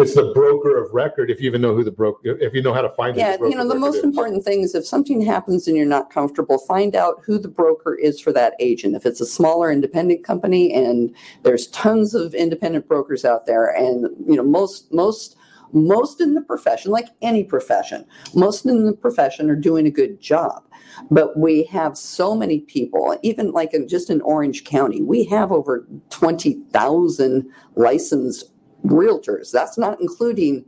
It's 0.03 0.15
the 0.15 0.33
broker 0.33 0.83
of 0.83 0.93
record 0.93 1.31
if 1.31 1.41
you 1.41 1.47
even 1.47 1.61
know 1.61 1.75
who 1.75 1.85
the 1.85 1.91
broker 1.91 2.21
if 2.25 2.55
you 2.55 2.63
know 2.63 2.73
how 2.73 2.83
to 2.83 2.91
find 2.91 3.17
Yeah, 3.17 3.33
the 3.33 3.39
broker 3.39 3.51
you 3.51 3.57
know, 3.59 3.69
the 3.69 3.79
most 3.79 3.97
is. 3.97 4.05
important 4.05 4.45
thing 4.45 4.63
is 4.63 4.75
if 4.75 4.87
something 4.87 5.21
happens 5.21 5.69
and 5.69 5.77
you're 5.77 5.87
not 5.87 6.11
comfortable, 6.11 6.59
find 6.59 6.97
out 6.97 7.23
who 7.25 7.39
the 7.39 7.49
broker 7.49 7.95
is 7.95 8.21
for 8.21 8.33
that 8.33 8.55
agent. 8.61 8.95
If 8.95 9.07
it's 9.07 9.21
a 9.21 9.27
smaller 9.27 9.71
independent 9.71 10.25
company 10.25 10.73
and 10.73 11.15
there's 11.43 11.69
tons 11.69 12.15
of 12.15 12.35
independent 12.35 12.89
brokers 12.89 13.25
out 13.25 13.47
there 13.47 13.67
and 13.67 14.09
you 14.27 14.37
know, 14.37 14.45
most 14.45 14.93
most 14.93 15.37
most 15.73 16.21
in 16.21 16.35
the 16.35 16.41
profession, 16.41 16.91
like 16.91 17.09
any 17.23 17.45
profession, 17.45 18.05
most 18.35 18.67
in 18.67 18.87
the 18.87 18.93
profession 18.93 19.51
are 19.51 19.57
doing 19.57 19.87
a 19.87 19.91
good 19.91 20.21
job. 20.21 20.65
But 21.11 21.39
we 21.39 21.65
have 21.65 21.97
so 21.97 22.35
many 22.35 22.61
people, 22.61 23.17
even 23.23 23.53
like 23.53 23.73
in 23.73 23.89
just 23.89 24.11
in 24.11 24.21
Orange 24.23 24.65
County, 24.65 25.03
we 25.03 25.25
have 25.25 25.53
over 25.53 25.87
20,000 26.11 27.51
licensed 27.77 28.51
realtors. 28.85 29.51
That's 29.53 29.79
not 29.79 30.01
including 30.01 30.65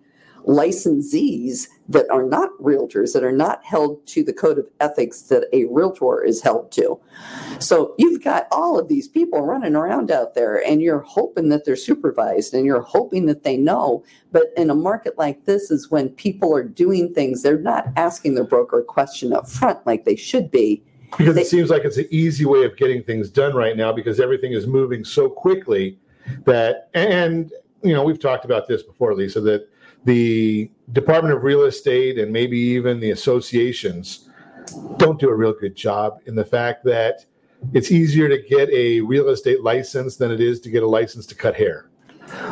licensees 0.47 1.69
that 1.89 2.09
are 2.11 2.25
not 2.25 2.51
realtors, 2.61 3.13
that 3.13 3.25
are 3.25 3.33
not 3.33 3.65
held 3.65 4.05
to 4.07 4.23
the 4.23 4.33
code 4.33 4.59
of 4.59 4.69
ethics 4.81 5.23
that 5.23 5.47
a 5.53 5.65
realtor 5.67 6.23
is 6.23 6.41
held 6.41 6.73
to. 6.73 6.99
So 7.59 7.95
you've 7.99 8.23
got 8.23 8.49
all 8.51 8.79
of 8.79 8.89
these 8.89 9.09
people 9.09 9.43
running 9.43 9.77
around 9.77 10.11
out 10.11 10.35
there, 10.35 10.65
and 10.67 10.83
you're 10.83 11.01
hoping 11.01 11.49
that 11.51 11.65
they're 11.65 11.77
supervised 11.77 12.55
and 12.55 12.67
you're 12.67 12.83
hoping 12.83 13.27
that 13.27 13.45
they 13.45 13.57
know. 13.57 14.05
But 14.31 14.53
in 14.57 14.71
a 14.71 14.75
market 14.75 15.19
like 15.19 15.45
this, 15.45 15.71
is 15.71 15.91
when 15.91 16.09
people 16.11 16.55
are 16.55 16.65
doing 16.65 17.13
things, 17.15 17.43
they're 17.43 17.59
not 17.59 17.87
asking 17.97 18.35
their 18.35 18.45
broker 18.45 18.81
a 18.81 18.85
question 18.85 19.33
up 19.33 19.49
front 19.49 19.85
like 19.87 20.05
they 20.05 20.17
should 20.17 20.51
be. 20.51 20.83
because 21.19 21.37
it 21.37 21.47
seems 21.47 21.71
like 21.71 21.85
it's 21.85 21.99
an 21.99 22.09
easy 22.11 22.47
way 22.47 22.65
of 22.65 22.77
getting 22.77 23.03
things 23.03 23.29
done 23.29 23.55
right 23.55 23.77
now 23.77 23.93
because 23.93 24.19
everything 24.19 24.53
is 24.53 24.67
moving 24.67 25.05
so 25.05 25.29
quickly 25.29 25.99
that 26.47 26.89
and 26.95 27.53
you 27.83 27.93
know 27.93 28.05
we've 28.05 28.21
talked 28.21 28.45
about 28.45 28.67
this 28.69 28.83
before 28.83 29.15
lisa 29.15 29.41
that 29.41 29.69
the 30.05 30.71
department 30.93 31.35
of 31.35 31.43
real 31.43 31.63
estate 31.63 32.19
and 32.19 32.33
maybe 32.33 32.59
even 32.59 33.01
the 33.01 33.11
associations 33.11 34.29
don't 34.97 35.21
do 35.21 35.29
a 35.29 35.35
real 35.35 35.53
good 35.53 35.75
job 35.75 36.21
in 36.27 36.35
the 36.35 36.45
fact 36.45 36.85
that 36.85 37.25
it's 37.73 37.93
easier 37.93 38.29
to 38.29 38.39
get 38.39 38.69
a 38.71 39.01
real 39.01 39.29
estate 39.29 39.63
license 39.63 40.17
than 40.17 40.31
it 40.31 40.41
is 40.41 40.61
to 40.61 40.71
get 40.71 40.83
a 40.83 40.87
license 40.87 41.27
to 41.27 41.35
cut 41.35 41.55
hair. 41.55 41.89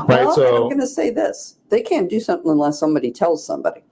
Right 0.09 0.24
Well, 0.24 0.35
so 0.35 0.57
I'm 0.57 0.68
going 0.68 0.81
to 0.81 0.87
say 0.87 1.11
this: 1.11 1.57
they 1.68 1.83
can't 1.83 2.09
do 2.09 2.20
something 2.20 2.51
unless 2.51 2.78
somebody 2.78 3.11
tells 3.11 3.45
somebody. 3.45 3.83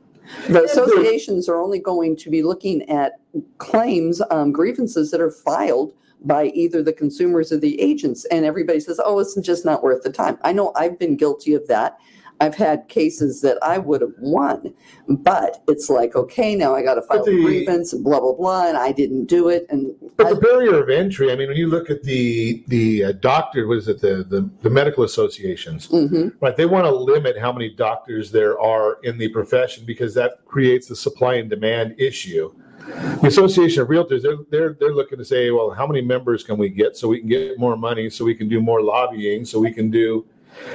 The 0.49 0.65
associations 0.65 1.49
are 1.49 1.61
only 1.61 1.79
going 1.79 2.15
to 2.17 2.31
be 2.31 2.43
looking 2.43 2.89
at 2.91 3.21
claims, 3.57 4.21
um, 4.31 4.53
grievances 4.53 5.11
that 5.11 5.21
are 5.21 5.31
filed 5.31 5.95
by 6.25 6.47
either 6.47 6.83
the 6.83 6.93
consumers 6.93 7.53
or 7.53 7.59
the 7.59 7.81
agents, 7.81 8.25
and 8.27 8.45
everybody 8.45 8.81
says, 8.81 9.01
"Oh, 9.05 9.19
it's 9.19 9.35
just 9.41 9.65
not 9.65 9.83
worth 9.83 10.03
the 10.03 10.13
time." 10.13 10.39
I 10.43 10.53
know 10.53 10.73
I've 10.77 10.99
been 10.99 11.17
guilty 11.17 11.55
of 11.55 11.67
that. 11.69 11.99
I've 12.41 12.55
had 12.55 12.87
cases 12.89 13.41
that 13.41 13.59
I 13.65 13.79
would 13.79 14.01
have 14.01 14.13
won, 14.21 14.73
but 15.09 15.61
it's 15.67 15.91
like, 15.91 16.15
okay, 16.15 16.55
now 16.55 16.73
I 16.73 16.85
got 16.85 16.95
to 16.95 17.03
file 17.03 17.25
But 17.25 17.33
a 17.33 17.43
grievance 17.43 17.93
and 17.93 18.05
blah 18.05 18.21
blah 18.21 18.35
blah, 18.35 18.69
and 18.69 18.77
I 18.77 18.93
didn't 18.93 19.25
do 19.25 19.49
it, 19.49 19.67
and 19.71 19.93
But 20.17 20.29
the 20.29 20.37
barrier 20.37 20.81
of 20.81 20.89
entry, 20.89 21.33
I 21.33 21.37
mean, 21.37 21.49
when 21.49 21.57
you 21.57 21.67
look 21.67 21.91
at 21.91 22.05
the 22.05 22.63
the 22.69 23.05
uh, 23.07 23.13
doctor, 23.13 23.67
what 23.67 23.79
is 23.79 23.89
it, 23.89 24.01
the 24.01 24.25
the, 24.29 24.49
the 24.63 24.71
medical 24.71 25.03
associations, 25.03 25.89
Mhm. 25.89 26.35
right? 26.41 26.57
They 26.57 26.67
want 26.67 26.85
to 26.87 26.95
limit 26.95 27.37
how 27.39 27.53
many 27.53 27.71
doctors 27.71 28.31
there 28.31 28.61
are 28.61 28.99
in 29.03 29.19
the 29.19 29.29
profession 29.31 29.85
because 29.85 30.15
that 30.15 30.45
creates 30.47 30.87
the 30.87 30.97
supply 30.97 31.35
and 31.35 31.51
demand 31.51 31.97
issue. 31.99 32.53
The 33.21 33.29
Association 33.29 33.83
of 33.83 33.89
Realtors, 33.89 34.23
they're 34.23 34.37
they're 34.51 34.73
they're 34.75 34.95
looking 34.95 35.19
to 35.19 35.25
say, 35.25 35.51
well, 35.51 35.71
how 35.71 35.87
many 35.87 36.01
members 36.01 36.43
can 36.43 36.57
we 36.57 36.69
get 36.69 36.97
so 36.97 37.09
we 37.09 37.21
can 37.21 37.29
get 37.29 37.59
more 37.59 37.77
money, 37.77 38.09
so 38.09 38.25
we 38.25 38.35
can 38.35 38.49
do 38.49 38.61
more 38.61 38.83
lobbying, 38.83 39.45
so 39.45 39.59
we 39.61 39.73
can 39.73 39.91
do. 39.91 40.27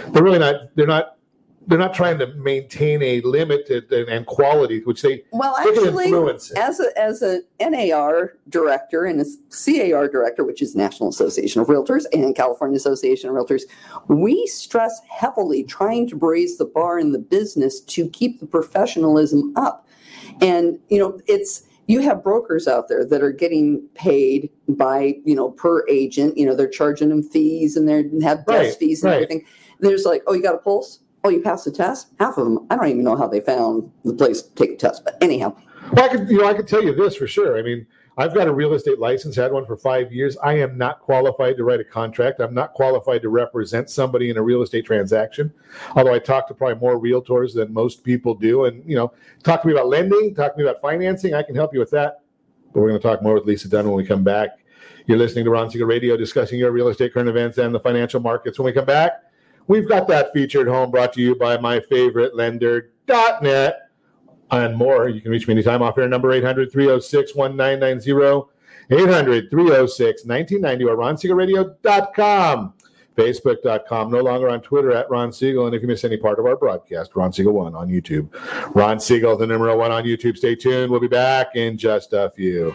They're 0.10 0.24
really 0.24 0.40
not. 0.40 0.76
They're 0.76 0.88
not. 0.88 1.18
They're 1.66 1.80
not 1.80 1.94
trying 1.94 2.20
to 2.20 2.28
maintain 2.34 3.02
a 3.02 3.22
limit 3.22 3.70
and, 3.70 3.90
and 4.10 4.26
quality, 4.26 4.82
which 4.82 5.02
they 5.02 5.24
Well, 5.32 5.56
actually, 5.56 6.12
as 6.58 6.82
a 6.82 7.00
as 7.00 7.22
a 7.22 7.42
NAR 7.62 8.34
director 8.50 9.06
and 9.06 9.22
a 9.22 9.26
CAR 9.50 10.10
director, 10.10 10.44
which 10.44 10.62
is 10.62 10.76
National 10.76 11.08
Association 11.08 11.62
of 11.62 11.68
Realtors 11.68 12.04
and 12.12 12.36
California 12.36 12.76
Association 12.76 13.30
of 13.30 13.36
Realtors, 13.36 13.62
we 14.10 14.46
stress 14.48 15.00
heavily 15.10 15.64
trying 15.64 16.08
to 16.10 16.18
raise 16.18 16.58
the 16.58 16.66
bar 16.66 17.00
in 17.00 17.14
the 17.14 17.20
business 17.20 17.80
to 17.80 18.10
keep 18.10 18.42
the 18.42 18.46
professionalism 18.46 19.54
up. 19.56 19.88
And 20.42 20.80
you 20.90 21.00
know, 21.00 21.20
it's 21.28 21.64
you 21.88 22.02
have 22.02 22.24
brokers 22.24 22.68
out 22.68 22.88
there 22.88 23.06
that 23.06 23.22
are 23.22 23.32
getting 23.32 23.86
paid 23.96 24.50
by 24.70 25.16
you 25.26 25.36
know 25.36 25.52
per 25.52 25.88
agent. 25.90 26.38
You 26.38 26.46
know, 26.46 26.56
they're 26.56 26.68
charging 26.70 27.10
them 27.10 27.24
fees 27.24 27.76
and 27.76 27.88
they 27.88 28.04
have 28.26 28.46
desk 28.46 28.48
Right, 28.48 28.76
fees 28.76 29.04
and 29.04 29.12
right. 29.12 29.16
everything. 29.24 29.46
There's 29.80 30.06
like, 30.06 30.24
oh, 30.28 30.34
you 30.34 30.42
got 30.42 30.56
a 30.56 30.60
pulse. 30.60 31.00
Oh, 31.26 31.30
you 31.30 31.42
passed 31.42 31.66
the 31.66 31.72
test. 31.72 32.10
Half 32.20 32.38
of 32.38 32.46
them, 32.46 32.68
I 32.70 32.76
don't 32.76 32.88
even 32.88 33.04
know 33.04 33.16
how 33.16 33.28
they 33.28 33.40
found 33.40 33.90
the 34.04 34.14
place 34.14 34.42
to 34.42 34.56
take 34.56 34.72
a 34.72 34.76
test. 34.76 35.04
But 35.06 35.18
anyhow, 35.22 35.56
Well, 35.94 36.06
I 36.06 36.10
could, 36.10 36.30
you 36.30 36.40
know, 36.40 36.48
I 36.48 36.54
could 36.54 36.68
tell 36.68 36.84
you 36.84 36.94
this 36.94 37.16
for 37.16 37.28
sure. 37.28 37.58
I 37.58 37.62
mean, 37.62 37.86
I've 38.18 38.34
got 38.34 38.48
a 38.48 38.54
real 38.54 38.74
estate 38.74 39.00
license, 39.00 39.36
had 39.36 39.52
one 39.52 39.66
for 39.66 39.76
five 39.76 40.14
years. 40.14 40.38
I 40.38 40.54
am 40.60 40.78
not 40.78 41.00
qualified 41.00 41.58
to 41.58 41.64
write 41.64 41.80
a 41.80 41.84
contract. 41.84 42.40
I'm 42.42 42.54
not 42.54 42.74
qualified 42.74 43.24
to 43.24 43.30
represent 43.30 43.90
somebody 43.90 44.30
in 44.30 44.38
a 44.38 44.42
real 44.42 44.62
estate 44.62 44.86
transaction. 44.86 45.52
Although 45.96 46.14
I 46.14 46.20
talk 46.20 46.48
to 46.48 46.54
probably 46.54 46.80
more 46.80 47.00
realtors 47.00 47.56
than 47.56 47.74
most 47.74 48.04
people 48.04 48.36
do, 48.36 48.66
and 48.66 48.88
you 48.88 48.96
know, 48.96 49.14
talk 49.42 49.62
to 49.62 49.68
me 49.68 49.74
about 49.74 49.88
lending, 49.88 50.36
talk 50.36 50.54
to 50.54 50.58
me 50.62 50.68
about 50.68 50.82
financing. 50.82 51.34
I 51.34 51.42
can 51.42 51.56
help 51.56 51.74
you 51.74 51.80
with 51.80 51.92
that. 51.92 52.22
But 52.72 52.82
we're 52.82 52.90
going 52.90 53.02
to 53.02 53.08
talk 53.08 53.24
more 53.24 53.34
with 53.34 53.46
Lisa 53.46 53.68
Dunn 53.68 53.86
when 53.88 53.96
we 53.96 54.06
come 54.06 54.24
back. 54.24 54.60
You're 55.08 55.18
listening 55.18 55.46
to 55.46 55.52
Ron 55.52 55.70
Siegel 55.70 55.88
Radio, 55.88 56.16
discussing 56.16 56.60
your 56.60 56.72
real 56.72 56.88
estate 56.88 57.14
current 57.14 57.30
events 57.30 57.58
and 57.58 57.74
the 57.74 57.80
financial 57.80 58.20
markets. 58.20 58.60
When 58.60 58.68
we 58.68 58.74
come 58.74 58.86
back, 58.86 59.24
we've 59.68 59.88
got 59.88 60.08
that 60.08 60.32
featured 60.34 60.68
home 60.68 60.92
brought 60.92 61.14
to 61.14 61.22
you 61.22 61.36
by 61.36 61.58
my 61.58 61.80
favorite 61.82 62.36
lender.net 62.36 63.83
and 64.62 64.76
more. 64.76 65.10
You 65.10 65.22
can 65.22 65.32
reach 65.32 65.48
me 65.48 65.54
anytime 65.54 65.82
off 65.82 65.98
air 65.98 66.08
number 66.08 66.32
800 66.32 66.72
306 66.72 67.36
1990, 67.36 68.50
800 68.92 69.50
306 69.50 70.26
1990 70.26 70.86
or 70.86 70.98
ronsiegelradio.com. 70.98 72.74
Facebook.com, 73.16 74.12
no 74.12 74.22
longer 74.22 74.50
on 74.50 74.60
Twitter 74.62 74.92
at 74.92 75.08
Ron 75.10 75.32
Siegel. 75.32 75.68
And 75.68 75.76
if 75.76 75.84
you 75.84 75.88
miss 75.88 76.04
any 76.04 76.18
part 76.18 76.40
of 76.40 76.48
our 76.48 76.56
broadcast, 76.56 77.16
Ron 77.16 77.32
Siegel 77.32 77.54
1 77.54 77.76
on 77.76 77.88
YouTube. 77.88 78.28
Ron 78.76 79.00
Siegel, 79.00 79.38
the 79.38 79.46
number 79.46 79.76
one 79.78 79.92
on 79.92 80.04
YouTube. 80.04 80.36
Stay 80.36 80.56
tuned. 80.56 80.90
We'll 80.90 81.00
be 81.00 81.08
back 81.08 81.56
in 81.56 81.78
just 81.78 82.14
a 82.14 82.32
few. 82.32 82.74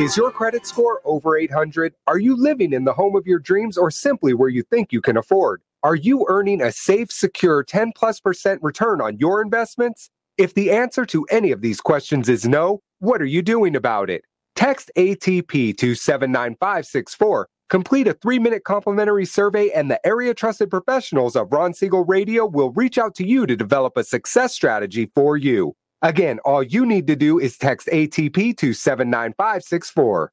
Is 0.00 0.16
your 0.16 0.30
credit 0.30 0.66
score 0.66 1.02
over 1.04 1.36
800? 1.36 1.94
Are 2.06 2.18
you 2.18 2.34
living 2.34 2.72
in 2.72 2.84
the 2.84 2.92
home 2.92 3.16
of 3.16 3.26
your 3.26 3.38
dreams 3.38 3.76
or 3.76 3.90
simply 3.90 4.32
where 4.32 4.48
you 4.48 4.62
think 4.62 4.92
you 4.92 5.02
can 5.02 5.16
afford? 5.16 5.60
Are 5.82 5.94
you 5.94 6.26
earning 6.28 6.60
a 6.60 6.72
safe, 6.72 7.10
secure 7.10 7.64
10 7.64 7.92
plus 7.96 8.20
percent 8.20 8.62
return 8.62 9.00
on 9.00 9.16
your 9.18 9.40
investments? 9.40 10.10
If 10.36 10.52
the 10.52 10.70
answer 10.70 11.06
to 11.06 11.24
any 11.30 11.52
of 11.52 11.62
these 11.62 11.80
questions 11.80 12.28
is 12.28 12.46
no, 12.46 12.82
what 12.98 13.22
are 13.22 13.26
you 13.26 13.40
doing 13.40 13.74
about 13.74 14.10
it? 14.10 14.24
Text 14.56 14.90
ATP 14.96 15.78
to 15.78 15.94
79564. 15.94 17.48
Complete 17.70 18.08
a 18.08 18.12
three 18.12 18.38
minute 18.38 18.64
complimentary 18.64 19.24
survey, 19.24 19.70
and 19.70 19.90
the 19.90 20.06
area 20.06 20.34
trusted 20.34 20.68
professionals 20.68 21.34
of 21.34 21.50
Ron 21.50 21.72
Siegel 21.72 22.04
Radio 22.04 22.44
will 22.44 22.72
reach 22.72 22.98
out 22.98 23.14
to 23.14 23.26
you 23.26 23.46
to 23.46 23.56
develop 23.56 23.96
a 23.96 24.04
success 24.04 24.52
strategy 24.52 25.10
for 25.14 25.38
you. 25.38 25.74
Again, 26.02 26.40
all 26.44 26.62
you 26.62 26.84
need 26.84 27.06
to 27.06 27.16
do 27.16 27.38
is 27.38 27.56
text 27.56 27.86
ATP 27.90 28.56
to 28.58 28.74
79564. 28.74 30.32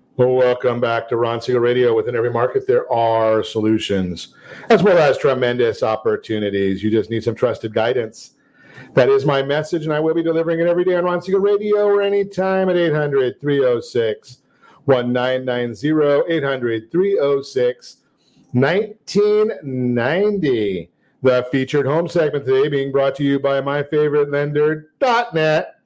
Welcome 0.21 0.79
back 0.79 1.09
to 1.09 1.17
Ron 1.17 1.41
Siegel 1.41 1.61
Radio. 1.61 1.95
Within 1.95 2.15
every 2.15 2.29
market, 2.29 2.67
there 2.67 2.87
are 2.93 3.43
solutions 3.43 4.35
as 4.69 4.83
well 4.83 4.99
as 4.99 5.17
tremendous 5.17 5.81
opportunities. 5.81 6.83
You 6.83 6.91
just 6.91 7.09
need 7.09 7.23
some 7.23 7.33
trusted 7.33 7.73
guidance. 7.73 8.33
That 8.93 9.09
is 9.09 9.25
my 9.25 9.41
message, 9.41 9.85
and 9.85 9.91
I 9.91 9.99
will 9.99 10.13
be 10.13 10.21
delivering 10.21 10.59
it 10.59 10.67
every 10.67 10.83
day 10.83 10.93
on 10.93 11.05
Ron 11.05 11.23
Siegel 11.23 11.41
Radio 11.41 11.87
or 11.87 12.03
anytime 12.03 12.69
at 12.69 12.77
800 12.77 13.41
306 13.41 14.37
1990. 14.85 16.31
800 16.31 16.91
306 16.91 17.97
1990. 18.51 20.91
The 21.23 21.47
featured 21.51 21.87
home 21.87 22.07
segment 22.07 22.45
today 22.45 22.69
being 22.69 22.91
brought 22.91 23.15
to 23.15 23.23
you 23.23 23.39
by 23.39 23.59
my 23.59 23.81
favorite 23.81 24.29
lender.net. 24.29 25.80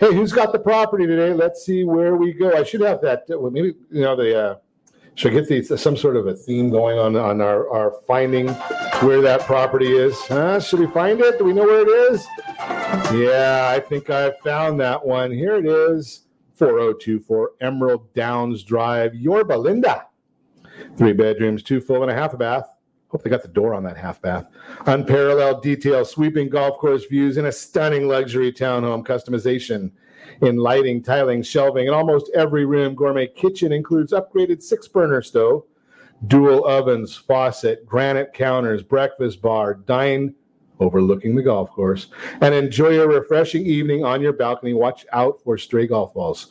Hey, 0.00 0.14
who's 0.14 0.32
got 0.32 0.52
the 0.52 0.58
property 0.58 1.06
today? 1.06 1.32
Let's 1.32 1.64
see 1.64 1.84
where 1.84 2.16
we 2.16 2.32
go. 2.32 2.52
I 2.52 2.64
should 2.64 2.80
have 2.82 3.00
that. 3.02 3.24
Well, 3.28 3.50
maybe 3.50 3.74
you 3.90 4.02
know 4.02 4.16
the. 4.16 4.38
Uh, 4.38 4.56
should 5.16 5.32
I 5.32 5.34
get 5.36 5.48
these 5.48 5.80
some 5.80 5.96
sort 5.96 6.16
of 6.16 6.26
a 6.26 6.34
theme 6.34 6.70
going 6.70 6.98
on 6.98 7.14
on 7.14 7.40
our, 7.40 7.70
our 7.70 7.92
finding 8.06 8.48
where 9.00 9.20
that 9.20 9.42
property 9.42 9.92
is? 9.92 10.18
Huh? 10.26 10.58
Should 10.58 10.80
we 10.80 10.88
find 10.88 11.20
it? 11.20 11.38
Do 11.38 11.44
we 11.44 11.52
know 11.52 11.62
where 11.64 11.82
it 11.82 12.12
is? 12.12 12.26
Yeah, 13.12 13.70
I 13.72 13.78
think 13.80 14.10
I 14.10 14.32
found 14.42 14.80
that 14.80 15.04
one. 15.04 15.30
Here 15.30 15.54
it 15.54 15.66
is, 15.66 16.22
4024 16.56 17.52
Emerald 17.60 18.12
Downs 18.14 18.64
Drive, 18.64 19.14
Yorba 19.14 19.54
Linda. 19.54 20.06
Three 20.96 21.12
bedrooms, 21.12 21.62
two 21.62 21.80
full 21.80 22.02
and 22.02 22.10
a 22.10 22.14
half 22.14 22.34
a 22.34 22.36
bath. 22.36 22.73
Hope 23.14 23.22
they 23.22 23.30
got 23.30 23.42
the 23.42 23.48
door 23.48 23.74
on 23.74 23.84
that 23.84 23.96
half 23.96 24.20
bath. 24.20 24.48
Unparalleled 24.86 25.62
detail, 25.62 26.04
sweeping 26.04 26.48
golf 26.48 26.78
course 26.78 27.04
views, 27.04 27.36
and 27.36 27.46
a 27.46 27.52
stunning 27.52 28.08
luxury 28.08 28.52
townhome 28.52 29.06
customization 29.06 29.92
in 30.40 30.56
lighting, 30.56 31.00
tiling, 31.00 31.40
shelving, 31.40 31.86
and 31.86 31.94
almost 31.94 32.28
every 32.34 32.64
room. 32.64 32.96
Gourmet 32.96 33.28
kitchen 33.28 33.70
includes 33.70 34.12
upgraded 34.12 34.60
six 34.64 34.88
burner 34.88 35.22
stove, 35.22 35.62
dual 36.26 36.66
ovens, 36.66 37.14
faucet, 37.14 37.86
granite 37.86 38.32
counters, 38.32 38.82
breakfast 38.82 39.40
bar, 39.40 39.74
dine 39.74 40.34
overlooking 40.80 41.36
the 41.36 41.42
golf 41.42 41.70
course, 41.70 42.08
and 42.40 42.52
enjoy 42.52 43.00
a 43.00 43.06
refreshing 43.06 43.64
evening 43.64 44.04
on 44.04 44.22
your 44.22 44.32
balcony. 44.32 44.74
Watch 44.74 45.06
out 45.12 45.40
for 45.44 45.56
stray 45.56 45.86
golf 45.86 46.12
balls. 46.14 46.50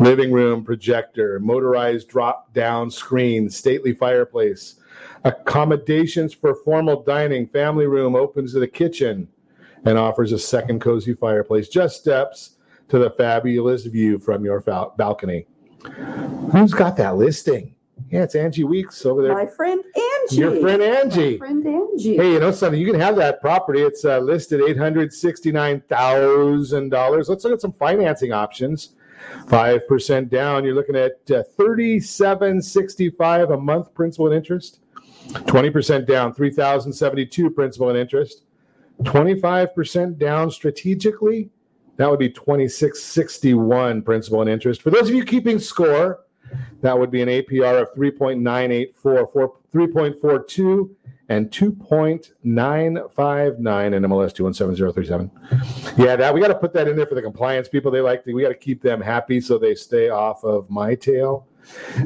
Living 0.00 0.32
room 0.32 0.64
projector, 0.64 1.38
motorized 1.38 2.08
drop 2.08 2.52
down 2.52 2.90
screen, 2.90 3.48
stately 3.48 3.94
fireplace 3.94 4.79
accommodations 5.24 6.32
for 6.32 6.54
formal 6.54 7.02
dining, 7.02 7.46
family 7.46 7.86
room 7.86 8.14
opens 8.14 8.52
to 8.52 8.60
the 8.60 8.68
kitchen, 8.68 9.28
and 9.84 9.98
offers 9.98 10.32
a 10.32 10.38
second 10.38 10.80
cozy 10.80 11.14
fireplace, 11.14 11.68
just 11.68 11.96
steps 12.00 12.56
to 12.88 12.98
the 12.98 13.10
fabulous 13.10 13.84
view 13.86 14.18
from 14.18 14.44
your 14.44 14.60
fal- 14.60 14.94
balcony. 14.96 15.46
Who's 16.52 16.74
got 16.74 16.96
that 16.98 17.16
listing? 17.16 17.74
Yeah, 18.10 18.22
it's 18.22 18.34
Angie 18.34 18.64
Weeks 18.64 19.06
over 19.06 19.22
there. 19.22 19.34
My 19.34 19.46
friend 19.46 19.82
Angie. 19.94 20.36
Your 20.36 20.60
friend 20.60 20.82
Angie. 20.82 21.38
My 21.38 21.46
friend 21.46 21.66
Angie. 21.66 22.16
Hey, 22.16 22.32
you 22.32 22.40
know 22.40 22.50
something? 22.50 22.80
You 22.80 22.90
can 22.90 22.98
have 23.00 23.14
that 23.16 23.40
property. 23.40 23.80
It's 23.82 24.04
uh, 24.04 24.18
listed 24.18 24.62
eight 24.62 24.76
hundred 24.76 25.12
sixty-nine 25.12 25.82
thousand 25.88 26.88
dollars. 26.88 27.28
Let's 27.28 27.44
look 27.44 27.52
at 27.52 27.60
some 27.60 27.74
financing 27.74 28.32
options. 28.32 28.94
Five 29.48 29.86
percent 29.86 30.28
down. 30.30 30.64
You're 30.64 30.74
looking 30.74 30.96
at 30.96 31.30
uh, 31.30 31.42
thirty-seven 31.56 32.60
sixty-five 32.62 33.50
a 33.50 33.56
month 33.56 33.94
principal 33.94 34.26
and 34.26 34.34
interest. 34.34 34.79
Twenty 35.46 35.70
percent 35.70 36.06
down, 36.06 36.34
three 36.34 36.50
thousand 36.50 36.92
seventy-two 36.92 37.50
principal 37.50 37.88
and 37.88 37.98
interest. 37.98 38.44
Twenty-five 39.04 39.74
percent 39.74 40.18
down 40.18 40.50
strategically. 40.50 41.50
That 41.96 42.10
would 42.10 42.18
be 42.18 42.30
twenty-six 42.30 43.02
sixty-one 43.02 44.02
principal 44.02 44.40
and 44.40 44.50
interest. 44.50 44.82
For 44.82 44.90
those 44.90 45.08
of 45.08 45.14
you 45.14 45.24
keeping 45.24 45.58
score, 45.58 46.20
that 46.80 46.98
would 46.98 47.10
be 47.10 47.22
an 47.22 47.28
APR 47.28 47.82
of 47.82 47.94
3.984, 47.94 49.52
3.42, 49.72 50.90
and 51.28 51.48
2.959 51.50 53.94
in 53.94 54.02
MLS 54.02 54.34
217037. 54.34 55.30
Yeah, 55.96 56.16
that 56.16 56.34
we 56.34 56.40
got 56.40 56.48
to 56.48 56.56
put 56.56 56.72
that 56.72 56.88
in 56.88 56.96
there 56.96 57.06
for 57.06 57.14
the 57.14 57.22
compliance 57.22 57.68
people. 57.68 57.92
They 57.92 58.00
like 58.00 58.24
to, 58.24 58.32
we 58.32 58.42
got 58.42 58.48
to 58.48 58.54
keep 58.54 58.82
them 58.82 59.00
happy 59.00 59.40
so 59.40 59.58
they 59.58 59.76
stay 59.76 60.08
off 60.08 60.42
of 60.42 60.68
my 60.68 60.96
tail. 60.96 61.46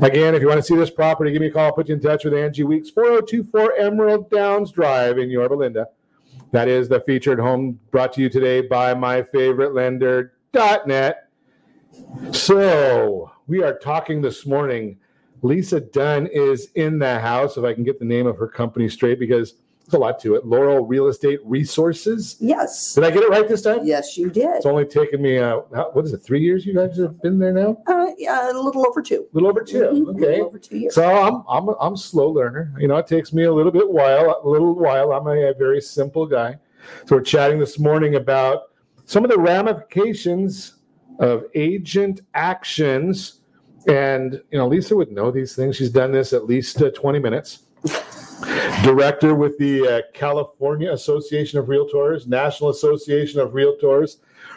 Again, 0.03 0.35
if 0.35 0.43
you 0.43 0.49
want 0.49 0.59
to 0.59 0.63
see 0.63 0.77
this 0.77 0.91
property, 0.91 1.31
give 1.33 1.41
me 1.41 1.49
a 1.49 1.51
call. 1.51 1.67
I'll 1.67 1.73
put 1.73 1.89
you 1.89 1.95
in 1.95 2.01
touch 2.01 2.25
with 2.25 2.35
Angie 2.35 2.65
Weeks, 2.65 2.91
4024 2.91 3.75
Emerald 3.77 4.31
Downs 4.31 4.73
Drive 4.73 5.19
in 5.19 5.31
Yorba 5.31 5.55
Linda. 5.55 5.89
That 6.53 6.69
is 6.69 6.89
the 6.89 7.01
featured 7.01 7.41
home 7.41 7.81
brought 7.91 8.13
to 8.15 8.21
you 8.21 8.29
today 8.29 8.61
by 8.61 8.95
my 8.95 9.23
favorite 9.23 9.75
lender.net. 9.75 11.29
So 12.33 13.31
we 13.47 13.63
are 13.63 13.77
talking 13.79 14.21
this 14.21 14.47
morning. 14.47 14.99
Lisa 15.43 15.81
Dunn 15.81 16.27
is 16.27 16.69
in 16.75 16.99
the 16.99 17.19
house, 17.19 17.57
if 17.57 17.65
I 17.65 17.75
can 17.75 17.85
get 17.85 17.99
the 17.99 18.05
name 18.05 18.27
of 18.27 18.39
her 18.39 18.49
company 18.49 18.89
straight, 18.89 19.19
because 19.19 19.55
there's 19.85 19.95
a 19.95 19.99
lot 19.99 20.19
to 20.21 20.35
it. 20.35 20.47
Laurel 20.47 20.87
Real 20.87 21.09
Estate 21.09 21.41
Resources. 21.45 22.37
Yes. 22.41 22.95
Did 22.95 23.05
I 23.05 23.11
get 23.11 23.23
it 23.23 23.29
right 23.29 23.47
this 23.47 23.61
time? 23.63 23.81
Yes, 23.85 24.17
you 24.17 24.31
did. 24.31 24.49
It's 24.57 24.65
only 24.67 24.87
taken 24.87 25.21
me, 25.21 25.39
uh, 25.39 25.61
how- 25.75 25.91
what 25.93 26.05
is 26.07 26.13
it, 26.15 26.19
three 26.23 26.41
years 26.41 26.65
you 26.65 26.75
guys 26.75 26.97
have 26.97 27.21
been 27.21 27.39
there 27.39 27.53
now? 27.53 27.77
Uh, 27.87 28.07
yeah, 28.17 28.51
a 28.51 28.59
little 28.59 28.87
over 28.87 29.03
two. 29.03 29.27
A 29.31 29.35
little 29.35 29.49
over 29.51 29.63
2 29.63 29.79
Mhm, 29.83 30.07
a 30.07 30.11
Okay. 30.13 30.21
little 30.21 30.47
over 30.47 30.59
two 30.59 30.79
years. 30.79 30.95
So 30.95 31.05
I'm 31.05 31.43
I'm 31.49 31.69
a, 31.69 31.77
I'm 31.81 31.93
a 31.95 31.97
slow 31.99 32.31
learner. 32.31 32.73
You 32.79 32.89
know, 32.89 32.97
it 32.97 33.07
takes 33.07 33.33
me 33.35 33.45
a 33.45 33.53
little 33.53 33.73
bit 33.73 33.89
while, 33.91 34.41
a 34.43 34.49
little 34.49 34.75
while. 34.75 35.13
I'm 35.13 35.27
a, 35.27 35.51
a 35.51 35.55
very 35.55 35.81
simple 35.83 36.27
guy. 36.27 36.59
So 37.07 37.17
we're 37.17 37.23
chatting 37.23 37.59
this 37.59 37.79
morning 37.79 38.15
about 38.17 38.63
some 39.05 39.23
of 39.25 39.31
the 39.31 39.39
ramifications 39.39 40.75
of 41.19 41.45
agent 41.55 42.23
actions. 42.35 43.41
And 43.87 44.41
you 44.51 44.57
know, 44.59 44.67
Lisa 44.67 44.97
would 44.97 45.13
know 45.13 45.31
these 45.31 45.55
things. 45.55 45.77
She's 45.77 45.91
done 45.91 46.11
this 46.11 46.33
at 46.33 46.47
least 46.47 46.81
uh, 46.81 46.91
20 46.91 47.19
minutes. 47.19 47.61
Director 48.83 49.35
with 49.35 49.59
the 49.59 49.87
uh, 49.87 50.03
California 50.13 50.93
Association 50.93 51.59
of 51.59 51.67
Realtors, 51.67 52.27
National 52.27 52.71
Association 52.71 53.41
of 53.41 53.53
Realtors, 53.53 54.17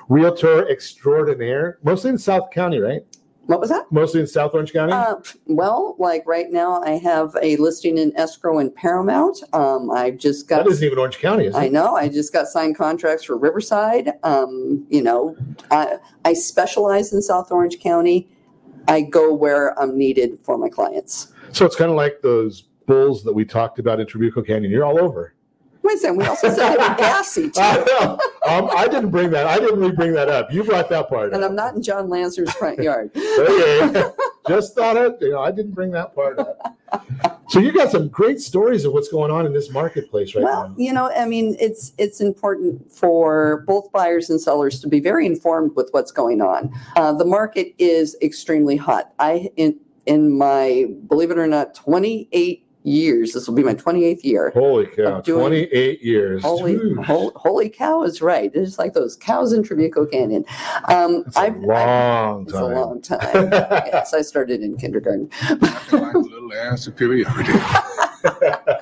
Realtor 0.10 0.70
extraordinaire, 0.70 1.80
mostly 1.84 2.10
in 2.10 2.18
South 2.18 2.52
County, 2.52 2.80
right? 2.80 3.02
What 3.48 3.62
was 3.62 3.70
that? 3.70 3.90
Mostly 3.92 4.20
in 4.20 4.28
South 4.28 4.54
Orange 4.54 4.74
County. 4.74 4.92
Uh, 4.92 5.16
well, 5.46 5.96
like 6.00 6.24
right 6.26 6.52
now, 6.52 6.82
I 6.84 6.98
have 6.98 7.36
a 7.42 7.56
listing 7.56 7.98
in 7.98 8.16
escrow 8.18 8.60
in 8.60 8.70
Paramount. 8.70 9.42
Um, 9.54 9.90
I've 9.90 10.18
just 10.18 10.50
got. 10.50 10.66
that 10.66 10.72
isn't 10.72 10.86
even 10.86 11.00
Orange 11.00 11.20
County, 11.20 11.46
is 11.46 11.56
it? 11.56 11.58
I 11.58 11.70
know. 11.70 11.96
I 11.96 12.10
just 12.10 12.34
got 12.34 12.48
signed 12.48 12.78
contracts 12.78 13.24
for 13.24 13.38
Riverside. 13.38 14.12
Um, 14.24 14.86
you 14.90 15.02
know, 15.02 15.38
I, 15.72 15.98
I 16.26 16.34
specialize 16.34 17.14
in 17.14 17.22
South 17.22 17.50
Orange 17.50 17.80
County. 17.80 18.28
I 18.90 19.02
go 19.02 19.34
where 19.34 19.80
I'm 19.80 19.98
needed 19.98 20.40
for 20.44 20.58
my 20.58 20.68
clients. 20.68 21.32
So 21.54 21.66
it's 21.66 21.76
kind 21.76 21.90
of 21.90 21.96
like 21.96 22.22
those 22.22 22.66
bulls 22.88 23.24
that 23.24 23.34
we 23.34 23.46
talked 23.46 23.78
about 23.78 24.00
in 24.00 24.08
Trabuco 24.08 24.46
Canyon. 24.46 24.72
You're 24.72 24.86
all 24.86 25.00
over. 25.00 25.36
Wait 25.84 25.96
a 25.96 25.98
second. 26.00 26.18
We 26.18 26.26
also 26.26 26.50
said 26.50 26.74
they 26.74 26.78
were 26.78 26.96
gassy 26.98 27.44
too. 27.52 27.62
I. 27.62 28.18
Um, 28.46 28.70
I 28.76 28.88
didn't 28.88 29.10
bring 29.12 29.30
that. 29.32 29.46
I 29.46 29.58
didn't 29.60 29.80
really 29.80 29.96
bring 29.96 30.12
that 30.14 30.28
up. 30.28 30.52
You 30.52 30.64
brought 30.64 30.90
that 30.90 31.08
part 31.08 31.34
And 31.34 31.44
up. 31.44 31.50
I'm 31.50 31.56
not 31.56 31.76
in 31.76 31.84
John 31.84 32.10
Lancer's 32.10 32.52
front 32.54 32.80
yard. 32.80 33.12
Okay. 33.40 34.04
Just 34.48 34.76
thought 34.76 34.96
it. 34.96 35.18
You 35.22 35.32
know, 35.32 35.42
I 35.42 35.52
didn't 35.52 35.74
bring 35.74 35.92
that 35.92 36.16
part 36.16 36.40
up. 36.40 36.78
So 37.50 37.60
you 37.60 37.74
got 37.74 37.92
some 37.92 38.08
great 38.08 38.40
stories 38.40 38.86
of 38.86 38.94
what's 38.94 39.10
going 39.10 39.30
on 39.32 39.46
in 39.46 39.54
this 39.54 39.70
marketplace 39.72 40.36
right 40.36 40.44
well, 40.44 40.70
now. 40.70 40.76
you 40.78 40.94
know, 40.94 41.12
I 41.12 41.26
mean, 41.26 41.56
it's 41.60 41.92
it's 41.98 42.22
important 42.22 42.92
for 42.92 43.64
both 43.68 43.92
buyers 43.92 44.30
and 44.30 44.40
sellers 44.40 44.80
to 44.82 44.88
be 44.88 45.00
very 45.02 45.26
informed 45.26 45.76
with 45.76 45.90
what's 45.92 46.12
going 46.12 46.42
on. 46.42 46.74
Uh, 46.96 47.12
the 47.14 47.26
market 47.26 47.74
is 47.78 48.16
extremely 48.22 48.78
hot. 48.78 49.14
I 49.20 49.50
in 49.58 49.78
in 50.06 50.38
my 50.38 50.88
believe 51.10 51.32
it 51.32 51.38
or 51.38 51.48
not, 51.48 51.74
28 51.76 52.66
years. 52.88 53.34
This 53.34 53.48
will 53.48 53.56
be 53.56 53.64
my 53.64 53.74
28th 53.76 54.24
year. 54.24 54.52
Holy 54.54 54.88
cow! 54.88 55.22
doing- 55.22 55.40
Twenty-eight 55.42 56.02
years. 56.02 56.42
Holy, 56.44 56.76
Whew. 56.78 57.02
hol- 57.04 57.34
holy 57.36 57.70
cow 57.70 58.04
is 58.04 58.22
right. 58.22 58.50
It's 58.54 58.80
like 58.80 58.94
those 58.94 59.16
cows 59.16 59.54
in 59.54 59.64
Trabuco 59.64 60.10
Canyon. 60.10 60.46
Um, 60.86 61.24
That's 61.24 61.38
a 61.38 61.40
I've, 61.42 61.58
long 61.58 62.44
it's 62.44 62.54
time. 62.54 62.64
a 62.64 62.68
long 62.82 63.02
time. 63.02 63.50
yes, 63.52 64.14
I 64.14 64.22
started 64.22 64.62
in 64.62 64.78
kindergarten. 64.78 65.30
like 65.62 66.14
a 66.14 66.18
little 66.18 66.54
ass 66.54 66.82
superiority. 66.84 67.52
Just 67.54 67.60
throw 68.24 68.32
it 68.32 68.40
there. 68.42 68.80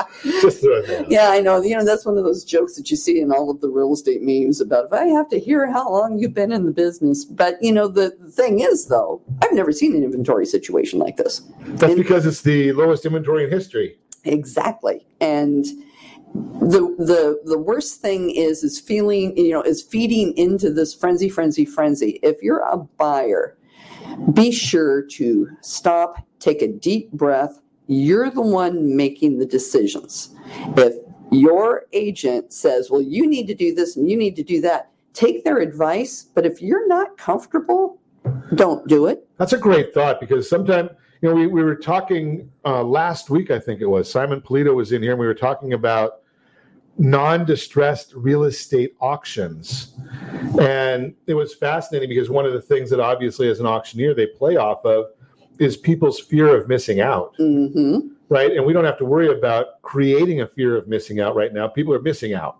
Yeah, 1.09 1.30
I 1.30 1.41
know. 1.41 1.61
You 1.61 1.78
know, 1.78 1.86
that's 1.86 2.05
one 2.05 2.17
of 2.17 2.23
those 2.23 2.43
jokes 2.43 2.76
that 2.76 2.89
you 2.89 2.97
see 2.97 3.19
in 3.19 3.32
all 3.32 3.49
of 3.49 3.61
the 3.61 3.69
real 3.69 3.93
estate 3.93 4.21
memes 4.21 4.61
about 4.61 4.86
if 4.86 4.93
I 4.93 5.05
have 5.05 5.30
to 5.30 5.39
hear 5.39 5.71
how 5.71 5.89
long 5.89 6.17
you've 6.19 6.34
been 6.34 6.51
in 6.51 6.65
the 6.65 6.71
business. 6.71 7.26
But, 7.26 7.57
you 7.61 7.71
know, 7.71 7.88
the, 7.88 8.15
the 8.19 8.32
thing 8.32 8.59
is, 8.59 8.88
though, 8.88 9.21
I've 9.41 9.53
never 9.53 9.71
seen 9.71 9.95
an 9.95 10.03
inventory 10.03 10.45
situation 10.45 10.99
like 10.99 11.17
this. 11.17 11.41
That's 11.61 11.95
because 11.95 12.26
it's 12.26 12.41
the 12.41 12.71
lowest 12.73 13.05
inventory 13.05 13.45
in 13.45 13.51
history. 13.51 13.97
Exactly. 14.23 15.05
And 15.21 15.65
the 16.36 16.93
the 16.97 17.39
the 17.45 17.57
worst 17.57 18.01
thing 18.01 18.30
is 18.30 18.63
is 18.63 18.80
feeling, 18.80 19.38
you 19.38 19.51
know, 19.51 19.61
is 19.61 19.82
feeding 19.82 20.36
into 20.38 20.69
this 20.69 20.93
frenzy, 20.93 21.30
frenzy, 21.30 21.63
frenzy. 21.63 22.19
If 22.23 22.41
you're 22.41 22.59
a 22.59 22.78
buyer, 22.78 23.57
be 24.34 24.51
sure 24.51 25.03
to 25.03 25.49
stop, 25.61 26.17
take 26.39 26.61
a 26.61 26.67
deep 26.67 27.11
breath. 27.11 27.59
You're 27.88 28.29
the 28.29 28.41
one 28.41 28.95
making 28.95 29.39
the 29.39 29.45
decisions. 29.45 30.36
If 30.77 30.95
your 31.31 31.86
agent 31.93 32.53
says, 32.53 32.89
well, 32.89 33.01
you 33.01 33.27
need 33.27 33.47
to 33.47 33.55
do 33.55 33.73
this 33.75 33.95
and 33.95 34.09
you 34.09 34.17
need 34.17 34.36
to 34.38 34.43
do 34.43 34.61
that, 34.61 34.91
take 35.13 35.43
their 35.43 35.59
advice. 35.59 36.23
But 36.23 36.45
if 36.45 36.61
you're 36.61 36.88
not 36.88 37.17
comfortable, 37.17 37.99
don't 38.55 38.88
do 38.88 39.07
it. 39.07 39.27
That's 39.38 39.53
a 39.53 39.57
great 39.57 39.93
thought 39.93 40.19
because 40.19 40.49
sometimes, 40.49 40.89
you 41.21 41.29
know, 41.29 41.36
we, 41.36 41.47
we 41.47 41.63
were 41.63 41.75
talking 41.75 42.51
uh, 42.63 42.83
last 42.83 43.29
week, 43.29 43.51
I 43.51 43.59
think 43.59 43.81
it 43.81 43.88
was. 43.88 44.09
Simon 44.09 44.41
Polito 44.41 44.75
was 44.75 44.91
in 44.91 45.01
here 45.01 45.11
and 45.11 45.19
we 45.19 45.27
were 45.27 45.36
talking 45.36 45.73
about 45.73 46.21
non 46.97 47.45
distressed 47.45 48.13
real 48.15 48.45
estate 48.45 48.95
auctions. 48.99 49.93
And 50.59 51.13
it 51.27 51.33
was 51.33 51.53
fascinating 51.53 52.09
because 52.09 52.29
one 52.29 52.45
of 52.45 52.53
the 52.53 52.61
things 52.61 52.89
that 52.89 52.99
obviously, 52.99 53.49
as 53.49 53.59
an 53.59 53.65
auctioneer, 53.65 54.13
they 54.13 54.27
play 54.27 54.55
off 54.55 54.86
of 54.86 55.07
is 55.60 55.78
people's 55.78 56.20
fear 56.20 56.56
of 56.56 56.68
missing 56.68 56.99
out, 57.01 57.34
hmm 57.38 57.99
right? 58.30 58.51
And 58.53 58.66
we 58.66 58.74
don't 58.74 58.86
have 58.86 58.97
to 58.97 59.06
worry 59.06 59.28
about 59.32 59.80
creating 59.84 60.41
a 60.41 60.47
fear 60.47 60.76
of 60.76 60.88
missing 60.88 61.20
out 61.20 61.36
right 61.36 61.53
now. 61.53 61.68
People 61.68 61.93
are 61.93 62.01
missing 62.01 62.34
out, 62.34 62.58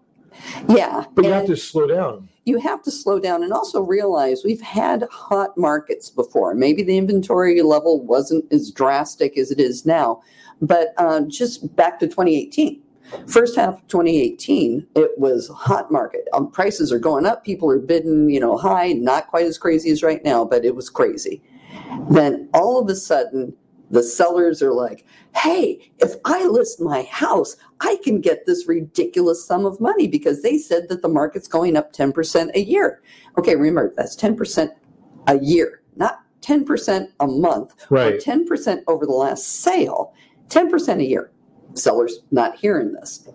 Yeah. 0.70 1.06
but 1.16 1.26
you 1.26 1.32
have 1.32 1.48
to 1.48 1.58
slow 1.58 1.88
down. 1.88 2.30
you 2.46 2.60
have 2.60 2.84
to 2.84 2.91
slow 2.91 3.20
down 3.20 3.41
and 3.41 3.52
also 3.52 3.82
realize 3.82 4.43
we've 4.43 4.62
had 4.62 5.08
hot 5.12 5.58
markets 5.58 6.12
before. 6.12 6.54
Maybe 6.54 6.84
the 6.84 6.98
inventory 6.98 7.60
level 7.64 8.06
wasn't 8.06 8.46
as 8.54 8.70
drastic 8.70 9.38
as 9.39 9.50
it 9.50 9.60
is 9.60 9.86
now, 9.88 10.22
but 10.62 10.93
uh, 10.98 11.22
just 11.22 11.76
back 11.76 12.00
to 12.00 12.08
2018. 12.08 12.82
First 13.28 13.56
half 13.56 13.76
of 13.76 13.88
2018, 13.88 14.86
it 14.96 15.12
was 15.18 15.48
hot 15.50 15.91
market. 15.91 16.28
Um, 16.34 16.50
prices 16.52 16.91
are 16.91 17.00
going 17.00 17.26
up. 17.26 17.43
People 17.43 17.70
are 17.72 17.78
bidding, 17.80 18.30
you 18.30 18.39
know, 18.39 18.58
high. 18.58 18.93
Not 18.93 19.28
quite 19.28 19.46
as 19.46 19.58
crazy 19.60 19.89
as 19.91 20.02
right 20.04 20.24
now, 20.24 20.43
but 20.46 20.66
it 20.66 20.76
was 20.76 20.89
crazy. 20.89 21.41
Then 22.09 22.49
all 22.53 22.80
of 22.80 22.89
a 22.89 22.95
sudden, 22.95 23.55
the 23.91 24.03
sellers 24.03 24.61
are 24.61 24.73
like, 24.73 25.05
hey, 25.36 25.91
if 25.99 26.15
I 26.26 26.45
list 26.45 26.82
my 26.82 27.03
house, 27.03 27.55
I 27.82 27.97
can 28.03 28.19
get 28.21 28.45
this 28.45 28.67
ridiculous 28.67 29.45
sum 29.45 29.65
of 29.65 29.80
money 29.80 30.07
because 30.07 30.41
they 30.41 30.57
said 30.57 30.89
that 30.89 31.01
the 31.01 31.07
market's 31.09 31.47
going 31.47 31.78
up 31.78 31.93
10% 31.93 32.55
a 32.55 32.61
year. 32.61 33.01
Okay, 33.38 33.55
remember, 33.55 33.93
that's 33.95 34.15
10% 34.15 34.69
a 35.28 35.39
year, 35.39 35.82
not 35.95 36.21
10% 36.41 37.09
a 37.19 37.28
month 37.28 37.76
Right. 37.89 38.13
or 38.13 38.17
10% 38.17 38.84
over 38.88 39.05
the 39.05 39.11
last 39.11 39.61
sale, 39.61 40.13
10% 40.49 40.99
a 40.99 41.05
year. 41.05 41.32
Sellers 41.73 42.19
not 42.32 42.55
hearing 42.55 42.93
this. 42.93 43.28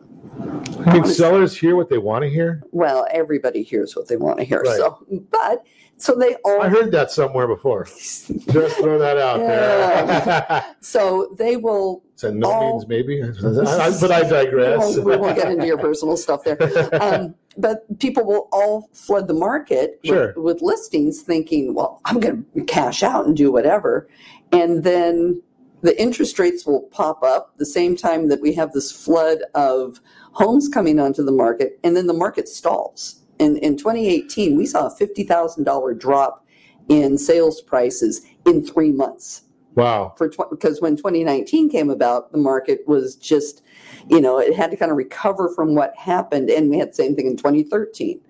I 0.86 0.94
mean, 0.94 1.04
sellers 1.04 1.56
hear 1.56 1.76
what 1.76 1.90
they 1.90 1.98
want 1.98 2.22
to 2.22 2.30
hear. 2.30 2.62
Well, 2.72 3.06
everybody 3.10 3.62
hears 3.62 3.94
what 3.94 4.08
they 4.08 4.16
want 4.16 4.38
to 4.38 4.44
hear. 4.44 4.60
Right. 4.60 4.76
So, 4.76 5.04
but 5.30 5.64
so 6.00 6.14
they 6.14 6.34
all 6.44 6.62
I 6.62 6.68
heard 6.68 6.90
that 6.92 7.10
somewhere 7.10 7.46
before. 7.46 7.84
Just 7.84 8.76
throw 8.78 8.98
that 8.98 9.18
out 9.18 9.38
there. 9.38 10.74
so 10.80 11.34
they 11.38 11.56
will 11.56 12.02
so 12.16 12.30
no 12.32 12.50
all- 12.50 12.72
means 12.72 12.88
maybe, 12.88 13.22
but 13.22 14.10
I 14.10 14.22
digress. 14.28 14.96
we 14.96 15.02
won't, 15.02 15.04
we 15.04 15.16
won't 15.16 15.36
get 15.36 15.50
into 15.50 15.66
your 15.66 15.78
personal 15.78 16.16
stuff 16.16 16.44
there. 16.44 16.58
Um, 17.00 17.34
but 17.56 17.98
people 17.98 18.24
will 18.24 18.48
all 18.52 18.88
flood 18.92 19.26
the 19.26 19.34
market 19.34 19.98
Sure. 20.04 20.28
with, 20.28 20.36
with 20.36 20.62
listings 20.62 21.22
thinking, 21.22 21.74
well, 21.74 22.00
I'm 22.04 22.20
going 22.20 22.44
to 22.54 22.64
cash 22.64 23.02
out 23.02 23.26
and 23.26 23.36
do 23.36 23.50
whatever. 23.50 24.08
And 24.52 24.84
then 24.84 25.42
the 25.82 26.00
interest 26.00 26.38
rates 26.38 26.64
will 26.66 26.82
pop 26.92 27.22
up 27.22 27.54
the 27.56 27.66
same 27.66 27.96
time 27.96 28.28
that 28.28 28.40
we 28.40 28.52
have 28.54 28.72
this 28.72 28.92
flood 28.92 29.38
of 29.54 30.00
homes 30.32 30.68
coming 30.68 31.00
onto 31.00 31.24
the 31.24 31.32
market, 31.32 31.78
and 31.82 31.96
then 31.96 32.06
the 32.06 32.12
market 32.14 32.48
stalls. 32.48 33.19
In, 33.40 33.56
in 33.56 33.76
2018, 33.76 34.56
we 34.56 34.66
saw 34.66 34.86
a 34.86 34.94
$50,000 34.94 35.98
drop 35.98 36.46
in 36.90 37.16
sales 37.16 37.62
prices 37.62 38.20
in 38.46 38.64
three 38.64 38.92
months 38.92 39.44
Wow. 39.76 40.14
for 40.18 40.28
tw- 40.28 40.50
because 40.50 40.82
when 40.82 40.96
2019 40.96 41.70
came 41.70 41.88
about, 41.88 42.32
the 42.32 42.38
market 42.38 42.80
was 42.86 43.16
just, 43.16 43.62
you 44.08 44.20
know, 44.20 44.38
it 44.38 44.54
had 44.54 44.70
to 44.72 44.76
kind 44.76 44.90
of 44.90 44.98
recover 44.98 45.48
from 45.54 45.74
what 45.74 45.96
happened, 45.96 46.50
and 46.50 46.68
we 46.68 46.78
had 46.78 46.90
the 46.90 46.94
same 46.94 47.14
thing 47.16 47.26
in 47.26 47.36
2013, 47.36 48.20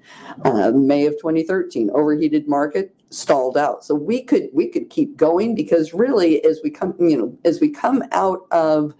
uh, 0.44 0.70
May 0.72 1.06
of 1.06 1.14
2013, 1.14 1.90
overheated 1.90 2.46
market 2.46 2.94
stalled 3.08 3.56
out. 3.56 3.84
So 3.84 3.94
we 3.94 4.22
could 4.22 4.48
we 4.52 4.68
could 4.68 4.90
keep 4.90 5.16
going 5.16 5.54
because 5.56 5.92
really, 5.92 6.44
as 6.44 6.60
we 6.62 6.70
come, 6.70 6.94
you 7.00 7.16
know, 7.16 7.36
as 7.44 7.60
we 7.60 7.70
come 7.70 8.04
out 8.12 8.46
of 8.52 8.94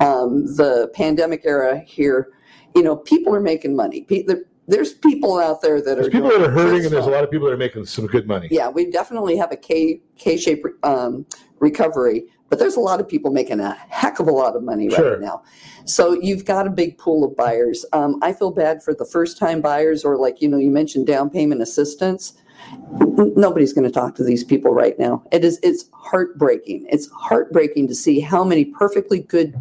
um, 0.00 0.46
the 0.56 0.90
pandemic 0.94 1.42
era 1.44 1.78
here, 1.78 2.32
you 2.74 2.82
know, 2.82 2.96
people 2.96 3.34
are 3.34 3.40
making 3.40 3.76
money. 3.76 4.00
Pe- 4.00 4.24
there's 4.72 4.94
people 4.94 5.38
out 5.38 5.60
there 5.60 5.80
that 5.80 5.96
There's 5.96 6.06
are 6.06 6.10
people 6.10 6.30
that 6.30 6.40
are 6.40 6.50
hurting, 6.50 6.84
and 6.84 6.92
there's 6.92 7.06
a 7.06 7.10
lot 7.10 7.22
of 7.22 7.30
people 7.30 7.46
that 7.46 7.52
are 7.52 7.58
making 7.58 7.84
some 7.84 8.06
good 8.06 8.26
money. 8.26 8.48
Yeah, 8.50 8.68
we 8.70 8.90
definitely 8.90 9.36
have 9.36 9.52
a 9.52 9.56
K 9.56 10.00
K 10.16 10.36
shape 10.36 10.64
um, 10.82 11.26
recovery, 11.60 12.24
but 12.48 12.58
there's 12.58 12.76
a 12.76 12.80
lot 12.80 12.98
of 12.98 13.06
people 13.06 13.30
making 13.30 13.60
a 13.60 13.74
heck 13.90 14.18
of 14.18 14.28
a 14.28 14.32
lot 14.32 14.56
of 14.56 14.62
money 14.62 14.88
Sure. 14.90 15.12
right 15.12 15.20
now. 15.20 15.42
So 15.84 16.12
you've 16.12 16.44
got 16.46 16.66
a 16.66 16.70
big 16.70 16.96
pool 16.96 17.22
of 17.24 17.36
buyers. 17.36 17.84
Um, 17.92 18.18
I 18.22 18.32
feel 18.32 18.50
bad 18.50 18.82
for 18.82 18.94
the 18.94 19.04
first 19.04 19.38
time 19.38 19.60
buyers, 19.60 20.04
or 20.04 20.16
like 20.16 20.40
you 20.40 20.48
know, 20.48 20.58
you 20.58 20.70
mentioned 20.70 21.06
down 21.06 21.28
payment 21.28 21.60
assistance. 21.60 22.34
Nobody's 23.00 23.72
going 23.72 23.84
to 23.84 23.90
talk 23.90 24.14
to 24.14 24.24
these 24.24 24.44
people 24.44 24.72
right 24.72 24.98
now. 24.98 25.22
It 25.32 25.44
is 25.44 25.58
it's 25.62 25.90
heartbreaking. 25.92 26.86
It's 26.88 27.10
heartbreaking 27.10 27.88
to 27.88 27.94
see 27.94 28.20
how 28.20 28.42
many 28.44 28.64
perfectly 28.64 29.20
good 29.20 29.60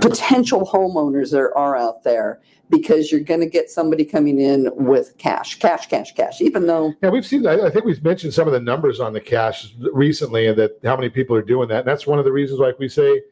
potential 0.00 0.66
homeowners 0.66 1.30
there 1.30 1.56
are 1.56 1.76
out 1.76 2.02
there 2.02 2.40
because 2.70 3.10
you're 3.10 3.20
going 3.20 3.40
to 3.40 3.48
get 3.48 3.68
somebody 3.68 4.04
coming 4.04 4.40
in 4.40 4.70
with 4.74 5.18
cash, 5.18 5.58
cash, 5.58 5.88
cash, 5.88 6.14
cash. 6.14 6.40
Even 6.40 6.66
though 6.66 6.94
Yeah, 7.02 7.10
we've 7.10 7.26
seen. 7.26 7.46
I 7.46 7.68
think 7.68 7.84
we've 7.84 8.02
mentioned 8.02 8.32
some 8.32 8.46
of 8.46 8.52
the 8.52 8.60
numbers 8.60 9.00
on 9.00 9.12
the 9.12 9.20
cash 9.20 9.74
recently, 9.92 10.46
and 10.46 10.58
that 10.58 10.78
how 10.84 10.96
many 10.96 11.08
people 11.08 11.36
are 11.36 11.42
doing 11.42 11.68
that. 11.68 11.80
And 11.80 11.88
that's 11.88 12.06
one 12.06 12.18
of 12.18 12.24
the 12.24 12.32
reasons, 12.32 12.60
like 12.60 12.78
we 12.78 12.88
say, 12.88 13.22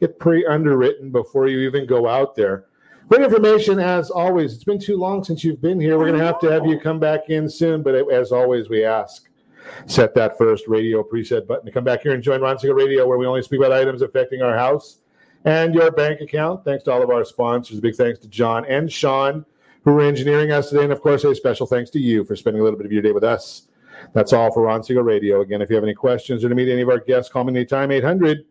get 0.00 0.18
pre-underwritten 0.18 1.10
before 1.10 1.46
you 1.46 1.60
even 1.60 1.86
go 1.86 2.08
out 2.08 2.34
there. 2.34 2.66
Great 3.08 3.22
information 3.22 3.78
as 3.78 4.10
always. 4.10 4.54
It's 4.54 4.64
been 4.64 4.80
too 4.80 4.96
long 4.96 5.22
since 5.22 5.44
you've 5.44 5.62
been 5.62 5.78
here. 5.78 5.96
We're 5.96 6.08
going 6.08 6.18
to 6.18 6.26
have 6.26 6.40
to 6.40 6.50
have 6.50 6.66
you 6.66 6.80
come 6.80 6.98
back 6.98 7.28
in 7.28 7.48
soon. 7.48 7.82
But 7.82 7.94
uh, 7.94 8.06
as 8.06 8.32
always, 8.32 8.68
we 8.68 8.84
ask 8.84 9.28
set 9.86 10.14
that 10.14 10.38
first 10.38 10.66
radio 10.68 11.02
preset 11.02 11.46
button 11.46 11.66
to 11.66 11.72
come 11.72 11.84
back 11.84 12.02
here 12.02 12.12
and 12.12 12.22
join 12.22 12.40
Ron 12.40 12.58
Siegel 12.58 12.76
Radio, 12.76 13.06
where 13.06 13.18
we 13.18 13.26
only 13.26 13.42
speak 13.42 13.60
about 13.60 13.72
items 13.72 14.02
affecting 14.02 14.42
our 14.42 14.56
house 14.56 15.00
and 15.46 15.74
your 15.74 15.90
bank 15.90 16.20
account. 16.20 16.64
Thanks 16.64 16.84
to 16.84 16.92
all 16.92 17.02
of 17.02 17.08
our 17.08 17.24
sponsors. 17.24 17.80
Big 17.80 17.94
thanks 17.94 18.18
to 18.18 18.28
John 18.28 18.66
and 18.66 18.92
Sean 18.92 19.46
who 19.86 19.92
are 19.92 20.02
engineering 20.02 20.50
us 20.50 20.68
today. 20.68 20.82
And 20.82 20.92
of 20.92 21.00
course, 21.00 21.22
a 21.24 21.34
special 21.34 21.66
thanks 21.66 21.90
to 21.90 22.00
you 22.00 22.24
for 22.24 22.34
spending 22.34 22.60
a 22.60 22.64
little 22.64 22.76
bit 22.76 22.86
of 22.86 22.92
your 22.92 23.02
day 23.02 23.12
with 23.12 23.24
us. 23.24 23.68
That's 24.12 24.32
all 24.32 24.52
for 24.52 24.62
Ron 24.62 24.82
Siegel 24.82 25.04
Radio. 25.04 25.40
Again, 25.40 25.62
if 25.62 25.70
you 25.70 25.76
have 25.76 25.84
any 25.84 25.94
questions 25.94 26.44
or 26.44 26.48
to 26.48 26.54
meet 26.54 26.68
any 26.68 26.82
of 26.82 26.88
our 26.88 26.98
guests, 26.98 27.32
call 27.32 27.44
me 27.44 27.54
anytime, 27.54 27.92
800 27.92 28.44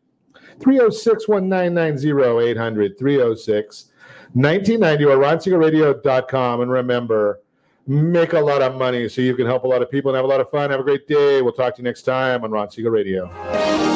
306 0.59 1.27
1990, 1.27 2.49
800 2.49 2.97
306 2.97 3.91
1990 4.33 5.05
or. 5.05 6.61
And 6.61 6.71
remember, 6.71 7.41
make 7.85 8.33
a 8.33 8.39
lot 8.39 8.61
of 8.61 8.75
money 8.75 9.09
so 9.09 9.21
you 9.21 9.35
can 9.35 9.45
help 9.45 9.65
a 9.65 9.67
lot 9.67 9.81
of 9.81 9.91
people 9.91 10.11
and 10.11 10.15
have 10.15 10.25
a 10.25 10.27
lot 10.27 10.39
of 10.39 10.49
fun. 10.49 10.71
Have 10.71 10.79
a 10.79 10.83
great 10.83 11.05
day. 11.05 11.41
We'll 11.41 11.51
talk 11.51 11.75
to 11.75 11.81
you 11.81 11.83
next 11.83 12.03
time 12.03 12.45
on 12.45 12.51
Ron 12.51 12.71
Siegel 12.71 12.91
Radio. 12.91 13.94